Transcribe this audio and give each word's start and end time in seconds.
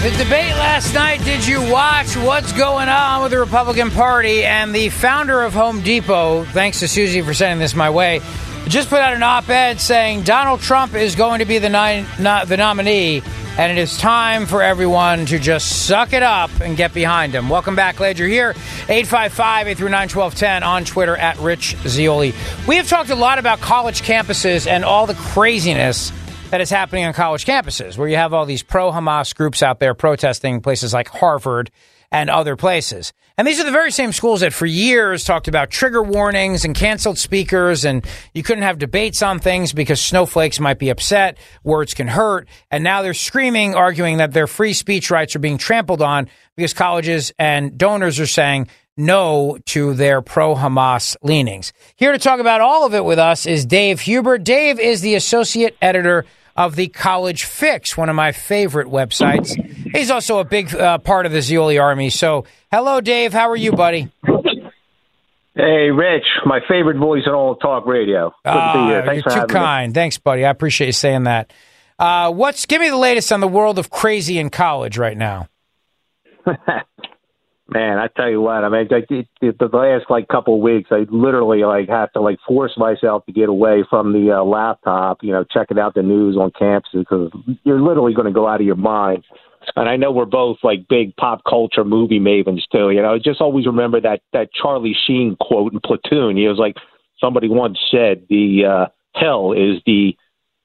The 0.00 0.08
debate 0.12 0.54
last 0.54 0.94
night, 0.94 1.22
did 1.24 1.46
you 1.46 1.60
watch 1.70 2.16
what's 2.16 2.54
going 2.54 2.88
on 2.88 3.20
with 3.22 3.32
the 3.32 3.38
Republican 3.38 3.90
Party? 3.90 4.46
And 4.46 4.74
the 4.74 4.88
founder 4.88 5.42
of 5.42 5.52
Home 5.52 5.82
Depot, 5.82 6.44
thanks 6.44 6.80
to 6.80 6.88
Susie 6.88 7.20
for 7.20 7.34
sending 7.34 7.58
this 7.58 7.74
my 7.74 7.90
way, 7.90 8.22
just 8.66 8.88
put 8.88 9.00
out 9.00 9.12
an 9.12 9.22
op 9.22 9.50
ed 9.50 9.78
saying 9.78 10.22
Donald 10.22 10.60
Trump 10.60 10.94
is 10.94 11.16
going 11.16 11.40
to 11.40 11.44
be 11.44 11.58
the, 11.58 11.68
ni- 11.68 12.06
the 12.16 12.56
nominee, 12.56 13.22
and 13.58 13.70
it 13.70 13.78
is 13.78 13.98
time 13.98 14.46
for 14.46 14.62
everyone 14.62 15.26
to 15.26 15.38
just 15.38 15.86
suck 15.86 16.14
it 16.14 16.22
up 16.22 16.50
and 16.62 16.78
get 16.78 16.94
behind 16.94 17.34
him. 17.34 17.50
Welcome 17.50 17.76
back, 17.76 17.96
glad 17.96 18.18
you're 18.18 18.26
here. 18.26 18.52
855 18.88 19.68
839 19.68 20.08
1210 20.08 20.62
on 20.62 20.84
Twitter 20.86 21.14
at 21.14 21.38
Rich 21.40 21.76
Zeoli. 21.86 22.32
We 22.66 22.76
have 22.76 22.88
talked 22.88 23.10
a 23.10 23.14
lot 23.14 23.38
about 23.38 23.60
college 23.60 24.00
campuses 24.00 24.66
and 24.66 24.82
all 24.82 25.06
the 25.06 25.12
craziness 25.12 26.10
that 26.50 26.60
is 26.60 26.70
happening 26.70 27.04
on 27.04 27.12
college 27.12 27.46
campuses, 27.46 27.96
where 27.96 28.08
you 28.08 28.16
have 28.16 28.34
all 28.34 28.44
these 28.44 28.62
pro 28.62 28.90
Hamas 28.90 29.34
groups 29.34 29.62
out 29.62 29.78
there 29.78 29.94
protesting 29.94 30.60
places 30.60 30.92
like 30.92 31.08
Harvard 31.08 31.70
and 32.10 32.28
other 32.28 32.56
places. 32.56 33.12
And 33.38 33.46
these 33.46 33.60
are 33.60 33.64
the 33.64 33.70
very 33.70 33.92
same 33.92 34.12
schools 34.12 34.40
that 34.40 34.52
for 34.52 34.66
years 34.66 35.24
talked 35.24 35.46
about 35.46 35.70
trigger 35.70 36.02
warnings 36.02 36.64
and 36.64 36.74
canceled 36.74 37.18
speakers, 37.18 37.84
and 37.84 38.04
you 38.34 38.42
couldn't 38.42 38.64
have 38.64 38.78
debates 38.78 39.22
on 39.22 39.38
things 39.38 39.72
because 39.72 40.00
snowflakes 40.00 40.58
might 40.58 40.80
be 40.80 40.90
upset, 40.90 41.38
words 41.62 41.94
can 41.94 42.08
hurt. 42.08 42.48
And 42.70 42.82
now 42.82 43.02
they're 43.02 43.14
screaming, 43.14 43.76
arguing 43.76 44.16
that 44.16 44.32
their 44.32 44.48
free 44.48 44.72
speech 44.72 45.10
rights 45.10 45.36
are 45.36 45.40
being 45.40 45.56
trampled 45.56 46.02
on 46.02 46.28
because 46.56 46.74
colleges 46.74 47.32
and 47.38 47.78
donors 47.78 48.18
are 48.18 48.26
saying, 48.26 48.68
no 48.96 49.56
to 49.66 49.94
their 49.94 50.20
pro 50.20 50.54
Hamas 50.56 51.16
leanings. 51.22 51.72
Here 51.96 52.12
to 52.12 52.18
talk 52.18 52.40
about 52.40 52.60
all 52.60 52.84
of 52.84 52.92
it 52.92 53.04
with 53.04 53.20
us 53.20 53.46
is 53.46 53.64
Dave 53.64 54.00
Huber. 54.00 54.36
Dave 54.36 54.78
is 54.78 55.00
the 55.00 55.14
associate 55.14 55.76
editor 55.80 56.26
of 56.60 56.76
the 56.76 56.88
College 56.88 57.44
Fix, 57.44 57.96
one 57.96 58.10
of 58.10 58.16
my 58.16 58.32
favorite 58.32 58.88
websites. 58.88 59.56
He's 59.96 60.10
also 60.10 60.40
a 60.40 60.44
big 60.44 60.74
uh, 60.74 60.98
part 60.98 61.24
of 61.24 61.32
the 61.32 61.40
Zeoli 61.40 61.78
Army. 61.78 62.10
So, 62.10 62.44
hello, 62.70 63.00
Dave. 63.00 63.32
How 63.32 63.48
are 63.48 63.56
you, 63.56 63.72
buddy? 63.72 64.10
Hey, 65.54 65.90
Rich, 65.90 66.26
my 66.44 66.60
favorite 66.68 66.98
voice 66.98 67.22
in 67.24 67.32
all 67.32 67.56
talk 67.56 67.86
radio. 67.86 68.34
Good 68.44 68.50
uh, 68.50 68.72
to 68.72 68.78
be 68.78 68.84
here. 68.84 69.02
Thanks 69.06 69.14
you're 69.14 69.22
for 69.22 69.30
too 69.30 69.36
having 69.36 69.48
kind. 69.48 69.94
Thanks, 69.94 70.18
buddy. 70.18 70.44
I 70.44 70.50
appreciate 70.50 70.88
you 70.88 70.92
saying 70.92 71.24
that. 71.24 71.50
Uh, 71.98 72.30
what's 72.30 72.66
give 72.66 72.82
me 72.82 72.90
the 72.90 72.96
latest 72.98 73.32
on 73.32 73.40
the 73.40 73.48
world 73.48 73.78
of 73.78 73.88
crazy 73.88 74.38
in 74.38 74.50
college 74.50 74.98
right 74.98 75.16
now? 75.16 75.48
Man, 77.72 77.98
I 77.98 78.08
tell 78.08 78.28
you 78.28 78.40
what, 78.40 78.64
I 78.64 78.68
mean, 78.68 78.88
like, 78.90 79.08
the, 79.08 79.24
the 79.40 79.68
last 79.72 80.10
like 80.10 80.26
couple 80.26 80.56
of 80.56 80.60
weeks, 80.60 80.88
I 80.90 81.06
literally 81.08 81.62
like 81.62 81.88
have 81.88 82.12
to 82.12 82.20
like 82.20 82.38
force 82.46 82.72
myself 82.76 83.24
to 83.26 83.32
get 83.32 83.48
away 83.48 83.84
from 83.88 84.12
the 84.12 84.32
uh, 84.32 84.42
laptop, 84.42 85.18
you 85.22 85.32
know, 85.32 85.44
checking 85.44 85.78
out 85.78 85.94
the 85.94 86.02
news 86.02 86.36
on 86.36 86.50
campus 86.58 86.90
because 86.92 87.30
you're 87.62 87.80
literally 87.80 88.12
going 88.12 88.26
to 88.26 88.32
go 88.32 88.48
out 88.48 88.60
of 88.60 88.66
your 88.66 88.74
mind. 88.74 89.22
And 89.76 89.88
I 89.88 89.96
know 89.96 90.10
we're 90.10 90.24
both 90.24 90.56
like 90.64 90.88
big 90.88 91.14
pop 91.16 91.42
culture 91.48 91.84
movie 91.84 92.18
mavens 92.18 92.62
too. 92.72 92.90
You 92.90 93.02
know, 93.02 93.18
just 93.18 93.40
always 93.40 93.66
remember 93.66 94.00
that 94.00 94.20
that 94.32 94.48
Charlie 94.52 94.96
Sheen 95.06 95.36
quote 95.40 95.72
in 95.72 95.80
Platoon. 95.80 96.36
He 96.36 96.48
was 96.48 96.58
like, 96.58 96.74
somebody 97.20 97.48
once 97.48 97.78
said, 97.90 98.24
"The 98.28 98.64
uh, 98.64 98.86
hell 99.14 99.52
is 99.52 99.80
the 99.86 100.16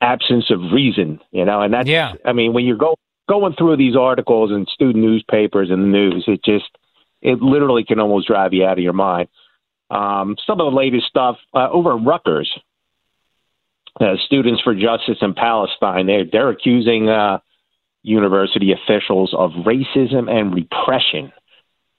absence 0.01 0.49
of 0.49 0.71
reason." 0.73 1.19
You 1.31 1.45
know, 1.45 1.61
and 1.61 1.73
that's. 1.73 1.89
Yeah. 1.89 2.13
I 2.23 2.33
mean, 2.33 2.53
when 2.53 2.65
you're 2.65 2.77
go, 2.77 2.95
going 3.29 3.53
through 3.53 3.77
these 3.77 3.95
articles 3.95 4.51
in 4.51 4.65
student 4.73 5.03
newspapers 5.03 5.69
and 5.69 5.83
the 5.83 5.87
news, 5.87 6.23
it 6.27 6.43
just 6.43 6.65
it 7.25 7.41
literally 7.41 7.83
can 7.83 7.99
almost 7.99 8.27
drive 8.27 8.53
you 8.53 8.65
out 8.65 8.77
of 8.77 8.83
your 8.83 8.93
mind. 8.93 9.27
Um, 9.89 10.35
some 10.45 10.59
of 10.61 10.71
the 10.71 10.77
latest 10.77 11.07
stuff 11.07 11.37
uh, 11.53 11.69
over 11.71 11.97
in 11.97 12.05
Rutgers, 12.05 12.51
uh, 13.99 14.15
Students 14.25 14.61
for 14.61 14.75
Justice 14.75 15.17
in 15.21 15.33
Palestine, 15.33 16.05
they're, 16.05 16.25
they're 16.31 16.49
accusing 16.49 17.09
uh, 17.09 17.39
university 18.03 18.73
officials 18.73 19.33
of 19.37 19.51
racism 19.65 20.29
and 20.29 20.53
repression 20.53 21.31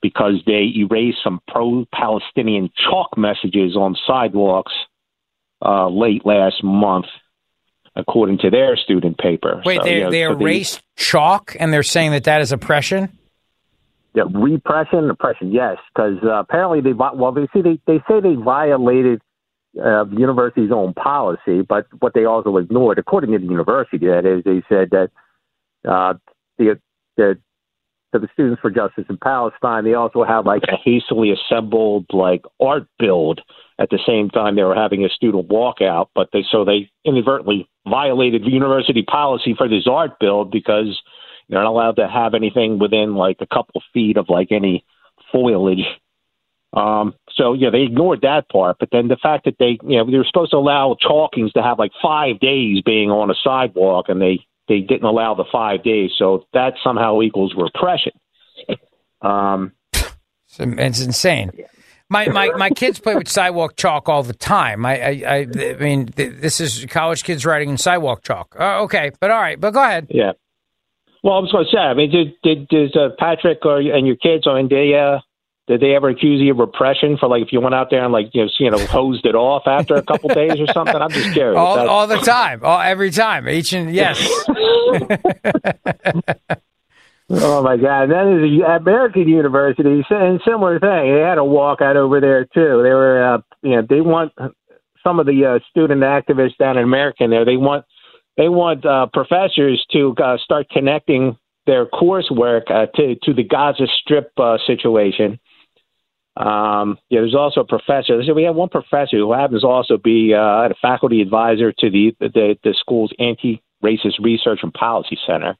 because 0.00 0.34
they 0.46 0.72
erased 0.76 1.18
some 1.24 1.40
pro 1.48 1.84
Palestinian 1.92 2.70
chalk 2.88 3.16
messages 3.18 3.76
on 3.76 3.96
sidewalks 4.06 4.72
uh, 5.64 5.88
late 5.88 6.24
last 6.24 6.62
month, 6.62 7.06
according 7.96 8.38
to 8.38 8.50
their 8.50 8.76
student 8.76 9.18
paper. 9.18 9.62
Wait, 9.64 9.78
So, 9.78 9.84
they 9.84 9.98
you 9.98 10.04
know, 10.04 10.10
they 10.10 10.22
erased 10.22 10.82
chalk, 10.96 11.56
and 11.58 11.72
they're 11.72 11.82
saying 11.82 12.12
that 12.12 12.24
that 12.24 12.40
is 12.40 12.52
oppression. 12.52 13.10
Yeah, 14.16 14.22
repression, 14.32 15.10
oppression, 15.10 15.52
yes, 15.52 15.76
because 15.94 16.16
uh, 16.24 16.38
apparently 16.38 16.80
they 16.80 16.94
well, 16.94 17.32
they 17.32 17.48
see 17.52 17.60
they 17.60 17.78
they 17.86 17.98
say 18.08 18.18
they 18.22 18.34
violated 18.34 19.20
uh, 19.78 20.04
the 20.04 20.16
university's 20.16 20.72
own 20.72 20.94
policy, 20.94 21.60
but 21.60 21.86
what 21.98 22.14
they 22.14 22.24
also 22.24 22.56
ignored, 22.56 22.98
according 22.98 23.32
to 23.32 23.38
the 23.38 23.44
university, 23.44 24.06
that 24.06 24.24
is, 24.24 24.42
they 24.42 24.62
said 24.70 24.88
that 24.90 25.10
uh, 25.86 26.14
the 26.56 26.80
the 27.18 27.38
the 28.14 28.28
Students 28.32 28.62
for 28.62 28.70
Justice 28.70 29.04
in 29.10 29.18
Palestine, 29.18 29.84
they 29.84 29.92
also 29.92 30.24
had 30.24 30.46
like 30.46 30.62
a 30.68 30.76
hastily 30.82 31.30
assembled 31.30 32.06
like 32.10 32.42
art 32.58 32.86
build. 32.98 33.42
At 33.78 33.90
the 33.90 33.98
same 34.06 34.30
time 34.30 34.56
they 34.56 34.62
were 34.62 34.74
having 34.74 35.04
a 35.04 35.10
student 35.10 35.50
walkout, 35.50 36.08
but 36.14 36.30
they 36.32 36.42
so 36.50 36.64
they 36.64 36.90
inadvertently 37.04 37.68
violated 37.86 38.44
the 38.44 38.50
university 38.50 39.02
policy 39.02 39.54
for 39.54 39.68
this 39.68 39.86
art 39.86 40.18
build 40.18 40.50
because 40.50 40.98
you're 41.48 41.62
not 41.62 41.68
allowed 41.68 41.96
to 41.96 42.08
have 42.08 42.34
anything 42.34 42.78
within 42.78 43.14
like 43.14 43.38
a 43.40 43.46
couple 43.46 43.82
feet 43.92 44.16
of 44.16 44.28
like 44.28 44.50
any 44.50 44.84
foliage. 45.32 45.84
Um, 46.72 47.14
so 47.34 47.54
yeah, 47.54 47.70
they 47.70 47.82
ignored 47.82 48.20
that 48.22 48.48
part. 48.48 48.76
But 48.78 48.90
then 48.92 49.08
the 49.08 49.16
fact 49.16 49.44
that 49.44 49.56
they, 49.58 49.78
you 49.82 49.96
know, 49.96 50.10
they 50.10 50.18
were 50.18 50.24
supposed 50.24 50.50
to 50.50 50.58
allow 50.58 50.96
chalkings 51.00 51.52
to 51.52 51.62
have 51.62 51.78
like 51.78 51.92
five 52.02 52.40
days 52.40 52.82
being 52.84 53.10
on 53.10 53.30
a 53.30 53.34
sidewalk, 53.42 54.06
and 54.08 54.20
they 54.20 54.44
they 54.68 54.80
didn't 54.80 55.04
allow 55.04 55.34
the 55.34 55.44
five 55.50 55.82
days. 55.82 56.10
So 56.18 56.44
that 56.52 56.74
somehow 56.82 57.22
equals 57.22 57.54
repression. 57.56 58.12
Um, 59.22 59.72
It's, 60.58 61.00
insane. 61.00 61.52
My, 62.08 62.28
my 62.28 62.50
my 62.50 62.70
kids 62.70 62.98
play 63.00 63.14
with 63.14 63.28
sidewalk 63.28 63.76
chalk 63.76 64.08
all 64.08 64.22
the 64.22 64.34
time. 64.34 64.86
I 64.86 65.00
I, 65.00 65.22
I, 65.26 65.36
I 65.38 65.74
mean, 65.74 66.06
th- 66.06 66.40
this 66.40 66.60
is 66.60 66.86
college 66.86 67.24
kids 67.24 67.44
writing 67.44 67.70
in 67.70 67.78
sidewalk 67.78 68.22
chalk. 68.22 68.54
Uh, 68.58 68.82
okay, 68.82 69.10
but 69.20 69.30
all 69.30 69.40
right, 69.40 69.60
but 69.60 69.72
go 69.72 69.82
ahead. 69.82 70.06
yeah. 70.10 70.32
Well, 71.26 71.34
I 71.34 71.40
was 71.40 71.50
going 71.50 71.64
to 71.64 71.70
say, 71.72 71.78
I 71.78 71.92
mean, 71.94 72.12
did 72.12 72.34
did 72.44 72.68
does 72.68 72.94
uh, 72.94 73.08
Patrick 73.18 73.58
or 73.66 73.78
and 73.80 74.06
your 74.06 74.14
kids? 74.14 74.46
I 74.46 74.54
mean, 74.54 74.68
they 74.68 74.94
uh, 74.94 75.18
did 75.66 75.80
they 75.80 75.96
ever 75.96 76.08
accuse 76.10 76.40
you 76.40 76.52
of 76.52 76.58
repression 76.58 77.16
for 77.18 77.28
like 77.28 77.42
if 77.42 77.48
you 77.50 77.60
went 77.60 77.74
out 77.74 77.90
there 77.90 78.04
and 78.04 78.12
like 78.12 78.26
you 78.32 78.44
know 78.44 78.50
you 78.60 78.70
know 78.70 78.78
hosed 78.86 79.26
it 79.26 79.34
off 79.34 79.64
after 79.66 79.96
a 79.96 80.02
couple 80.04 80.28
days 80.32 80.60
or 80.60 80.68
something? 80.72 80.94
I'm 80.94 81.10
just 81.10 81.32
curious. 81.32 81.58
All, 81.58 81.74
That- 81.74 81.88
all 81.88 82.06
the 82.06 82.18
time, 82.18 82.60
all, 82.62 82.80
every 82.80 83.10
time, 83.10 83.48
each 83.48 83.72
and 83.72 83.92
yes. 83.92 84.22
Oh 87.28 87.60
my 87.60 87.76
God! 87.76 88.02
And 88.04 88.12
then 88.12 88.26
there's 88.40 88.80
American 88.80 89.28
university, 89.28 90.04
and 90.08 90.40
similar 90.46 90.78
thing. 90.78 91.12
They 91.12 91.20
had 91.22 91.38
a 91.38 91.40
walkout 91.40 91.96
over 91.96 92.20
there 92.20 92.44
too. 92.44 92.82
They 92.84 92.90
were, 92.94 93.34
uh, 93.34 93.38
you 93.62 93.70
know, 93.70 93.82
they 93.82 94.00
want 94.00 94.32
some 95.02 95.18
of 95.18 95.26
the 95.26 95.44
uh, 95.44 95.58
student 95.68 96.02
activists 96.02 96.56
down 96.56 96.78
in 96.78 96.84
American 96.84 97.30
there. 97.30 97.44
They 97.44 97.56
want 97.56 97.84
they 98.36 98.48
want 98.48 98.84
uh, 98.84 99.06
professors 99.12 99.84
to 99.92 100.14
uh, 100.22 100.36
start 100.38 100.68
connecting 100.70 101.36
their 101.66 101.86
coursework 101.86 102.70
uh, 102.70 102.86
to 102.94 103.16
to 103.22 103.34
the 103.34 103.42
Gaza 103.42 103.86
Strip 104.00 104.32
uh, 104.38 104.58
situation. 104.66 105.38
Um, 106.36 106.98
yeah, 107.08 107.20
there's 107.20 107.34
also 107.34 107.60
a 107.60 107.64
professor. 107.64 108.22
So 108.24 108.34
we 108.34 108.42
have 108.42 108.54
one 108.54 108.68
professor 108.68 109.16
who 109.16 109.32
happens 109.32 109.62
to 109.62 109.68
also 109.68 109.96
be 109.96 110.34
uh, 110.34 110.68
a 110.68 110.74
faculty 110.82 111.22
advisor 111.22 111.72
to 111.72 111.90
the 111.90 112.14
the, 112.20 112.56
the 112.62 112.74
school's 112.78 113.12
anti-racist 113.18 114.22
research 114.22 114.60
and 114.62 114.72
policy 114.72 115.18
center. 115.26 115.56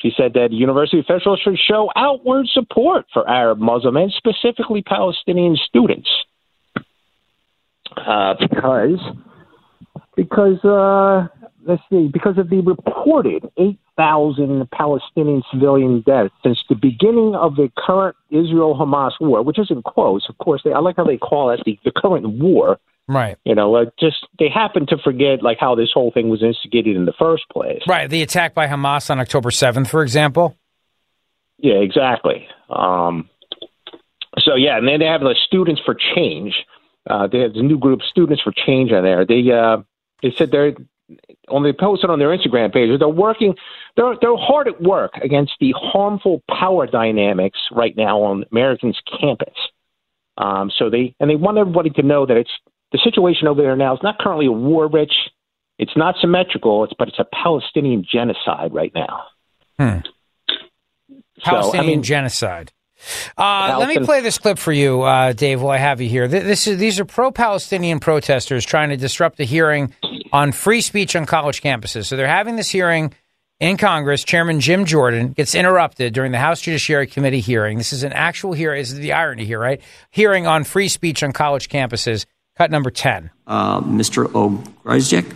She 0.00 0.12
said 0.16 0.34
that 0.34 0.52
university 0.52 0.98
officials 0.98 1.40
should 1.44 1.58
show 1.58 1.90
outward 1.94 2.46
support 2.48 3.06
for 3.12 3.28
Arab 3.28 3.58
Muslim 3.58 3.96
and 3.96 4.12
specifically 4.12 4.82
Palestinian 4.82 5.56
students. 5.56 6.08
Uh, 7.96 8.34
because 8.38 8.98
because 10.16 10.64
uh, 10.64 11.28
let's 11.66 11.82
see, 11.90 12.08
because 12.12 12.38
of 12.38 12.50
the 12.50 12.60
reported 12.60 13.50
8,000 13.56 14.70
Palestinian 14.70 15.42
civilian 15.50 16.02
deaths 16.02 16.34
since 16.42 16.62
the 16.68 16.74
beginning 16.74 17.34
of 17.34 17.56
the 17.56 17.70
current 17.76 18.16
Israel 18.30 18.74
Hamas 18.74 19.12
war, 19.20 19.42
which 19.42 19.58
is 19.58 19.70
in 19.70 19.82
quotes, 19.82 20.28
of 20.28 20.38
course. 20.38 20.62
They, 20.64 20.72
I 20.72 20.78
like 20.78 20.96
how 20.96 21.04
they 21.04 21.16
call 21.16 21.50
it 21.50 21.60
the, 21.64 21.78
the 21.84 21.92
current 21.94 22.28
war. 22.38 22.78
Right. 23.08 23.36
You 23.44 23.54
know, 23.54 23.70
like 23.70 23.88
just 23.98 24.26
they 24.38 24.48
happen 24.48 24.86
to 24.86 24.96
forget 24.98 25.42
like 25.42 25.58
how 25.58 25.74
this 25.74 25.90
whole 25.92 26.12
thing 26.12 26.28
was 26.28 26.42
instigated 26.42 26.96
in 26.96 27.04
the 27.04 27.12
first 27.18 27.44
place. 27.50 27.82
Right. 27.86 28.08
The 28.08 28.22
attack 28.22 28.54
by 28.54 28.68
Hamas 28.68 29.10
on 29.10 29.18
October 29.18 29.50
7th, 29.50 29.88
for 29.88 30.02
example. 30.02 30.56
Yeah, 31.58 31.74
exactly. 31.74 32.46
Um, 32.70 33.28
so 34.38 34.54
yeah, 34.54 34.78
and 34.78 34.88
then 34.88 35.00
they 35.00 35.06
have 35.06 35.20
the 35.20 35.36
Students 35.46 35.80
for 35.84 35.96
Change. 36.14 36.54
Uh, 37.08 37.26
they 37.26 37.40
have 37.40 37.52
the 37.54 37.62
new 37.62 37.78
group, 37.78 38.00
Students 38.02 38.42
for 38.42 38.52
Change, 38.52 38.92
on 38.92 39.02
there. 39.02 39.26
They 39.26 39.50
uh, 39.50 39.78
they 40.22 40.32
said 40.36 40.50
they're 40.50 40.74
on 41.48 41.62
they 41.62 41.72
posted 41.72 42.10
on 42.10 42.18
their 42.18 42.36
Instagram 42.36 42.72
page. 42.72 42.98
They're 42.98 43.08
working. 43.08 43.54
They're 43.96 44.14
they're 44.20 44.36
hard 44.36 44.68
at 44.68 44.80
work 44.80 45.12
against 45.22 45.52
the 45.60 45.74
harmful 45.76 46.42
power 46.48 46.86
dynamics 46.86 47.58
right 47.70 47.96
now 47.96 48.22
on 48.22 48.44
Americans' 48.52 48.98
campus. 49.20 49.54
Um, 50.38 50.70
so 50.76 50.90
they 50.90 51.14
and 51.20 51.28
they 51.30 51.36
want 51.36 51.58
everybody 51.58 51.90
to 51.90 52.02
know 52.02 52.26
that 52.26 52.36
it's 52.36 52.50
the 52.92 52.98
situation 53.02 53.48
over 53.48 53.62
there 53.62 53.76
now 53.76 53.94
is 53.94 54.00
not 54.02 54.18
currently 54.18 54.46
a 54.46 54.52
war 54.52 54.88
rich. 54.88 55.12
It's 55.78 55.96
not 55.96 56.14
symmetrical. 56.20 56.84
It's 56.84 56.92
but 56.98 57.08
it's 57.08 57.18
a 57.18 57.26
Palestinian 57.42 58.04
genocide 58.10 58.72
right 58.72 58.92
now. 58.94 59.24
Hmm. 59.78 59.98
Palestinian 61.40 61.72
so, 61.72 61.78
I 61.78 61.86
mean, 61.86 62.02
genocide. 62.02 62.72
Uh, 63.36 63.76
let 63.78 63.88
me 63.88 64.04
play 64.04 64.20
this 64.20 64.38
clip 64.38 64.58
for 64.58 64.72
you, 64.72 65.02
uh, 65.02 65.32
Dave. 65.32 65.60
While 65.60 65.72
I 65.72 65.78
have 65.78 66.00
you 66.00 66.08
here, 66.08 66.28
this 66.28 66.66
is 66.66 66.78
these 66.78 67.00
are 67.00 67.04
pro-Palestinian 67.04 67.98
protesters 67.98 68.64
trying 68.64 68.90
to 68.90 68.96
disrupt 68.96 69.40
a 69.40 69.44
hearing 69.44 69.94
on 70.32 70.50
free 70.52 70.80
speech 70.80 71.14
on 71.14 71.26
college 71.26 71.62
campuses. 71.62 72.06
So 72.06 72.16
they're 72.16 72.26
having 72.26 72.56
this 72.56 72.70
hearing 72.70 73.14
in 73.60 73.76
Congress. 73.76 74.24
Chairman 74.24 74.60
Jim 74.60 74.84
Jordan 74.84 75.32
gets 75.32 75.54
interrupted 75.54 76.14
during 76.14 76.32
the 76.32 76.38
House 76.38 76.60
Judiciary 76.60 77.06
Committee 77.06 77.40
hearing. 77.40 77.78
This 77.78 77.92
is 77.92 78.02
an 78.02 78.12
actual 78.12 78.54
hearing. 78.54 78.80
This 78.80 78.90
is 78.92 78.98
the 78.98 79.12
irony 79.12 79.44
here, 79.44 79.58
right? 79.58 79.80
Hearing 80.10 80.46
on 80.46 80.64
free 80.64 80.88
speech 80.88 81.22
on 81.22 81.32
college 81.32 81.68
campuses. 81.68 82.24
Cut 82.56 82.70
number 82.70 82.90
10. 82.90 83.30
Uh, 83.46 83.80
Mr. 83.80 84.26
Ogryzek, 84.26 85.32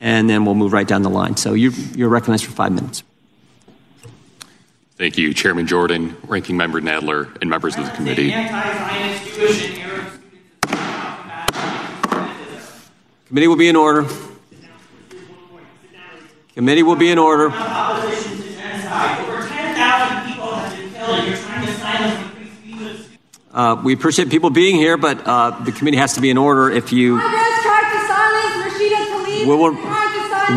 and 0.00 0.28
then 0.28 0.44
we'll 0.44 0.54
move 0.54 0.72
right 0.72 0.86
down 0.86 1.02
the 1.02 1.10
line. 1.10 1.36
So 1.36 1.54
you're, 1.54 1.72
you're 1.94 2.08
recognized 2.08 2.44
for 2.44 2.52
five 2.52 2.72
minutes. 2.72 3.02
Thank 4.96 5.16
you, 5.16 5.32
Chairman 5.32 5.66
Jordan, 5.66 6.14
Ranking 6.26 6.58
Member 6.58 6.80
Nadler, 6.80 7.34
and 7.40 7.48
members 7.48 7.76
of 7.76 7.86
the 7.86 7.90
committee. 7.92 8.30
Committee 13.26 13.48
will 13.48 13.56
be 13.56 13.68
in 13.68 13.76
order. 13.76 14.06
Committee 16.60 16.82
will 16.82 16.92
be 16.94 17.10
in 17.10 17.16
order. 17.16 17.48
Uh, 23.50 23.80
we 23.82 23.94
appreciate 23.94 24.28
people 24.28 24.50
being 24.50 24.76
here, 24.76 24.98
but 24.98 25.26
uh, 25.26 25.58
the 25.64 25.72
committee 25.72 25.96
has 25.96 26.16
to 26.16 26.20
be 26.20 26.28
in 26.28 26.36
order. 26.36 26.70
If 26.70 26.92
you, 26.92 27.16
we 27.16 27.22
will, 29.46 29.72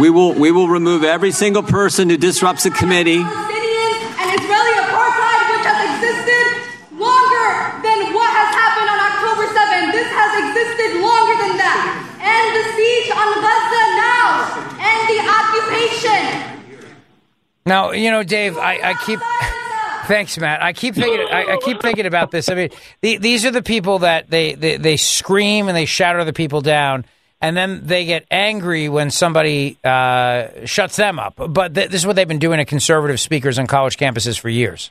we 0.02 0.10
will, 0.10 0.34
we 0.34 0.52
will 0.52 0.68
remove 0.68 1.06
every 1.06 1.32
single 1.32 1.64
person 1.64 2.10
who 2.10 2.18
disrupts 2.18 2.64
the 2.64 2.72
committee. 2.72 3.24
And 3.24 3.24
Israeli 3.24 4.76
apartheid, 4.84 5.56
which 5.56 5.64
has 5.64 5.88
existed 5.88 6.68
longer 7.00 7.80
than 7.80 8.12
what 8.12 8.28
has 8.28 8.52
happened 8.52 8.92
on 8.92 9.00
October 9.08 9.48
7. 9.56 9.96
This 9.96 10.12
has 10.12 10.52
existed 10.52 11.00
longer 11.00 11.48
than 11.48 11.64
that. 11.64 11.96
And 12.20 12.60
the 12.60 12.68
siege 12.76 13.08
on 13.16 13.40
Gaza 13.40 13.40
now, 13.40 13.48
and 13.48 13.56
the 13.56 13.63
occupation. 15.88 16.50
Now, 17.66 17.92
you 17.92 18.12
know, 18.12 18.24
Dave, 18.24 18.58
I, 18.58 18.80
I 18.92 18.94
keep. 19.06 19.20
Thanks, 20.08 20.38
Matt. 20.38 20.62
I 20.62 20.74
keep 20.74 20.96
thinking. 20.96 21.28
I, 21.32 21.54
I 21.54 21.58
keep 21.64 21.82
thinking 21.82 22.06
about 22.06 22.30
this. 22.32 22.50
I 22.50 22.56
mean, 22.56 22.70
the, 23.02 23.18
these 23.18 23.46
are 23.46 23.52
the 23.52 23.62
people 23.64 24.00
that 24.00 24.30
they, 24.30 24.54
they 24.56 24.76
they 24.78 24.98
scream 24.98 25.70
and 25.70 25.78
they 25.78 25.86
shout 25.86 26.18
other 26.20 26.34
people 26.34 26.60
down, 26.60 27.06
and 27.40 27.56
then 27.56 27.88
they 27.88 28.04
get 28.04 28.26
angry 28.30 28.90
when 28.90 29.12
somebody 29.12 29.78
uh, 29.82 30.48
shuts 30.66 30.98
them 30.98 31.20
up. 31.20 31.36
But 31.38 31.74
th- 31.74 31.90
this 31.90 32.02
is 32.02 32.08
what 32.08 32.18
they've 32.18 32.28
been 32.28 32.40
doing 32.40 32.58
to 32.58 32.66
conservative 32.66 33.18
speakers 33.22 33.58
on 33.58 33.66
college 33.66 33.96
campuses 33.96 34.38
for 34.38 34.50
years. 34.50 34.90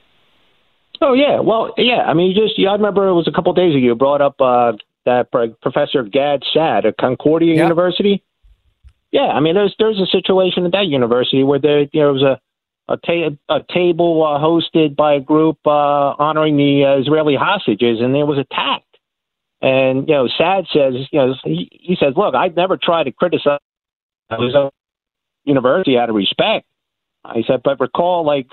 Oh 1.03 1.13
yeah, 1.13 1.41
well 1.41 1.75
yeah. 1.77 2.05
I 2.07 2.15
mean, 2.15 2.31
you 2.31 2.35
just 2.47 2.59
yeah, 2.59 2.71
I 2.71 2.73
remember 2.73 3.07
it 3.09 3.15
was 3.15 3.29
a 3.29 3.33
couple 3.33 3.51
of 3.51 3.57
days 3.57 3.73
ago. 3.75 3.85
You 3.85 3.95
brought 3.95 4.23
up 4.23 4.41
uh, 4.41 4.73
that 5.05 5.31
Professor 5.31 6.05
Gad 6.05 6.41
Saad 6.55 6.87
at 6.87 6.97
Concordia 6.97 7.55
Yep. 7.55 7.63
University. 7.65 8.23
Yeah, 9.13 9.29
I 9.29 9.41
mean, 9.41 9.55
there's 9.55 9.75
there's 9.79 10.01
a 10.01 10.07
situation 10.07 10.65
at 10.65 10.73
that 10.73 10.87
university 10.87 11.45
where 11.45 11.59
there 11.59 11.81
you 11.81 11.87
know, 11.87 11.91
there 11.93 12.13
was 12.13 12.23
a 12.23 12.41
a, 12.89 12.97
ta- 12.97 13.37
a 13.49 13.61
table 13.73 14.25
uh, 14.25 14.39
hosted 14.41 14.97
by 14.97 15.15
a 15.15 15.21
group 15.21 15.59
uh, 15.67 15.71
honoring 16.19 16.57
the 16.57 16.85
uh, 16.85 17.01
Israeli 17.01 17.37
hostages, 17.37 18.01
and 18.01 18.17
it 18.17 18.25
was 18.25 18.39
attacked. 18.39 18.85
And 19.61 20.09
you 20.09 20.15
know, 20.15 20.29
Saad 20.37 20.67
says, 20.73 20.95
you 21.13 21.19
know, 21.19 21.35
he, 21.45 21.69
he 21.71 21.97
says, 21.97 22.15
look, 22.17 22.35
I'd 22.35 22.57
never 22.57 22.77
try 22.77 23.05
to 23.05 23.13
criticize 23.13 23.61
the 24.29 24.71
university 25.45 25.97
out 25.99 26.09
of 26.09 26.17
respect. 26.17 26.67
I 27.25 27.43
said, 27.47 27.61
but 27.63 27.79
recall, 27.79 28.27
like 28.27 28.49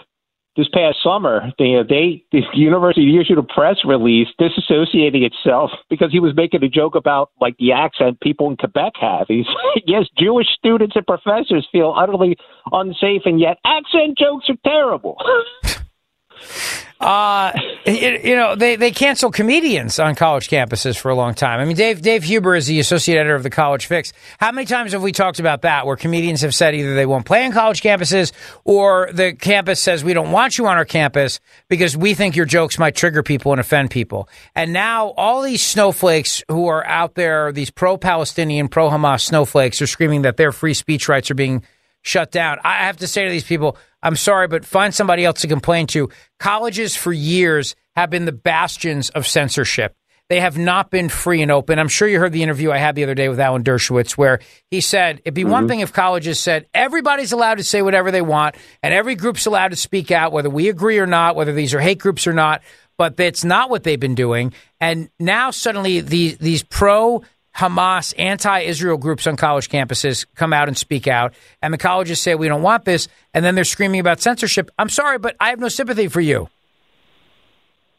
this 0.60 0.68
past 0.74 0.98
summer, 1.02 1.54
they, 1.58 1.76
they 1.88 2.24
the 2.32 2.42
university 2.54 3.18
issued 3.18 3.38
a 3.38 3.44
press 3.44 3.78
release 3.86 4.28
disassociating 4.40 5.24
itself 5.24 5.72
because 5.90 6.12
he 6.12 6.20
was 6.20 6.36
making 6.36 6.64
a 6.64 6.68
joke 6.68 6.96
about 6.96 7.32
like 7.40 7.56
the 7.58 7.72
accent 7.72 8.20
people 8.20 8.50
in 8.50 8.58
Quebec 8.58 8.94
have. 9.00 9.28
He's 9.30 9.46
yes, 9.88 10.06
Jewish 10.18 10.48
students 10.58 10.98
and 10.98 11.08
professors 11.08 11.66
feel 11.72 11.94
utterly 11.96 12.38
unsafe, 12.74 13.22
and 13.24 13.40
yet 13.40 13.58
accent 13.66 14.18
jokes 14.18 14.50
are 14.50 14.58
terrible. 14.66 15.18
Uh, 17.00 17.54
you, 17.86 18.20
you 18.24 18.36
know, 18.36 18.56
they, 18.56 18.76
they 18.76 18.92
cancel 18.92 19.32
comedians 19.32 20.00
on 20.00 20.16
college 20.16 20.50
campuses 20.50 20.98
for 20.98 21.10
a 21.10 21.16
long 21.16 21.34
time. 21.34 21.62
I 21.62 21.66
mean, 21.66 21.78
Dave 21.78 22.02
Dave 22.02 22.24
Huber 22.24 22.56
is 22.56 22.68
the 22.68 22.80
associate 22.80 23.16
editor 23.16 23.36
of 23.36 23.44
the 23.44 23.50
College 23.50 23.86
Fix. 23.86 24.12
How 24.38 24.52
many 24.52 24.66
times 24.66 24.92
have 24.92 25.02
we 25.02 25.14
talked 25.14 25.40
about 25.40 25.62
that, 25.62 25.86
where 25.86 25.96
comedians 25.96 26.42
have 26.42 26.54
said 26.54 26.76
either 26.76 26.96
they 26.96 27.06
won't 27.06 27.26
play 27.26 27.46
on 27.46 27.54
college 27.54 27.82
campuses, 27.82 28.34
or 28.66 29.10
the 29.14 29.32
campus 29.32 29.80
says 29.80 30.04
we 30.04 30.14
don't 30.14 30.32
want 30.32 30.58
you 30.58 30.68
on 30.68 30.76
our 30.76 30.84
campus 30.84 31.40
because 31.70 31.96
we 31.96 32.14
think 32.16 32.36
your 32.36 32.46
jokes 32.46 32.78
might 32.78 32.96
trigger 32.96 33.24
people 33.24 33.54
and 33.54 33.62
offend 33.62 33.92
people. 33.92 34.28
And 34.54 34.74
now 34.74 35.12
all 35.12 35.42
these 35.42 35.66
snowflakes 35.66 36.44
who 36.50 36.68
are 36.68 36.86
out 36.86 37.16
there, 37.16 37.54
these 37.54 37.72
pro-Palestinian, 37.72 38.68
pro-Hamas 38.68 39.22
snowflakes, 39.22 39.82
are 39.82 39.88
screaming 39.88 40.24
that 40.24 40.36
their 40.36 40.52
free 40.52 40.74
speech 40.74 41.08
rights 41.08 41.32
are 41.32 41.36
being 41.36 41.64
shut 42.02 42.32
down. 42.32 42.58
I 42.64 42.86
have 42.86 42.98
to 42.98 43.08
say 43.08 43.24
to 43.24 43.32
these 43.32 43.44
people, 43.44 43.78
I'm 44.02 44.16
sorry, 44.16 44.48
but 44.48 44.66
find 44.66 44.94
somebody 44.94 45.26
else 45.26 45.42
to 45.42 45.48
complain 45.48 45.88
to. 45.88 46.10
Colleges 46.40 46.96
for 46.96 47.12
years 47.12 47.76
have 47.96 48.10
been 48.10 48.26
the 48.26 48.32
bastions 48.32 49.10
of 49.10 49.28
censorship. 49.28 49.96
They 50.30 50.42
have 50.42 50.60
not 50.60 50.92
been 50.92 51.10
free 51.10 51.42
and 51.42 51.52
open. 51.52 51.80
I'm 51.80 51.88
sure 51.88 52.08
you 52.08 52.20
heard 52.20 52.34
the 52.34 52.44
interview 52.44 52.72
I 52.72 52.78
had 52.78 52.94
the 52.94 53.04
other 53.04 53.16
day 53.16 53.30
with 53.30 53.40
Alan 53.40 53.64
Dershowitz, 53.64 54.12
where 54.12 54.40
he 54.70 54.80
said 54.80 55.22
it'd 55.26 55.34
be 55.34 55.44
one 55.44 55.64
mm-hmm. 55.64 55.70
thing 55.70 55.80
if 55.80 55.92
colleges 55.92 56.40
said 56.40 56.68
everybody's 56.72 57.32
allowed 57.32 57.58
to 57.58 57.64
say 57.64 57.82
whatever 57.82 58.12
they 58.12 58.22
want 58.22 58.56
and 58.84 58.94
every 58.94 59.16
group's 59.16 59.48
allowed 59.48 59.70
to 59.70 59.76
speak 59.76 60.12
out, 60.12 60.32
whether 60.32 60.50
we 60.50 60.70
agree 60.70 61.00
or 61.00 61.08
not, 61.08 61.36
whether 61.36 61.52
these 61.52 61.74
are 61.74 61.80
hate 61.80 61.98
groups 61.98 62.28
or 62.28 62.34
not. 62.34 62.62
But 62.96 63.18
that's 63.18 63.44
not 63.44 63.72
what 63.72 63.84
they've 63.84 64.00
been 64.00 64.14
doing. 64.14 64.54
And 64.80 65.10
now 65.20 65.50
suddenly 65.50 66.02
the, 66.02 66.38
these 66.40 66.62
pro 66.62 67.24
Hamas, 67.56 68.14
anti 68.18 68.60
Israel 68.62 68.98
groups 68.98 69.28
on 69.28 69.36
college 69.36 69.70
campuses 69.70 70.26
come 70.36 70.54
out 70.54 70.68
and 70.68 70.78
speak 70.78 71.08
out, 71.08 71.34
and 71.62 71.74
the 71.74 71.78
colleges 71.78 72.22
say, 72.22 72.36
we 72.36 72.48
don't 72.48 72.62
want 72.62 72.86
this, 72.86 73.08
and 73.34 73.44
then 73.44 73.56
they're 73.56 73.64
screaming 73.64 74.00
about 74.00 74.22
censorship. 74.22 74.70
I'm 74.78 74.90
sorry, 74.90 75.18
but 75.18 75.36
I 75.40 75.50
have 75.50 75.60
no 75.60 75.70
sympathy 75.70 76.08
for 76.08 76.22
you. 76.22 76.50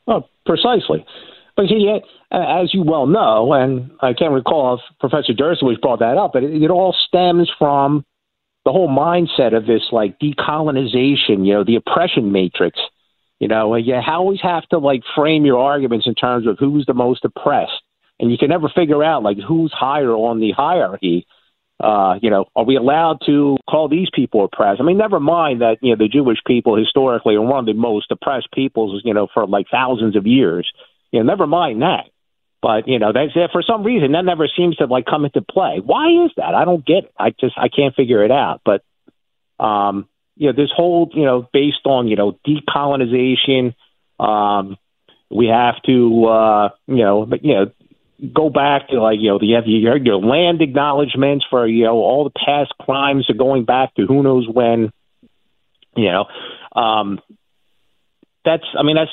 Oh, 0.07 0.25
precisely. 0.47 1.05
But 1.57 1.67
uh, 2.33 2.63
as 2.63 2.73
you 2.73 2.83
well 2.83 3.07
know, 3.07 3.53
and 3.53 3.91
I 4.01 4.15
can't 4.15 4.33
recall 4.33 4.75
if 4.75 4.99
Professor 4.99 5.33
Dershowitz 5.33 5.81
brought 5.81 5.99
that 5.99 6.17
up, 6.17 6.33
but 6.33 6.43
it, 6.43 6.63
it 6.63 6.71
all 6.71 6.95
stems 7.07 7.51
from 7.59 8.05
the 8.65 8.73
whole 8.73 8.89
mindset 8.89 9.57
of 9.57 9.67
this 9.67 9.83
like 9.93 10.19
decolonization, 10.19 11.47
you 11.47 11.55
know, 11.55 11.65
the 11.65 11.77
oppression 11.77 12.33
matrix. 12.33 12.79
You 13.39 13.49
know, 13.49 13.75
you 13.75 13.95
always 13.95 14.41
have 14.43 14.67
to 14.69 14.79
like 14.79 15.03
frame 15.17 15.47
your 15.47 15.59
arguments 15.59 16.07
in 16.07 16.15
terms 16.15 16.47
of 16.47 16.59
who's 16.59 16.85
the 16.87 16.95
most 16.95 17.25
oppressed, 17.25 17.83
and 18.21 18.31
you 18.31 18.37
can 18.39 18.51
never 18.51 18.69
figure 18.69 19.03
out 19.03 19.23
like 19.23 19.39
who's 19.39 19.73
higher 19.73 20.13
on 20.13 20.41
the 20.41 20.53
hierarchy. 20.53 21.27
Uh, 21.83 22.17
you 22.21 22.29
know, 22.29 22.45
are 22.55 22.65
we 22.65 22.77
allowed 22.77 23.21
to 23.25 23.57
call 23.69 23.89
these 23.89 24.09
people 24.15 24.45
oppressed? 24.45 24.83
I 24.83 24.85
mean, 24.85 24.99
never 24.99 25.19
mind 25.19 25.63
that 25.63 25.79
you 25.81 25.97
know 25.97 26.05
the 26.05 26.09
Jewish 26.09 26.39
people 26.47 26.77
historically 26.77 27.37
are 27.37 27.41
one 27.41 27.61
of 27.61 27.67
the 27.67 27.73
most 27.73 28.11
oppressed 28.11 28.49
peoples, 28.53 29.01
you 29.05 29.15
know, 29.15 29.29
for 29.33 29.47
like 29.47 29.67
thousands 29.71 30.15
of 30.15 30.27
years. 30.27 30.71
You 31.11 31.21
know, 31.21 31.27
never 31.27 31.47
mind 31.47 31.81
that. 31.81 32.11
But 32.61 32.87
you 32.87 32.99
know, 32.99 33.13
that's 33.15 33.33
for 33.53 33.63
some 33.63 33.83
reason 33.83 34.13
that 34.13 34.27
never 34.27 34.47
seems 34.55 34.77
to 34.77 34.85
like 34.85 35.07
come 35.07 35.25
into 35.25 35.41
play. 35.41 35.81
Why 35.83 36.25
is 36.27 36.33
that? 36.37 36.55
I 36.55 36.67
don't 36.67 36.85
get 36.85 37.05
it. 37.05 37.13
I 37.19 37.31
just 37.31 37.57
I 37.57 37.69
can't 37.69 37.95
figure 37.95 38.23
it 38.23 38.31
out. 38.31 38.61
But 38.63 38.85
um, 39.65 40.07
you 40.37 40.49
know, 40.49 40.53
this 40.53 40.71
whole 40.75 41.11
you 41.15 41.25
know 41.25 41.49
based 41.55 41.87
on 41.87 42.09
you 42.09 42.17
know 42.17 42.39
decolonization, 42.47 43.75
um, 44.19 44.77
we 45.31 45.47
have 45.47 45.81
to 45.87 46.25
uh, 46.27 46.69
you 46.87 47.03
know 47.03 47.25
but 47.25 47.43
you 47.43 47.55
know 47.55 47.73
go 48.35 48.51
back 48.51 48.89
to 48.89 49.01
like 49.01 49.19
you 49.21 49.31
know 49.31 49.39
you 49.41 49.57
have 49.57 49.67
your, 49.67 49.97
your 49.97 50.21
land 50.21 50.63
acknowledgments 50.63 51.45
for 51.49 51.67
you 51.67 51.85
know 51.85 51.97
all 51.97 52.25
the 52.25 52.39
past 52.45 52.73
crimes 52.81 53.29
are 53.31 53.35
going 53.35 53.65
back 53.65 53.95
to 53.95 54.07
who 54.07 54.23
knows 54.23 54.49
when. 54.49 54.93
You 55.97 56.13
know, 56.13 56.81
um, 56.81 57.21
that's 58.45 58.65
I 58.79 58.85
mean 58.85 58.95
that's 58.95 59.11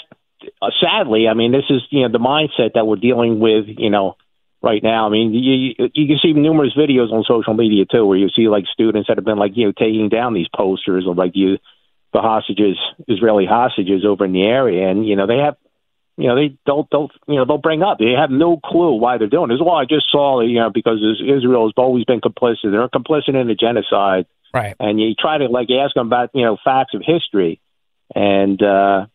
uh, 0.62 0.70
sadly, 0.82 1.28
I 1.28 1.34
mean, 1.34 1.52
this 1.52 1.66
is 1.70 1.82
you 1.90 2.02
know 2.02 2.12
the 2.12 2.20
mindset 2.20 2.74
that 2.76 2.86
we're 2.86 2.98
dealing 2.98 3.40
with, 3.40 3.66
you 3.68 3.90
know, 3.90 4.16
right 4.62 4.82
now. 4.82 5.08
I 5.08 5.10
mean, 5.10 5.34
you 5.34 5.90
you 5.94 6.08
can 6.08 6.20
see 6.22 6.34
numerous 6.34 6.74
videos 6.78 7.12
on 7.12 7.24
social 7.28 7.54
media 7.54 7.86
too, 7.86 8.06
where 8.06 8.18
you 8.18 8.30
see 8.36 8.48
like 8.48 8.66
students 8.72 9.08
that 9.08 9.18
have 9.18 9.26
been 9.26 9.38
like 9.38 9.54
you 9.56 9.66
know 9.66 9.74
taking 9.78 10.10
down 10.10 10.34
these 10.34 10.48
posters 10.56 11.06
of 11.08 11.18
like 11.18 11.32
you 11.34 11.58
the 12.14 12.22
hostages, 12.22 12.78
Israeli 13.08 13.46
hostages 13.46 14.06
over 14.06 14.26
in 14.26 14.34
the 14.34 14.44
area, 14.44 14.90
and 14.90 15.08
you 15.08 15.16
know 15.16 15.28
they 15.28 15.38
have. 15.38 15.56
You 16.18 16.28
know 16.28 16.36
they 16.36 16.58
don't 16.66 16.90
don't 16.90 17.12
you 17.28 17.36
know 17.36 17.46
they'll 17.46 17.60
bring 17.60 17.84
up 17.84 18.00
they 18.00 18.14
have 18.18 18.32
no 18.32 18.58
clue 18.58 18.94
why 18.94 19.18
they're 19.20 19.28
doing 19.28 19.50
this. 19.50 19.60
Well, 19.62 19.76
I 19.76 19.86
just 19.86 20.10
saw 20.12 20.42
you 20.42 20.60
know 20.60 20.72
because 20.74 20.98
Israel 21.22 21.68
has 21.68 21.74
always 21.78 22.06
been 22.06 22.22
complicit. 22.22 22.72
They're 22.72 22.88
complicit 22.90 23.40
in 23.40 23.48
the 23.48 23.56
genocide, 23.56 24.26
right? 24.54 24.76
And 24.80 25.00
you 25.00 25.14
try 25.14 25.38
to 25.38 25.46
like 25.46 25.68
ask 25.70 25.94
them 25.94 26.08
about 26.08 26.32
you 26.34 26.44
know 26.44 26.58
facts 26.64 26.96
of 26.96 27.04
history, 27.06 27.62
and 28.16 28.62
uh, 28.64 29.06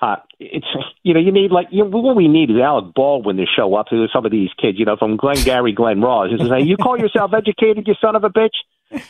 uh, 0.00 0.16
it's 0.38 0.66
you 1.02 1.14
know 1.14 1.20
you 1.20 1.32
need 1.32 1.50
like 1.50 1.68
you 1.70 1.84
know, 1.84 1.90
what 1.98 2.14
we 2.14 2.28
need 2.28 2.50
is 2.50 2.56
Alec 2.56 2.94
Baldwin 2.94 3.36
to 3.38 3.46
show 3.46 3.74
up 3.74 3.88
to 3.88 4.06
some 4.12 4.26
of 4.26 4.30
these 4.30 4.50
kids, 4.60 4.78
you 4.78 4.84
know, 4.84 4.96
from 4.96 5.16
Glengarry, 5.16 5.72
Glen 5.72 6.00
Ross, 6.02 6.28
and 6.30 6.46
say, 6.48 6.60
"You 6.60 6.76
call 6.76 6.98
yourself 6.98 7.32
educated, 7.34 7.88
you 7.88 7.94
son 8.00 8.16
of 8.16 8.24
a 8.24 8.30
bitch." 8.30 8.54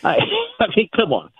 I, 0.05 0.19
I 0.61 0.67
mean, 0.77 0.89
come 0.95 1.13
on. 1.13 1.31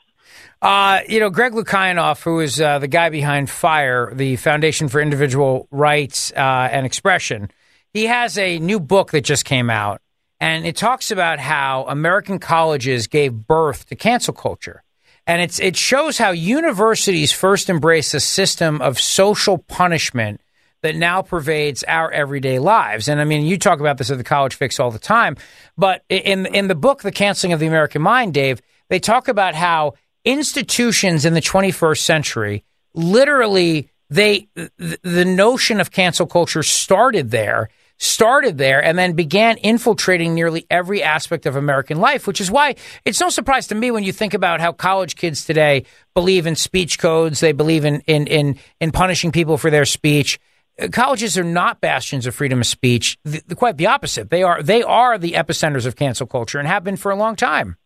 Uh, 0.61 1.01
you 1.09 1.21
know, 1.21 1.31
Greg 1.31 1.53
Lukianoff, 1.53 2.23
who 2.23 2.41
is 2.41 2.61
uh, 2.61 2.81
the 2.81 2.89
guy 2.89 3.11
behind 3.11 3.49
FIRE, 3.49 4.13
the 4.15 4.37
Foundation 4.37 4.89
for 4.89 5.01
Individual 5.01 5.69
Rights 5.71 6.33
uh, 6.33 6.69
and 6.73 6.85
Expression, 6.85 7.51
he 7.93 8.07
has 8.07 8.37
a 8.37 8.59
new 8.59 8.81
book 8.81 9.13
that 9.13 9.21
just 9.21 9.45
came 9.45 9.71
out, 9.71 10.01
and 10.41 10.67
it 10.67 10.77
talks 10.77 11.11
about 11.11 11.39
how 11.39 11.85
American 11.89 12.41
colleges 12.41 13.07
gave 13.07 13.47
birth 13.47 13.87
to 13.87 13.97
cancel 13.97 14.35
culture. 14.35 14.83
And 15.27 15.43
it's 15.43 15.61
it 15.61 15.77
shows 15.77 16.19
how 16.19 16.31
universities 16.31 17.33
first 17.33 17.71
embraced 17.71 18.15
a 18.15 18.21
system 18.21 18.81
of 18.81 18.99
social 18.99 19.59
punishment 19.59 20.41
that 20.83 20.97
now 20.97 21.23
pervades 21.23 21.85
our 21.85 22.11
everyday 22.11 22.59
lives. 22.59 23.09
And 23.09 23.21
I 23.21 23.25
mean, 23.25 23.45
you 23.45 23.59
talk 23.59 23.79
about 23.79 23.99
this 23.99 24.11
at 24.11 24.19
the 24.19 24.25
College 24.25 24.55
Fix 24.55 24.81
all 24.81 24.91
the 24.91 24.99
time, 24.99 25.37
but 25.77 26.03
in 26.09 26.47
in 26.47 26.67
the 26.67 26.75
book, 26.75 27.03
The 27.03 27.13
Canceling 27.13 27.53
of 27.53 27.61
the 27.61 27.67
American 27.67 28.03
Mind, 28.03 28.35
Dave, 28.35 28.61
they 28.89 28.99
talk 28.99 29.29
about 29.29 29.55
how 29.55 29.95
institutions 30.29 31.25
in 31.25 31.35
the 31.35 31.41
21st 31.41 31.99
century 31.99 32.65
literally 32.95 33.91
they 34.11 34.49
the 34.77 35.25
notion 35.25 35.81
of 35.81 35.91
cancel 35.91 36.27
culture 36.27 36.63
started 36.63 37.31
there 37.31 37.69
started 37.99 38.59
there 38.59 38.83
and 38.83 38.97
then 38.97 39.13
began 39.13 39.57
infiltrating 39.59 40.35
nearly 40.35 40.67
every 40.71 41.03
aspect 41.03 41.47
of 41.47 41.57
American 41.57 41.99
life, 41.99 42.27
which 42.27 42.41
is 42.41 42.51
why 42.51 42.77
it's 43.05 43.21
no 43.21 43.29
surprise 43.29 43.67
to 43.67 43.75
me 43.75 43.91
when 43.91 44.05
you 44.05 44.13
think 44.13 44.35
about 44.35 44.61
how 44.61 44.73
college 44.73 45.17
kids 45.17 45.45
today 45.45 45.85
believe 46.15 46.47
in 46.47 46.55
speech 46.55 46.99
codes, 46.99 47.41
they 47.41 47.53
believe 47.53 47.85
in 47.85 48.01
in 48.03 48.27
in, 48.27 48.59
in 48.81 48.93
punishing 48.93 49.33
people 49.33 49.59
for 49.59 49.71
their 49.71 49.85
speech. 49.85 50.39
Uh, 50.81 50.89
colleges 50.89 51.37
are 51.37 51.45
not 51.45 51.81
bastions 51.81 52.25
of 52.27 52.35
freedom 52.35 52.61
of 52.61 52.67
speech. 52.67 53.19
The, 53.25 53.43
the, 53.49 53.57
quite 53.57 53.77
the 53.77 53.87
opposite. 53.87 54.31
They 54.31 54.45
are 54.45 54.63
they 54.63 54.83
are 54.83 55.19
the 55.19 55.33
epicenters 55.33 55.85
of 55.85 55.97
cancel 55.97 56.27
culture 56.27 56.59
and 56.59 56.69
have 56.69 56.85
been 56.85 56.97
for 56.97 57.11
a 57.11 57.17
long 57.17 57.35
time. 57.37 57.77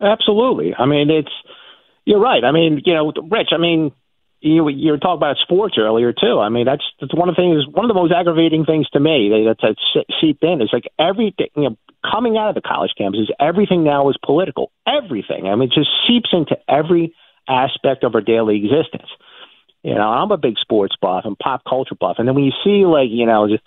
Absolutely. 0.00 0.74
I 0.74 0.86
mean, 0.86 1.10
it's 1.10 1.32
you're 2.04 2.20
right. 2.20 2.44
I 2.44 2.52
mean, 2.52 2.82
you 2.84 2.94
know, 2.94 3.12
Rich. 3.30 3.48
I 3.52 3.58
mean, 3.58 3.92
you 4.40 4.68
you 4.68 4.92
were 4.92 4.98
talking 4.98 5.16
about 5.16 5.36
sports 5.42 5.76
earlier 5.78 6.12
too. 6.12 6.38
I 6.38 6.48
mean, 6.48 6.66
that's 6.66 6.84
that's 7.00 7.14
one 7.14 7.28
of 7.28 7.36
the 7.36 7.40
things. 7.42 7.66
One 7.66 7.84
of 7.84 7.88
the 7.88 8.00
most 8.00 8.12
aggravating 8.12 8.64
things 8.64 8.88
to 8.90 9.00
me 9.00 9.30
that 9.30 9.56
that 9.62 9.76
seeped 10.20 10.44
in 10.44 10.60
is 10.60 10.70
like 10.72 10.84
everything. 10.98 11.48
You 11.56 11.70
know, 11.70 11.76
coming 12.08 12.36
out 12.36 12.48
of 12.48 12.54
the 12.54 12.60
college 12.60 12.92
campuses, 12.98 13.30
everything 13.40 13.84
now 13.84 14.08
is 14.10 14.16
political. 14.24 14.70
Everything. 14.86 15.46
I 15.46 15.54
mean, 15.56 15.68
it 15.70 15.74
just 15.74 15.90
seeps 16.06 16.30
into 16.32 16.56
every 16.68 17.14
aspect 17.48 18.04
of 18.04 18.14
our 18.14 18.20
daily 18.20 18.56
existence. 18.56 19.08
You 19.82 19.94
know, 19.94 20.08
I'm 20.08 20.30
a 20.30 20.36
big 20.36 20.58
sports 20.60 20.94
buff 21.00 21.24
and 21.24 21.38
pop 21.38 21.62
culture 21.68 21.94
buff, 21.94 22.16
and 22.18 22.28
then 22.28 22.34
when 22.34 22.44
you 22.44 22.52
see 22.64 22.84
like 22.84 23.08
you 23.10 23.26
know 23.26 23.48
just 23.48 23.62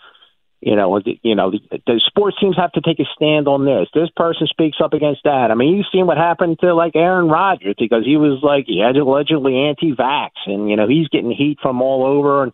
you 0.62 0.76
know, 0.76 1.00
you 1.24 1.36
know, 1.36 1.52
the, 1.52 1.60
the 1.88 2.02
sports 2.06 2.38
teams 2.40 2.58
have 2.58 2.74
to 2.74 2.82
take 2.82 3.00
a 3.00 3.06
stand 3.16 3.48
on 3.48 3.64
this. 3.64 3.88
This 3.94 4.10
person 4.16 4.46
speaks 4.48 4.78
up 4.84 4.92
against 4.92 5.24
that. 5.24 5.52
I 5.52 5.56
mean, 5.56 5.76
you've 5.76 5.86
seen 5.92 6.06
what 6.06 6.18
happened 6.18 6.60
to 6.60 6.76
like 6.76 6.96
Aaron 6.96 7.30
Rodgers 7.30 7.76
because 7.80 8.04
he 8.04 8.18
was 8.18 8.40
like 8.44 8.66
he 8.68 8.80
had 8.80 8.98
allegedly 8.98 9.56
anti-vax, 9.56 10.32
and 10.48 10.70
you 10.70 10.76
know 10.76 10.88
he's 10.88 11.08
getting 11.08 11.32
heat 11.32 11.60
from 11.62 11.82
all 11.82 12.06
over, 12.06 12.44
and 12.44 12.52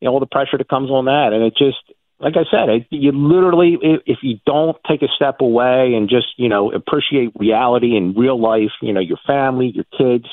you 0.00 0.06
know 0.06 0.12
all 0.12 0.20
the 0.20 0.26
pressure 0.26 0.58
that 0.58 0.68
comes 0.68 0.90
on 0.90 1.06
that, 1.06 1.32
and 1.32 1.42
it 1.42 1.54
just 1.56 1.78
like 2.20 2.34
I 2.36 2.44
said, 2.50 2.68
it, 2.68 2.86
you 2.90 3.12
literally 3.12 3.78
if 4.04 4.18
you 4.22 4.40
don't 4.44 4.76
take 4.86 5.00
a 5.00 5.08
step 5.16 5.40
away 5.40 5.94
and 5.94 6.10
just 6.10 6.26
you 6.36 6.50
know 6.50 6.70
appreciate 6.70 7.32
reality 7.34 7.96
and 7.96 8.14
real 8.14 8.38
life, 8.38 8.72
you 8.82 8.92
know, 8.92 9.00
your 9.00 9.18
family, 9.26 9.72
your 9.74 9.86
kids. 9.96 10.26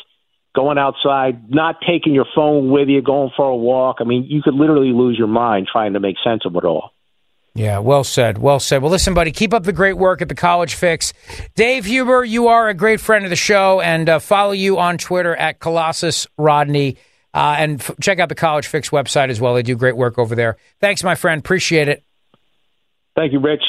Going 0.54 0.78
outside, 0.78 1.50
not 1.54 1.82
taking 1.86 2.14
your 2.14 2.28
phone 2.34 2.70
with 2.70 2.88
you, 2.88 3.02
going 3.02 3.30
for 3.36 3.46
a 3.46 3.56
walk. 3.58 3.98
I 4.00 4.06
mean, 4.06 4.24
you 4.30 4.42
could 4.42 4.54
literally 4.54 4.94
lose 4.94 5.18
your 5.18 5.28
mind 5.28 5.68
trying 5.70 5.92
to 5.94 6.00
make 6.00 6.16
sense 6.24 6.44
of 6.46 6.56
it 6.56 6.64
all. 6.64 6.95
Yeah, 7.56 7.80
well 7.80 8.04
said. 8.04 8.38
Well 8.38 8.60
said. 8.60 8.82
Well, 8.82 8.92
listen, 8.92 9.14
buddy, 9.14 9.32
keep 9.32 9.54
up 9.54 9.64
the 9.64 9.72
great 9.72 9.98
work 9.98 10.22
at 10.22 10.28
the 10.28 10.36
College 10.36 10.76
Fix. 10.76 11.14
Dave 11.56 11.86
Huber, 11.86 12.26
you 12.26 12.50
are 12.50 12.68
a 12.68 12.74
great 12.74 13.00
friend 13.00 13.24
of 13.24 13.30
the 13.30 13.38
show, 13.38 13.80
and 13.80 14.10
uh, 14.10 14.20
follow 14.20 14.52
you 14.52 14.78
on 14.78 14.98
Twitter 14.98 15.34
at 15.34 15.60
Colossus 15.60 16.28
Rodney. 16.38 16.98
Uh, 17.34 17.56
and 17.58 17.80
f- 17.80 17.92
check 18.02 18.20
out 18.20 18.28
the 18.28 18.36
College 18.36 18.68
Fix 18.68 18.90
website 18.90 19.30
as 19.30 19.40
well. 19.40 19.54
They 19.56 19.64
do 19.64 19.78
great 19.78 19.96
work 19.96 20.20
over 20.20 20.36
there. 20.36 20.58
Thanks, 20.82 21.02
my 21.02 21.16
friend. 21.16 21.40
Appreciate 21.40 21.88
it. 21.88 22.04
Thank 23.16 23.32
you, 23.32 23.40
Rich. 23.40 23.64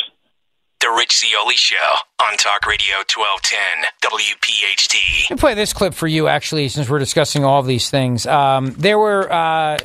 The 0.80 0.88
Rich 0.96 1.20
Zeoli 1.20 1.54
Show 1.54 1.76
on 2.22 2.36
Talk 2.38 2.66
Radio 2.66 2.96
1210 3.14 3.88
WPHT. 4.02 5.30
Let 5.30 5.36
me 5.36 5.40
play 5.40 5.54
this 5.54 5.72
clip 5.72 5.94
for 5.94 6.08
you, 6.08 6.26
actually, 6.26 6.68
since 6.68 6.88
we're 6.88 6.98
discussing 6.98 7.44
all 7.44 7.60
of 7.60 7.66
these 7.66 7.88
things. 7.88 8.26
Um, 8.26 8.72
there 8.72 8.98
were, 8.98 9.32
uh, 9.32 9.78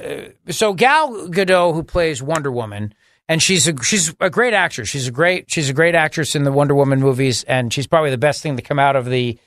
so 0.50 0.74
Gal 0.74 1.27
Gadot, 1.29 1.75
who 1.75 1.84
plays 1.84 2.22
Wonder 2.22 2.51
Woman, 2.51 2.93
and 3.31 3.41
she's 3.41 3.65
a 3.65 3.81
she's 3.81 4.13
a 4.19 4.29
great 4.29 4.53
actress. 4.53 4.89
She's 4.89 5.07
a 5.07 5.11
great 5.11 5.50
she's 5.50 5.69
a 5.69 5.73
great 5.73 5.95
actress 5.95 6.35
in 6.35 6.43
the 6.43 6.51
Wonder 6.51 6.75
Woman 6.75 7.00
movies, 7.00 7.45
and 7.45 7.71
she's 7.71 7.88
probably 7.88 8.09
the 8.09 8.17
best 8.17 8.43
thing 8.43 8.57
to 8.57 8.61
come 8.61 8.77
out 8.77 8.97
of 8.97 9.05
the 9.05 9.39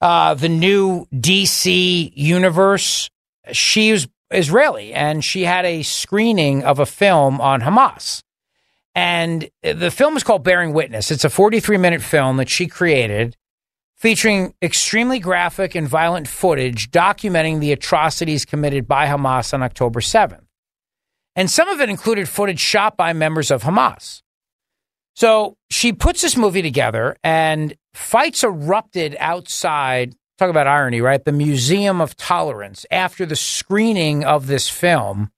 uh, 0.00 0.34
the 0.34 0.48
new 0.48 1.06
DC 1.14 2.10
universe. 2.16 3.08
She 3.52 3.92
She's 3.92 4.08
Israeli, 4.32 4.92
and 4.92 5.24
she 5.24 5.44
had 5.44 5.64
a 5.64 5.82
screening 5.82 6.64
of 6.64 6.80
a 6.80 6.86
film 6.86 7.40
on 7.40 7.60
Hamas. 7.60 8.24
And 8.96 9.48
the 9.62 9.92
film 9.92 10.16
is 10.16 10.24
called 10.24 10.42
Bearing 10.42 10.72
Witness. 10.72 11.12
It's 11.12 11.24
a 11.24 11.30
43 11.30 11.76
minute 11.76 12.02
film 12.02 12.36
that 12.38 12.48
she 12.48 12.66
created 12.66 13.36
featuring 13.94 14.54
extremely 14.60 15.20
graphic 15.20 15.76
and 15.76 15.86
violent 15.86 16.26
footage 16.26 16.90
documenting 16.90 17.60
the 17.60 17.70
atrocities 17.70 18.44
committed 18.44 18.88
by 18.88 19.06
Hamas 19.06 19.54
on 19.54 19.62
October 19.62 20.00
7th 20.00 20.49
and 21.40 21.50
some 21.50 21.70
of 21.70 21.80
it 21.80 21.88
included 21.88 22.28
footage 22.28 22.60
shot 22.60 22.98
by 22.98 23.14
members 23.14 23.50
of 23.50 23.62
Hamas. 23.62 24.20
So 25.14 25.56
she 25.70 25.94
puts 25.94 26.20
this 26.20 26.36
movie 26.36 26.60
together, 26.60 27.16
and 27.24 27.74
fights 27.94 28.44
erupted 28.44 29.16
outside. 29.18 30.14
Talk 30.36 30.50
about 30.50 30.66
irony, 30.66 31.00
right? 31.00 31.24
The 31.24 31.32
Museum 31.32 32.02
of 32.02 32.14
Tolerance 32.14 32.84
after 32.90 33.24
the 33.24 33.36
screening 33.36 34.22
of 34.22 34.48
this 34.48 34.68
film, 34.68 35.30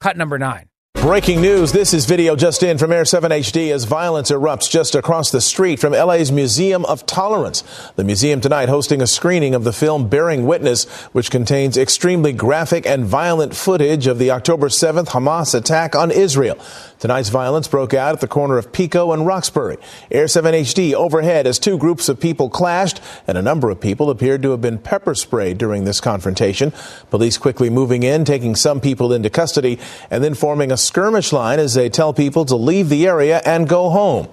cut 0.00 0.16
number 0.16 0.38
nine. 0.38 0.69
Breaking 1.00 1.40
news. 1.40 1.72
This 1.72 1.94
is 1.94 2.04
video 2.04 2.36
just 2.36 2.62
in 2.62 2.76
from 2.76 2.92
Air 2.92 3.06
7 3.06 3.30
HD 3.30 3.72
as 3.72 3.84
violence 3.84 4.30
erupts 4.30 4.68
just 4.68 4.94
across 4.94 5.30
the 5.30 5.40
street 5.40 5.80
from 5.80 5.94
LA's 5.94 6.30
Museum 6.30 6.84
of 6.84 7.06
Tolerance. 7.06 7.64
The 7.96 8.04
museum 8.04 8.42
tonight 8.42 8.68
hosting 8.68 9.00
a 9.00 9.06
screening 9.06 9.54
of 9.54 9.64
the 9.64 9.72
film 9.72 10.10
Bearing 10.10 10.46
Witness, 10.46 10.84
which 11.12 11.30
contains 11.30 11.78
extremely 11.78 12.34
graphic 12.34 12.84
and 12.84 13.06
violent 13.06 13.56
footage 13.56 14.06
of 14.06 14.18
the 14.18 14.30
October 14.30 14.68
7th 14.68 15.06
Hamas 15.06 15.54
attack 15.54 15.96
on 15.96 16.10
Israel. 16.10 16.58
Tonight's 16.98 17.30
violence 17.30 17.66
broke 17.66 17.94
out 17.94 18.12
at 18.12 18.20
the 18.20 18.28
corner 18.28 18.58
of 18.58 18.70
Pico 18.70 19.12
and 19.12 19.26
Roxbury. 19.26 19.78
Air 20.10 20.28
7 20.28 20.52
HD 20.52 20.92
overhead 20.92 21.46
as 21.46 21.58
two 21.58 21.78
groups 21.78 22.10
of 22.10 22.20
people 22.20 22.50
clashed 22.50 23.00
and 23.26 23.38
a 23.38 23.42
number 23.42 23.70
of 23.70 23.80
people 23.80 24.10
appeared 24.10 24.42
to 24.42 24.50
have 24.50 24.60
been 24.60 24.76
pepper 24.76 25.14
sprayed 25.14 25.56
during 25.56 25.84
this 25.84 25.98
confrontation. 25.98 26.74
Police 27.08 27.38
quickly 27.38 27.70
moving 27.70 28.02
in, 28.02 28.26
taking 28.26 28.54
some 28.54 28.82
people 28.82 29.14
into 29.14 29.30
custody 29.30 29.78
and 30.10 30.22
then 30.22 30.34
forming 30.34 30.70
a 30.70 30.76
skirmish 30.90 31.32
line 31.32 31.60
as 31.60 31.74
they 31.74 31.88
tell 31.88 32.12
people 32.12 32.44
to 32.44 32.56
leave 32.56 32.88
the 32.88 33.06
area 33.06 33.40
and 33.46 33.68
go 33.68 33.90
home. 33.90 34.26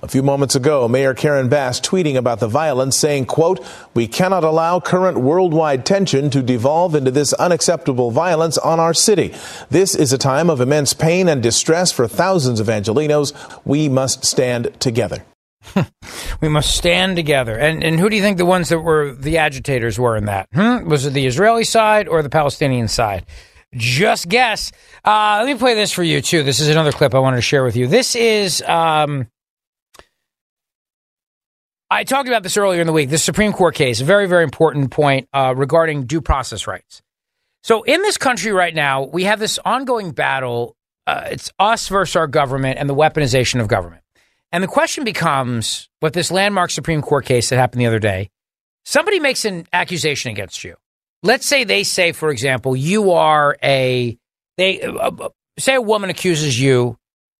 A 0.00 0.06
few 0.06 0.22
moments 0.22 0.54
ago, 0.54 0.86
Mayor 0.86 1.12
Karen 1.12 1.48
Bass 1.48 1.80
tweeting 1.80 2.14
about 2.14 2.38
the 2.38 2.46
violence 2.46 2.96
saying, 2.96 3.26
quote, 3.26 3.58
we 3.94 4.06
cannot 4.06 4.44
allow 4.44 4.78
current 4.78 5.18
worldwide 5.18 5.84
tension 5.84 6.30
to 6.30 6.40
devolve 6.40 6.94
into 6.94 7.10
this 7.10 7.32
unacceptable 7.32 8.12
violence 8.12 8.56
on 8.58 8.78
our 8.78 8.94
city. 8.94 9.34
This 9.70 9.96
is 9.96 10.12
a 10.12 10.18
time 10.18 10.50
of 10.50 10.60
immense 10.60 10.92
pain 10.92 11.28
and 11.28 11.42
distress 11.42 11.90
for 11.90 12.06
thousands 12.06 12.60
of 12.60 12.68
Angelenos. 12.68 13.32
We 13.64 13.88
must 13.88 14.24
stand 14.24 14.78
together. 14.78 15.24
we 16.40 16.48
must 16.48 16.76
stand 16.76 17.16
together. 17.16 17.58
And 17.58 17.82
and 17.82 17.98
who 17.98 18.08
do 18.08 18.14
you 18.14 18.22
think 18.22 18.38
the 18.38 18.46
ones 18.46 18.68
that 18.68 18.78
were 18.78 19.12
the 19.14 19.38
agitators 19.38 19.98
were 19.98 20.16
in 20.16 20.26
that? 20.26 20.46
Hmm? 20.54 20.88
Was 20.88 21.06
it 21.06 21.14
the 21.14 21.26
Israeli 21.26 21.64
side 21.64 22.06
or 22.06 22.22
the 22.22 22.30
Palestinian 22.30 22.86
side? 22.86 23.26
Just 23.76 24.28
guess. 24.28 24.72
Uh, 25.04 25.42
let 25.44 25.52
me 25.52 25.58
play 25.58 25.74
this 25.74 25.92
for 25.92 26.02
you 26.02 26.20
too. 26.20 26.42
This 26.42 26.60
is 26.60 26.68
another 26.68 26.92
clip 26.92 27.14
I 27.14 27.18
wanted 27.18 27.36
to 27.36 27.42
share 27.42 27.64
with 27.64 27.76
you. 27.76 27.86
This 27.86 28.14
is 28.14 28.62
um, 28.62 29.26
I 31.90 32.04
talked 32.04 32.28
about 32.28 32.42
this 32.42 32.56
earlier 32.56 32.80
in 32.80 32.86
the 32.86 32.92
week. 32.92 33.10
The 33.10 33.18
Supreme 33.18 33.52
Court 33.52 33.74
case, 33.74 34.00
a 34.00 34.04
very, 34.04 34.26
very 34.26 34.42
important 34.42 34.90
point 34.90 35.28
uh, 35.32 35.54
regarding 35.56 36.06
due 36.06 36.20
process 36.20 36.66
rights. 36.66 37.02
So, 37.62 37.82
in 37.82 38.02
this 38.02 38.16
country 38.16 38.52
right 38.52 38.74
now, 38.74 39.04
we 39.04 39.24
have 39.24 39.38
this 39.38 39.58
ongoing 39.64 40.10
battle. 40.10 40.76
Uh, 41.06 41.28
it's 41.30 41.52
us 41.58 41.88
versus 41.88 42.16
our 42.16 42.26
government 42.26 42.78
and 42.78 42.88
the 42.88 42.94
weaponization 42.94 43.60
of 43.60 43.68
government. 43.68 44.02
And 44.50 44.62
the 44.62 44.68
question 44.68 45.04
becomes 45.04 45.88
what 46.00 46.14
this 46.14 46.30
landmark 46.30 46.70
Supreme 46.70 47.02
Court 47.02 47.26
case 47.26 47.50
that 47.50 47.56
happened 47.56 47.80
the 47.80 47.86
other 47.86 47.98
day 47.98 48.30
somebody 48.84 49.18
makes 49.18 49.44
an 49.44 49.66
accusation 49.72 50.30
against 50.30 50.64
you. 50.64 50.76
Let's 51.24 51.46
say 51.46 51.64
they 51.64 51.82
say, 51.82 52.12
for 52.12 52.30
example, 52.30 52.76
you 52.76 53.12
are 53.12 53.56
a, 53.62 54.16
they 54.56 54.82
uh, 54.82 55.10
uh 55.10 55.28
say 55.58 55.74
a 55.74 55.80
woman 55.82 56.10
accuses 56.10 56.60
you 56.60 56.98